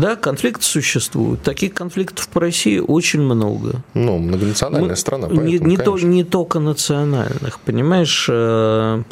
Да, 0.00 0.16
конфликты 0.16 0.64
существуют. 0.64 1.42
Таких 1.42 1.74
конфликтов 1.74 2.28
по 2.28 2.40
России 2.40 2.78
очень 2.78 3.20
много. 3.20 3.82
Ну, 3.94 4.18
многонациональная 4.18 4.90
Мы, 4.90 4.96
страна, 4.96 5.26
поэтому, 5.28 5.46
не, 5.46 5.58
не, 5.58 5.76
то, 5.76 5.98
не 5.98 6.24
только 6.24 6.58
национальных, 6.58 7.60
понимаешь? 7.60 8.26
Э, 8.30 9.02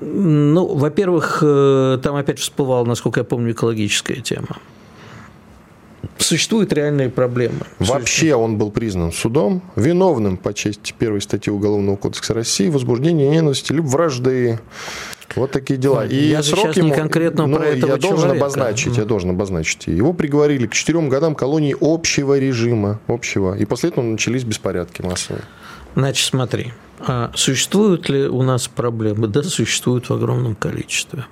ну, 0.00 0.74
во-первых, 0.74 1.40
э, 1.42 1.98
там 2.02 2.16
опять 2.16 2.38
всплывала, 2.38 2.84
насколько 2.84 3.20
я 3.20 3.24
помню, 3.24 3.52
экологическая 3.52 4.20
тема. 4.20 4.58
Существуют 6.18 6.72
реальные 6.72 7.08
проблемы. 7.08 7.60
Вообще 7.78 8.34
он 8.34 8.56
был 8.56 8.70
признан 8.70 9.12
судом 9.12 9.62
виновным 9.74 10.36
по 10.36 10.54
части 10.54 10.94
первой 10.96 11.20
статьи 11.20 11.52
Уголовного 11.52 11.96
кодекса 11.96 12.34
России 12.34 12.68
возбуждение 12.68 13.28
ненависти 13.28 13.72
либо 13.72 13.86
вражды 13.86 14.60
вот 15.36 15.50
такие 15.50 15.78
дела. 15.78 16.06
И 16.06 16.28
я 16.28 16.42
срок 16.42 16.76
ему, 16.76 16.88
не 16.88 16.94
конкретно 16.94 17.46
ну, 17.46 17.56
про 17.56 17.66
этого 17.66 17.92
я 17.92 17.96
должен 17.96 18.30
обозначить, 18.30 18.96
я 18.96 19.04
должен 19.04 19.30
обозначить. 19.30 19.86
Его 19.86 20.12
приговорили 20.12 20.66
к 20.66 20.72
четырем 20.72 21.08
годам 21.08 21.34
колонии 21.34 21.76
общего 21.80 22.38
режима, 22.38 23.00
общего. 23.06 23.56
И 23.56 23.64
после 23.64 23.90
этого 23.90 24.04
начались 24.04 24.44
беспорядки 24.44 25.02
массовые. 25.02 25.42
Значит, 25.94 26.26
смотри, 26.26 26.72
а 27.00 27.30
существуют 27.34 28.08
ли 28.08 28.26
у 28.26 28.42
нас 28.42 28.68
проблемы? 28.68 29.26
Да, 29.26 29.42
существуют 29.42 30.08
в 30.08 30.12
огромном 30.12 30.54
количестве. 30.54 31.26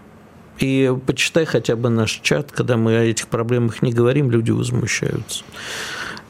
И 0.59 0.93
почитай 1.07 1.45
хотя 1.45 1.77
бы 1.77 1.89
наш 1.89 2.21
чат, 2.23 2.51
когда 2.53 2.77
мы 2.77 2.97
о 2.97 3.03
этих 3.03 3.29
проблемах 3.29 3.83
не 3.83 3.93
говорим, 3.93 4.31
люди 4.31 4.51
возмущаются. 4.51 5.45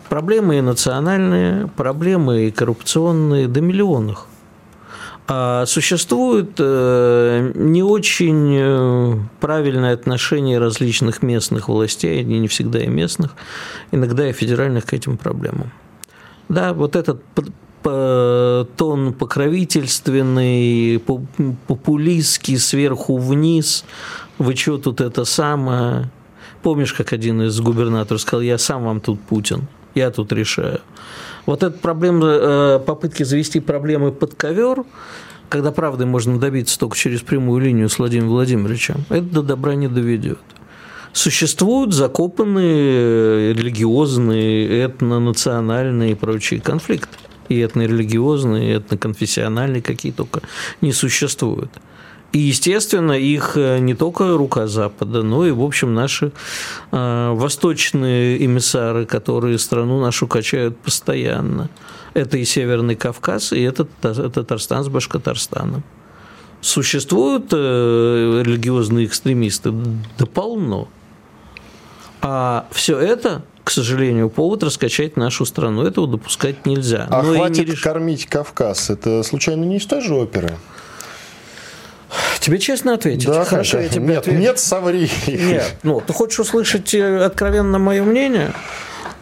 Проблемы 0.08 0.58
и 0.58 0.60
национальные, 0.60 1.68
проблемы 1.68 2.46
и 2.46 2.50
коррупционные 2.50 3.48
до 3.48 3.60
миллионов. 3.60 4.26
А 5.30 5.66
существует 5.66 6.52
э, 6.58 7.52
не 7.54 7.82
очень 7.82 8.56
э, 8.58 9.18
правильное 9.40 9.92
отношение 9.92 10.58
различных 10.58 11.22
местных 11.22 11.68
властей, 11.68 12.20
они 12.20 12.38
не 12.38 12.48
всегда 12.48 12.78
и 12.78 12.86
местных, 12.86 13.34
иногда 13.92 14.26
и 14.30 14.32
федеральных 14.32 14.86
к 14.86 14.94
этим 14.94 15.18
проблемам. 15.18 15.70
Да, 16.48 16.72
вот 16.72 16.96
этот 16.96 17.22
тон 17.82 19.14
покровительственный, 19.14 20.98
популистский 20.98 22.58
сверху 22.58 23.18
вниз, 23.18 23.84
вы 24.38 24.56
что 24.56 24.78
тут 24.78 25.00
это 25.00 25.24
самое? 25.24 26.10
Помнишь, 26.62 26.92
как 26.92 27.12
один 27.12 27.42
из 27.42 27.60
губернаторов 27.60 28.20
сказал, 28.20 28.40
я 28.40 28.58
сам 28.58 28.84
вам 28.84 29.00
тут 29.00 29.20
Путин, 29.20 29.68
я 29.94 30.10
тут 30.10 30.32
решаю. 30.32 30.80
Вот 31.48 31.62
эта 31.62 31.78
проблема, 31.78 32.26
э, 32.26 32.78
попытки 32.84 33.22
завести 33.22 33.60
проблемы 33.60 34.12
под 34.12 34.34
ковер, 34.34 34.84
когда 35.48 35.72
правды 35.72 36.04
можно 36.04 36.38
добиться 36.38 36.78
только 36.78 36.94
через 36.94 37.22
прямую 37.22 37.62
линию 37.62 37.88
с 37.88 37.98
Владимиром 37.98 38.28
Владимировичем, 38.28 39.06
это 39.08 39.22
до 39.22 39.42
добра 39.42 39.74
не 39.74 39.88
доведет. 39.88 40.40
Существуют 41.14 41.94
закопанные 41.94 43.54
религиозные, 43.54 44.84
этнонациональные 44.84 46.12
и 46.12 46.14
прочие 46.14 46.60
конфликты. 46.60 47.16
И 47.48 47.62
этнорелигиозные, 47.62 48.74
и 48.74 48.76
этноконфессиональные, 48.76 49.80
какие 49.80 50.12
только 50.12 50.42
не 50.82 50.92
существуют. 50.92 51.70
И, 52.32 52.38
естественно, 52.40 53.12
их 53.12 53.56
э, 53.56 53.78
не 53.78 53.94
только 53.94 54.36
рука 54.36 54.66
Запада, 54.66 55.22
но 55.22 55.46
и, 55.46 55.50
в 55.50 55.62
общем, 55.62 55.94
наши 55.94 56.32
э, 56.92 57.32
восточные 57.32 58.44
эмиссары, 58.44 59.06
которые 59.06 59.58
страну 59.58 60.00
нашу 60.00 60.26
качают 60.26 60.78
постоянно. 60.78 61.70
Это 62.12 62.36
и 62.36 62.44
Северный 62.44 62.96
Кавказ, 62.96 63.52
и 63.52 63.62
это 63.62 63.84
Татарстан 63.84 64.84
с 64.84 64.88
Башкортостаном. 64.88 65.82
Существуют 66.60 67.46
э, 67.52 68.42
религиозные 68.44 69.06
экстремисты? 69.06 69.72
Да 70.18 70.26
полно. 70.26 70.88
А 72.20 72.66
все 72.72 72.98
это 72.98 73.42
к 73.68 73.70
сожалению, 73.70 74.30
повод 74.30 74.62
раскачать 74.62 75.18
нашу 75.18 75.44
страну. 75.44 75.82
Этого 75.82 76.08
допускать 76.08 76.64
нельзя. 76.64 77.06
А 77.10 77.22
Но 77.22 77.34
хватит 77.34 77.66
не 77.66 77.72
реш... 77.72 77.82
кормить 77.82 78.24
Кавказ. 78.24 78.88
Это 78.88 79.22
случайно 79.22 79.64
не 79.64 79.76
из 79.76 79.84
той 79.84 80.00
же 80.00 80.14
оперы? 80.14 80.56
Тебе 82.40 82.58
честно 82.58 82.94
ответить? 82.94 83.26
Да, 83.26 83.44
хорошо, 83.44 83.80
я 83.80 83.88
тебе 83.88 84.06
Нет, 84.06 84.18
отвечу. 84.18 84.38
нет, 84.38 84.58
соври. 84.58 85.10
Нет, 85.26 85.76
ну, 85.82 86.00
ты 86.00 86.12
хочешь 86.12 86.40
услышать 86.40 86.94
э, 86.94 87.24
откровенно 87.24 87.78
мое 87.78 88.02
мнение? 88.02 88.52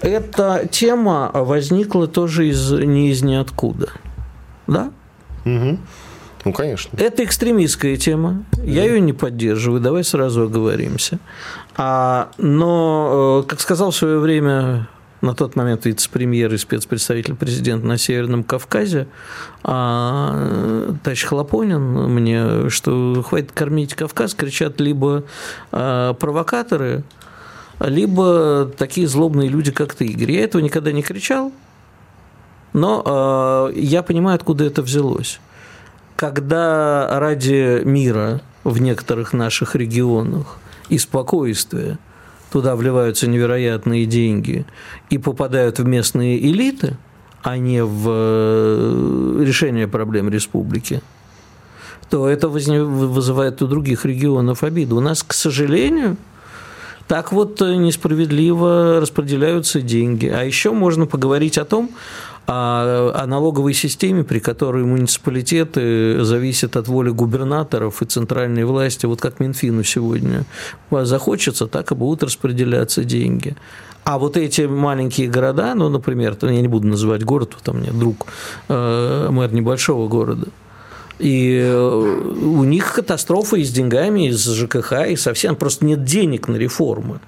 Эта 0.00 0.68
тема 0.70 1.30
возникла 1.32 2.06
тоже 2.06 2.48
из, 2.48 2.70
не 2.70 3.10
из 3.10 3.22
ниоткуда. 3.22 3.90
Да? 4.66 4.90
Угу. 5.44 5.78
Ну, 6.44 6.52
конечно. 6.52 6.96
Это 6.96 7.24
экстремистская 7.24 7.96
тема. 7.96 8.44
Я 8.62 8.84
ее 8.84 9.00
не 9.00 9.12
поддерживаю. 9.12 9.80
Давай 9.80 10.04
сразу 10.04 10.42
оговоримся. 10.42 11.18
А, 11.76 12.28
но, 12.38 13.42
э, 13.44 13.48
как 13.48 13.60
сказал 13.60 13.90
в 13.90 13.96
свое 13.96 14.18
время 14.18 14.88
на 15.20 15.34
тот 15.34 15.56
момент 15.56 15.86
вице-премьер 15.86 16.52
и 16.52 16.58
спецпредставитель 16.58 17.34
президента 17.34 17.86
на 17.86 17.98
Северном 17.98 18.44
Кавказе, 18.44 19.08
а, 19.62 20.94
товарищ 21.02 21.24
Хлопонин 21.24 21.80
мне, 21.80 22.68
что 22.70 23.24
хватит 23.26 23.52
кормить 23.52 23.94
Кавказ, 23.94 24.34
кричат 24.34 24.80
либо 24.80 25.24
а, 25.72 26.14
провокаторы, 26.14 27.02
либо 27.80 28.70
такие 28.76 29.06
злобные 29.06 29.48
люди, 29.48 29.70
как 29.70 29.94
ты, 29.94 30.06
Игорь. 30.06 30.32
Я 30.32 30.44
этого 30.44 30.62
никогда 30.62 30.92
не 30.92 31.02
кричал, 31.02 31.52
но 32.72 33.02
а, 33.04 33.70
я 33.72 34.02
понимаю, 34.02 34.36
откуда 34.36 34.64
это 34.64 34.82
взялось. 34.82 35.40
Когда 36.16 37.18
ради 37.20 37.82
мира 37.84 38.40
в 38.64 38.80
некоторых 38.80 39.32
наших 39.32 39.76
регионах 39.76 40.58
и 40.88 40.98
спокойствия 40.98 41.98
туда 42.50 42.76
вливаются 42.76 43.26
невероятные 43.26 44.06
деньги 44.06 44.64
и 45.10 45.18
попадают 45.18 45.78
в 45.78 45.86
местные 45.86 46.38
элиты, 46.38 46.96
а 47.42 47.58
не 47.58 47.84
в 47.84 48.08
э, 48.08 49.42
решение 49.44 49.88
проблем 49.88 50.28
республики, 50.28 51.02
то 52.10 52.28
это 52.28 52.48
вызывает 52.48 53.62
у 53.62 53.66
других 53.66 54.04
регионов 54.04 54.62
обиду. 54.62 54.96
У 54.96 55.00
нас, 55.00 55.22
к 55.22 55.32
сожалению, 55.32 56.16
так 57.08 57.32
вот 57.32 57.60
несправедливо 57.60 59.00
распределяются 59.00 59.80
деньги. 59.80 60.26
А 60.26 60.42
еще 60.42 60.72
можно 60.72 61.06
поговорить 61.06 61.58
о 61.58 61.64
том, 61.64 61.90
о, 62.46 63.12
о 63.14 63.26
налоговой 63.26 63.74
системе, 63.74 64.24
при 64.24 64.38
которой 64.38 64.84
муниципалитеты 64.84 66.24
зависят 66.24 66.76
от 66.76 66.88
воли 66.88 67.10
губернаторов 67.10 68.02
и 68.02 68.06
центральной 68.06 68.64
власти, 68.64 69.06
вот 69.06 69.20
как 69.20 69.40
Минфину 69.40 69.82
сегодня 69.82 70.44
захочется, 70.90 71.66
так 71.66 71.92
и 71.92 71.94
будут 71.94 72.22
распределяться 72.22 73.04
деньги. 73.04 73.56
А 74.04 74.18
вот 74.18 74.36
эти 74.36 74.62
маленькие 74.62 75.28
города, 75.28 75.74
ну, 75.74 75.88
например, 75.88 76.36
я 76.42 76.60
не 76.60 76.68
буду 76.68 76.86
называть 76.86 77.24
город, 77.24 77.56
там 77.64 77.82
меня 77.82 77.92
друг, 77.92 78.26
э, 78.68 79.28
мэр 79.30 79.52
небольшого 79.52 80.06
города, 80.06 80.46
и 81.18 81.58
э, 81.60 81.76
у 81.76 82.62
них 82.62 82.92
катастрофа 82.94 83.56
и 83.56 83.64
с 83.64 83.72
деньгами, 83.72 84.28
и 84.28 84.32
с 84.32 84.44
ЖКХ, 84.44 85.08
и 85.08 85.16
совсем 85.16 85.56
просто 85.56 85.84
нет 85.84 86.04
денег 86.04 86.46
на 86.46 86.54
реформы. 86.54 87.18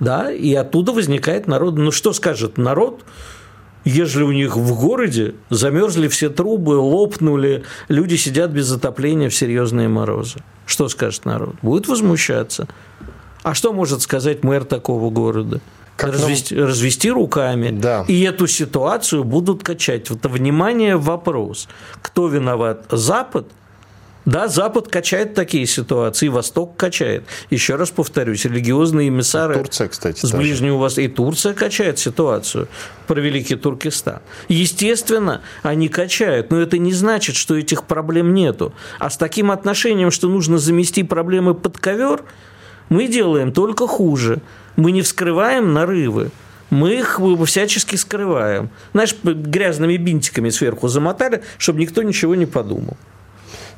Да, 0.00 0.30
и 0.30 0.52
оттуда 0.54 0.92
возникает 0.92 1.46
народ. 1.46 1.76
Ну, 1.76 1.90
что 1.90 2.12
скажет 2.12 2.58
народ? 2.58 3.04
Ежели 3.84 4.22
у 4.22 4.32
них 4.32 4.56
в 4.56 4.80
городе 4.80 5.34
замерзли 5.50 6.08
все 6.08 6.30
трубы, 6.30 6.72
лопнули, 6.72 7.64
люди 7.88 8.16
сидят 8.16 8.50
без 8.50 8.72
отопления 8.72 9.28
в 9.28 9.34
серьезные 9.34 9.88
морозы. 9.88 10.38
Что 10.66 10.88
скажет 10.88 11.26
народ? 11.26 11.56
Будет 11.60 11.86
возмущаться. 11.86 12.66
А 13.42 13.52
что 13.52 13.74
может 13.74 14.00
сказать 14.00 14.42
мэр 14.42 14.64
такого 14.64 15.10
города? 15.10 15.60
Как 15.96 16.12
развести, 16.14 16.54
нам... 16.54 16.66
развести 16.66 17.10
руками. 17.10 17.70
Да. 17.70 18.04
И 18.08 18.22
эту 18.22 18.46
ситуацию 18.46 19.22
будут 19.22 19.62
качать. 19.62 20.08
Вот 20.10 20.24
внимание, 20.24 20.96
вопрос. 20.96 21.68
Кто 22.00 22.28
виноват? 22.28 22.86
Запад– 22.90 23.46
да, 24.24 24.48
Запад 24.48 24.88
качает 24.88 25.34
такие 25.34 25.66
ситуации, 25.66 26.28
Восток 26.28 26.76
качает. 26.76 27.24
Еще 27.50 27.74
раз 27.74 27.90
повторюсь, 27.90 28.44
религиозные 28.46 29.08
эмиссары... 29.08 29.54
Турция, 29.54 29.88
кстати, 29.88 30.24
С 30.24 30.32
Ближнего 30.32 30.78
Востока. 30.78 31.02
И 31.02 31.08
Турция 31.08 31.52
качает 31.52 31.98
ситуацию 31.98 32.68
про 33.06 33.20
Великий 33.20 33.56
Туркестан. 33.56 34.20
Естественно, 34.48 35.42
они 35.62 35.88
качают, 35.88 36.50
но 36.50 36.58
это 36.58 36.78
не 36.78 36.92
значит, 36.92 37.36
что 37.36 37.54
этих 37.56 37.84
проблем 37.84 38.32
нету. 38.32 38.72
А 38.98 39.10
с 39.10 39.18
таким 39.18 39.50
отношением, 39.50 40.10
что 40.10 40.28
нужно 40.28 40.56
замести 40.56 41.02
проблемы 41.02 41.54
под 41.54 41.76
ковер, 41.76 42.22
мы 42.88 43.08
делаем 43.08 43.52
только 43.52 43.86
хуже. 43.86 44.40
Мы 44.76 44.92
не 44.92 45.02
вскрываем 45.02 45.72
нарывы 45.72 46.30
мы 46.70 46.94
их 46.94 47.20
всячески 47.46 47.94
скрываем. 47.94 48.68
Знаешь, 48.92 49.14
грязными 49.22 49.96
бинтиками 49.96 50.50
сверху 50.50 50.88
замотали, 50.88 51.42
чтобы 51.56 51.78
никто 51.78 52.02
ничего 52.02 52.34
не 52.34 52.46
подумал. 52.46 52.96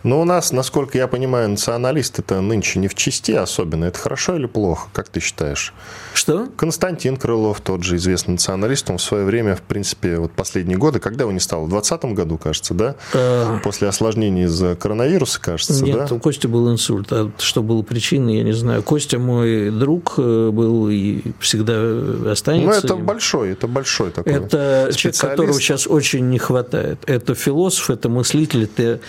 Но 0.06 0.20
у 0.20 0.24
нас, 0.24 0.52
насколько 0.52 0.96
я 0.96 1.08
понимаю, 1.08 1.48
националисты-то 1.48 2.40
нынче 2.40 2.78
не 2.78 2.86
в 2.86 2.94
чести 2.94 3.32
особенно. 3.32 3.86
Это 3.86 3.98
хорошо 3.98 4.36
или 4.36 4.46
плохо, 4.46 4.88
как 4.92 5.08
ты 5.08 5.18
считаешь? 5.18 5.74
Что? 6.14 6.46
Константин 6.56 7.16
Крылов, 7.16 7.60
тот 7.60 7.82
же 7.82 7.96
известный 7.96 8.32
националист, 8.32 8.88
он 8.88 8.98
в 8.98 9.02
свое 9.02 9.24
время, 9.24 9.56
в 9.56 9.62
принципе, 9.62 10.18
вот 10.18 10.30
последние 10.30 10.78
годы, 10.78 11.00
когда 11.00 11.24
его 11.24 11.32
не 11.32 11.40
стало? 11.40 11.64
В 11.64 11.70
2020 11.70 12.16
году, 12.16 12.38
кажется, 12.38 12.72
да? 12.72 12.94
А... 13.14 13.58
После 13.64 13.88
осложнений 13.88 14.44
из-за 14.44 14.76
коронавируса, 14.76 15.40
кажется, 15.40 15.84
Нет, 15.84 16.08
да? 16.08 16.14
У 16.14 16.20
Кости 16.20 16.46
был 16.46 16.70
инсульт. 16.70 17.08
А 17.10 17.32
что 17.38 17.64
было 17.64 17.82
причиной, 17.82 18.36
я 18.36 18.44
не 18.44 18.52
знаю. 18.52 18.84
Костя 18.84 19.18
мой 19.18 19.70
друг 19.70 20.14
э, 20.18 20.50
был 20.52 20.88
и 20.88 21.22
всегда 21.40 22.30
останется. 22.30 22.68
Ну, 22.68 22.72
это 22.72 22.94
им. 22.94 23.04
большой, 23.04 23.50
это 23.50 23.66
большой 23.66 24.12
такой 24.12 24.34
Это 24.34 24.92
человек, 24.94 25.20
которого 25.20 25.60
сейчас 25.60 25.88
очень 25.88 26.30
не 26.30 26.38
хватает. 26.38 27.00
Это 27.06 27.34
философ, 27.34 27.90
это 27.90 28.08
мыслитель, 28.08 28.64
это, 28.64 29.00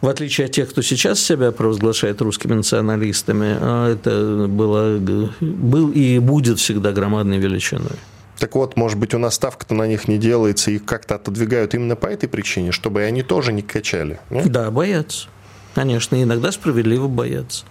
в 0.00 0.06
отличие 0.06 0.43
отличие 0.44 0.46
от 0.46 0.52
тех, 0.52 0.70
кто 0.70 0.82
сейчас 0.82 1.20
себя 1.20 1.52
провозглашает 1.52 2.20
русскими 2.20 2.54
националистами, 2.54 3.56
а 3.60 3.92
это 3.92 4.46
было, 4.48 4.98
был 4.98 5.90
и 5.90 6.18
будет 6.18 6.58
всегда 6.58 6.92
громадной 6.92 7.38
величиной. 7.38 7.96
Так 8.38 8.56
вот, 8.56 8.76
может 8.76 8.98
быть, 8.98 9.14
у 9.14 9.18
нас 9.18 9.34
ставка-то 9.34 9.74
на 9.74 9.86
них 9.86 10.08
не 10.08 10.18
делается, 10.18 10.70
их 10.70 10.84
как-то 10.84 11.14
отодвигают 11.14 11.74
именно 11.74 11.96
по 11.96 12.06
этой 12.06 12.28
причине, 12.28 12.72
чтобы 12.72 13.02
они 13.02 13.22
тоже 13.22 13.52
не 13.52 13.62
качали. 13.62 14.18
Нет? 14.30 14.50
Да, 14.50 14.70
боятся. 14.70 15.28
Конечно, 15.74 16.20
иногда 16.22 16.52
справедливо 16.52 17.08
боятся. 17.08 17.64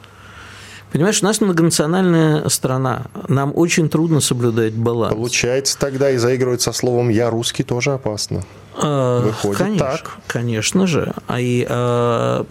Понимаешь, 0.94 1.24
у 1.24 1.26
нас 1.26 1.41
многонациональная 1.41 2.48
страна. 2.50 3.08
Нам 3.28 3.52
очень 3.56 3.89
трудно 3.89 4.22
соблюдать 4.22 4.74
баланс. 4.74 5.16
Получается, 5.16 5.78
тогда 5.80 6.12
и 6.12 6.18
заигрывать 6.18 6.62
со 6.62 6.72
словом 6.72 7.10
«я 7.10 7.32
русский» 7.32 7.64
тоже 7.64 7.94
опасно. 7.94 8.44
А, 8.78 9.22
Выходит 9.22 9.58
конечно, 9.58 9.86
так. 9.86 10.18
Конечно 10.28 10.86
же. 10.86 11.14
А 11.26 11.39
и, 11.39 11.66
а, 11.68 12.46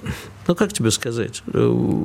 ну, 0.49 0.55
как 0.57 0.73
тебе 0.73 0.91
сказать? 0.91 1.45
Э, 1.55 2.05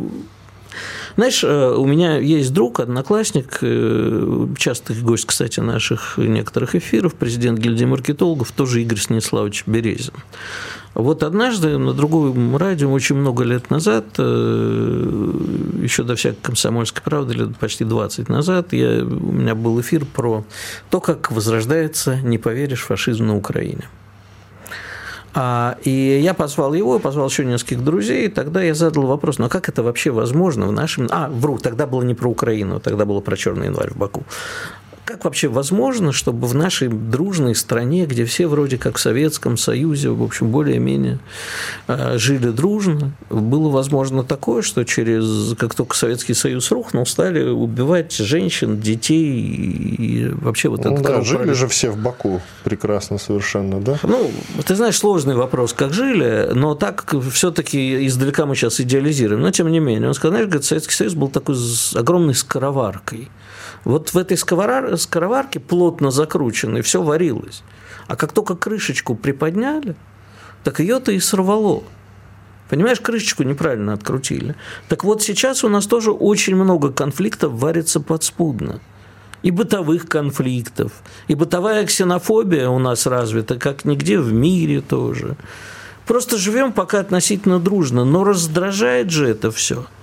знаешь, 1.15 1.43
э, 1.43 1.73
у 1.75 1.85
меня 1.87 2.17
есть 2.19 2.53
друг, 2.53 2.79
одноклассник, 2.79 3.57
э, 3.61 4.47
частый 4.59 4.95
гость, 4.97 5.25
кстати, 5.25 5.59
наших 5.59 6.19
некоторых 6.19 6.75
эфиров, 6.75 7.15
президент 7.15 7.57
гильдии 7.57 7.85
маркетологов, 7.85 8.51
тоже 8.51 8.83
Игорь 8.83 8.99
Станиславович 8.99 9.63
Березин. 9.65 10.13
Вот 10.97 11.21
однажды 11.21 11.77
на 11.77 11.93
другом 11.93 12.57
радио 12.57 12.91
очень 12.91 13.17
много 13.17 13.43
лет 13.43 13.69
назад, 13.69 14.05
еще 14.17 16.01
до 16.01 16.15
всякой 16.15 16.39
комсомольской 16.41 17.03
правды, 17.03 17.35
лет 17.35 17.55
почти 17.57 17.83
20 17.85 18.29
назад, 18.29 18.73
я, 18.73 19.03
у 19.03 19.31
меня 19.31 19.53
был 19.53 19.79
эфир 19.79 20.05
про 20.05 20.43
то, 20.89 20.99
как 20.99 21.31
возрождается, 21.31 22.15
не 22.23 22.39
поверишь, 22.39 22.81
фашизм 22.81 23.27
на 23.27 23.37
Украине. 23.37 23.87
А, 25.35 25.77
и 25.83 26.19
я 26.23 26.33
позвал 26.33 26.73
его, 26.73 26.97
позвал 26.97 27.29
еще 27.29 27.45
нескольких 27.45 27.83
друзей, 27.83 28.25
и 28.25 28.27
тогда 28.27 28.63
я 28.63 28.73
задал 28.73 29.05
вопрос, 29.05 29.37
ну 29.37 29.45
а 29.45 29.49
как 29.49 29.69
это 29.69 29.83
вообще 29.83 30.09
возможно 30.09 30.65
в 30.65 30.71
нашем... 30.71 31.07
А, 31.11 31.29
вру, 31.29 31.59
тогда 31.59 31.85
было 31.85 32.01
не 32.01 32.15
про 32.15 32.27
Украину, 32.27 32.79
тогда 32.79 33.05
было 33.05 33.19
про 33.19 33.37
Черный 33.37 33.67
январь 33.67 33.91
в 33.91 33.97
Баку. 33.97 34.23
Как 35.07 35.23
вообще 35.23 35.47
возможно, 35.47 36.11
чтобы 36.11 36.47
в 36.47 36.53
нашей 36.53 36.89
дружной 36.89 37.55
стране, 37.55 38.05
где 38.05 38.25
все 38.25 38.45
вроде 38.45 38.77
как 38.77 38.97
в 38.97 38.99
Советском 38.99 39.55
Союзе, 39.55 40.09
в 40.09 40.21
общем, 40.21 40.51
более-менее 40.51 41.19
э, 41.87 42.17
жили 42.17 42.49
дружно, 42.49 43.13
было 43.29 43.69
возможно 43.69 44.25
такое, 44.25 44.61
что 44.63 44.83
через, 44.83 45.55
как 45.57 45.75
только 45.75 45.95
Советский 45.95 46.33
Союз 46.33 46.69
рухнул, 46.71 47.05
стали 47.05 47.47
убивать 47.47 48.11
женщин, 48.17 48.81
детей 48.81 49.31
и 49.31 50.27
вообще 50.41 50.67
вот 50.67 50.83
ну, 50.83 50.95
это... 50.95 51.03
Да, 51.03 51.21
жили 51.21 51.53
же 51.53 51.69
все 51.69 51.89
в 51.89 51.97
Баку 51.97 52.41
прекрасно 52.65 53.17
совершенно, 53.17 53.79
да? 53.79 53.97
Ну, 54.03 54.29
ты 54.65 54.75
знаешь, 54.75 54.97
сложный 54.97 55.35
вопрос, 55.35 55.71
как 55.71 55.93
жили, 55.93 56.49
но 56.53 56.75
так 56.75 57.15
все-таки 57.31 58.05
издалека 58.05 58.45
мы 58.45 58.55
сейчас 58.55 58.81
идеализируем. 58.81 59.39
Но 59.39 59.51
тем 59.51 59.71
не 59.71 59.79
менее, 59.79 60.09
он 60.09 60.15
сказал, 60.15 60.31
знаешь, 60.33 60.47
говорит, 60.47 60.65
Советский 60.65 60.95
Союз 60.95 61.13
был 61.13 61.29
такой 61.29 61.55
огромной 61.95 62.35
скороваркой. 62.35 63.29
Вот 63.87 64.13
в 64.13 64.17
этой 64.17 64.35
скороварке 64.35 65.61
плотно 65.61 66.11
закрученной 66.11 66.81
все 66.81 67.01
варилось. 67.01 67.63
А 68.07 68.17
как 68.17 68.33
только 68.33 68.57
крышечку 68.57 69.15
приподняли, 69.15 69.95
так 70.65 70.81
ее-то 70.81 71.13
и 71.13 71.21
сорвало. 71.21 71.83
Понимаешь, 72.69 72.99
крышечку 72.99 73.43
неправильно 73.43 73.93
открутили. 73.93 74.55
Так 74.89 75.05
вот 75.05 75.23
сейчас 75.23 75.63
у 75.63 75.69
нас 75.69 75.87
тоже 75.87 76.11
очень 76.11 76.57
много 76.57 76.91
конфликтов 76.91 77.53
варится 77.53 78.01
подспудно. 78.01 78.81
И 79.41 79.51
бытовых 79.51 80.09
конфликтов, 80.09 80.91
и 81.29 81.35
бытовая 81.35 81.85
ксенофобия 81.85 82.67
у 82.67 82.79
нас 82.79 83.05
развита, 83.05 83.57
как 83.57 83.85
нигде 83.85 84.19
в 84.19 84.33
мире 84.33 84.81
тоже. 84.81 85.37
Просто 86.05 86.35
живем 86.35 86.73
пока 86.73 86.99
относительно 86.99 87.57
дружно, 87.57 88.03
но 88.03 88.25
раздражает 88.25 89.11
же 89.11 89.29
это 89.29 89.49
все– 89.49 89.85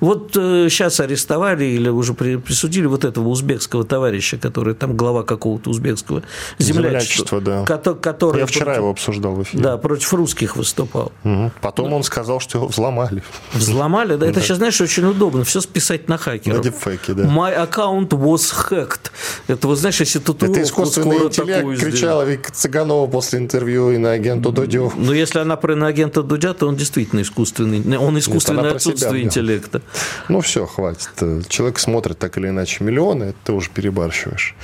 Вот 0.00 0.36
э, 0.36 0.68
сейчас 0.70 1.00
арестовали 1.00 1.64
или 1.64 1.88
уже 1.88 2.14
при, 2.14 2.36
присудили 2.36 2.86
вот 2.86 3.04
этого 3.04 3.28
узбекского 3.28 3.84
товарища, 3.84 4.38
который 4.38 4.74
там 4.74 4.96
глава 4.96 5.22
какого-то 5.22 5.70
узбекского 5.70 6.22
землячества. 6.58 7.38
Землячество, 7.38 7.40
да. 7.40 7.64
кото- 7.64 7.94
который 7.94 8.40
Я 8.40 8.46
вчера 8.46 8.64
против- 8.66 8.78
его 8.78 8.90
обсуждал 8.90 9.34
в 9.34 9.42
эфире. 9.42 9.62
Да, 9.62 9.76
против 9.76 10.12
русских 10.14 10.56
выступал. 10.56 11.12
Мгм. 11.24 11.52
Потом 11.60 11.92
он 11.92 12.02
сказал, 12.04 12.40
что 12.40 12.58
его 12.58 12.68
взломали. 12.68 13.22
Взломали, 13.52 14.16
да? 14.16 14.26
Это 14.26 14.40
сейчас, 14.40 14.58
знаешь, 14.58 14.80
очень 14.80 15.04
удобно. 15.04 15.44
Все 15.44 15.60
списать 15.60 16.08
на 16.08 16.16
хакеров. 16.18 16.58
На 16.58 16.62
дипфейке, 16.64 17.14
да. 17.14 17.24
My 17.24 17.68
account 17.68 18.08
was 18.10 18.52
hacked. 18.70 19.10
Это, 19.48 19.66
вот 19.66 19.78
знаешь, 19.78 20.00
если 20.00 20.18
тут 20.18 20.42
Это 20.42 20.62
искусственный 20.62 21.16
интеллект 21.18 21.80
кричала 21.80 22.22
Вика 22.22 22.52
Цыганова 22.52 23.06
после 23.06 23.38
интервью 23.40 23.90
и 23.90 23.98
на 23.98 24.12
агенту 24.12 24.52
Дудю. 24.52 24.92
Но 24.96 25.12
если 25.12 25.38
она 25.40 25.56
про 25.56 25.72
иноагента 25.74 26.22
Дудя, 26.22 26.54
то 26.54 26.66
он 26.66 26.76
действительно 26.76 27.22
искусственный. 27.22 27.96
Он 27.98 28.18
искусственное 28.18 28.64
себя 28.64 28.76
отсутствие 28.76 29.24
интеллекта. 29.24 29.82
Ну 30.28 30.40
все, 30.40 30.66
хватит. 30.66 31.10
Человек 31.48 31.78
смотрит 31.78 32.18
так 32.18 32.36
или 32.38 32.48
иначе 32.48 32.84
миллионы, 32.84 33.24
это 33.24 33.36
ты 33.44 33.52
уже 33.52 33.70
перебарщиваешь. 33.70 34.54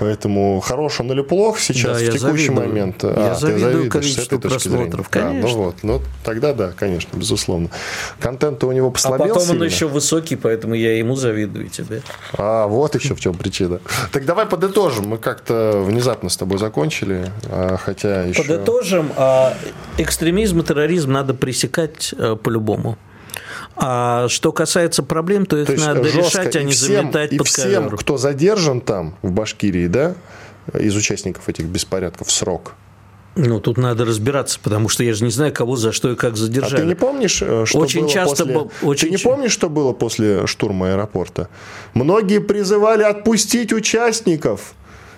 Поэтому 0.00 0.60
хорош 0.60 1.00
он 1.00 1.10
или 1.10 1.22
плох 1.22 1.58
сейчас, 1.58 2.00
Да, 2.00 2.04
в 2.10 2.14
текущий 2.14 2.46
завидую. 2.46 2.68
момент. 2.68 3.02
Я 3.02 3.34
ты 3.34 3.40
завидую 3.40 3.58
завидуешь 3.60 3.88
с 3.88 3.92
количеству 3.92 4.22
этой 4.38 4.48
точки 4.48 4.68
просмотров, 4.68 5.06
зрения. 5.10 5.26
А, 5.26 5.32
ну 5.32 5.40
конечно. 5.40 5.58
вот, 5.58 5.74
ну 5.82 6.02
тогда 6.22 6.52
да, 6.52 6.70
конечно, 6.70 7.16
безусловно. 7.16 7.68
Контент 8.20 8.62
у 8.62 8.70
него 8.70 8.88
А 8.88 8.90
послабел 8.92 9.26
потом 9.26 9.42
он 9.42 9.48
сильно. 9.48 9.64
еще 9.64 9.88
высокий, 9.88 10.36
поэтому 10.36 10.74
я 10.74 10.96
ему 10.96 11.16
завидую 11.16 11.68
тебе. 11.68 12.02
А, 12.34 12.68
вот 12.68 12.94
еще 12.94 13.16
в 13.16 13.20
чем 13.20 13.34
причина. 13.34 13.80
Так 14.12 14.24
давай 14.24 14.46
подытожим. 14.46 15.08
Мы 15.08 15.18
как-то 15.18 15.82
внезапно 15.84 16.28
с 16.28 16.36
тобой 16.36 16.58
закончили, 16.58 17.32
а, 17.46 17.76
хотя 17.76 18.22
еще... 18.22 18.42
Подытожим, 18.44 19.10
а, 19.16 19.52
экстремизм 19.96 20.60
и 20.60 20.62
терроризм 20.62 21.10
надо 21.10 21.34
пресекать 21.34 22.14
а, 22.16 22.36
по-любому. 22.36 22.96
А 23.80 24.26
что 24.28 24.52
касается 24.52 25.02
проблем, 25.02 25.46
то 25.46 25.56
их 25.56 25.66
То 25.66 25.74
надо 25.74 26.04
жестко. 26.04 26.18
решать, 26.42 26.56
а 26.56 26.62
не 26.62 26.72
всем- 26.72 26.96
заметать 27.12 27.32
и 27.32 27.38
под 27.38 27.46
всем, 27.46 27.84
ковер. 27.84 27.96
кто 27.96 28.16
задержан 28.16 28.80
там, 28.80 29.16
в 29.22 29.30
Башкирии, 29.30 29.86
да, 29.86 30.14
из 30.74 30.96
участников 30.96 31.48
этих 31.48 31.66
беспорядков, 31.66 32.30
срок. 32.30 32.74
Ну, 33.36 33.60
тут 33.60 33.78
надо 33.78 34.04
разбираться, 34.04 34.58
потому 34.60 34.88
что 34.88 35.04
я 35.04 35.14
же 35.14 35.22
не 35.22 35.30
знаю, 35.30 35.52
кого 35.52 35.76
за 35.76 35.92
что 35.92 36.10
и 36.10 36.16
как 36.16 36.32
А 36.32 36.36
задержали. 36.36 36.80
ты 36.80 36.86
не 36.88 36.96
помнишь, 36.96 37.40
э, 37.40 37.66
что 37.66 37.78
Очень 37.78 38.00
было 38.00 38.10
часто 38.10 38.36
после... 38.44 38.54
был- 38.54 38.72
очень 38.82 39.08
Ты 39.08 39.14
не 39.14 39.22
помнишь, 39.22 39.52
что 39.52 39.68
было 39.70 39.92
после 39.92 40.46
штурма 40.48 40.90
аэропорта? 40.94 41.48
Многие 41.94 42.40
призывали 42.40 43.04
отпустить 43.04 43.72
участников. 43.72 44.72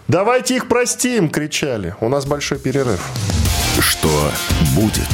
Давайте 0.06 0.56
их 0.56 0.68
простим, 0.68 1.30
кричали. 1.30 1.94
У 2.00 2.11
нас 2.11 2.26
большой 2.26 2.58
перерыв. 2.58 3.00
Что 3.78 4.32
будет? 4.74 5.08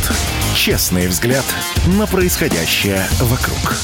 Честный 0.55 1.07
взгляд 1.09 1.45
на 1.87 2.07
происходящее 2.07 3.07
вокруг. 3.21 3.77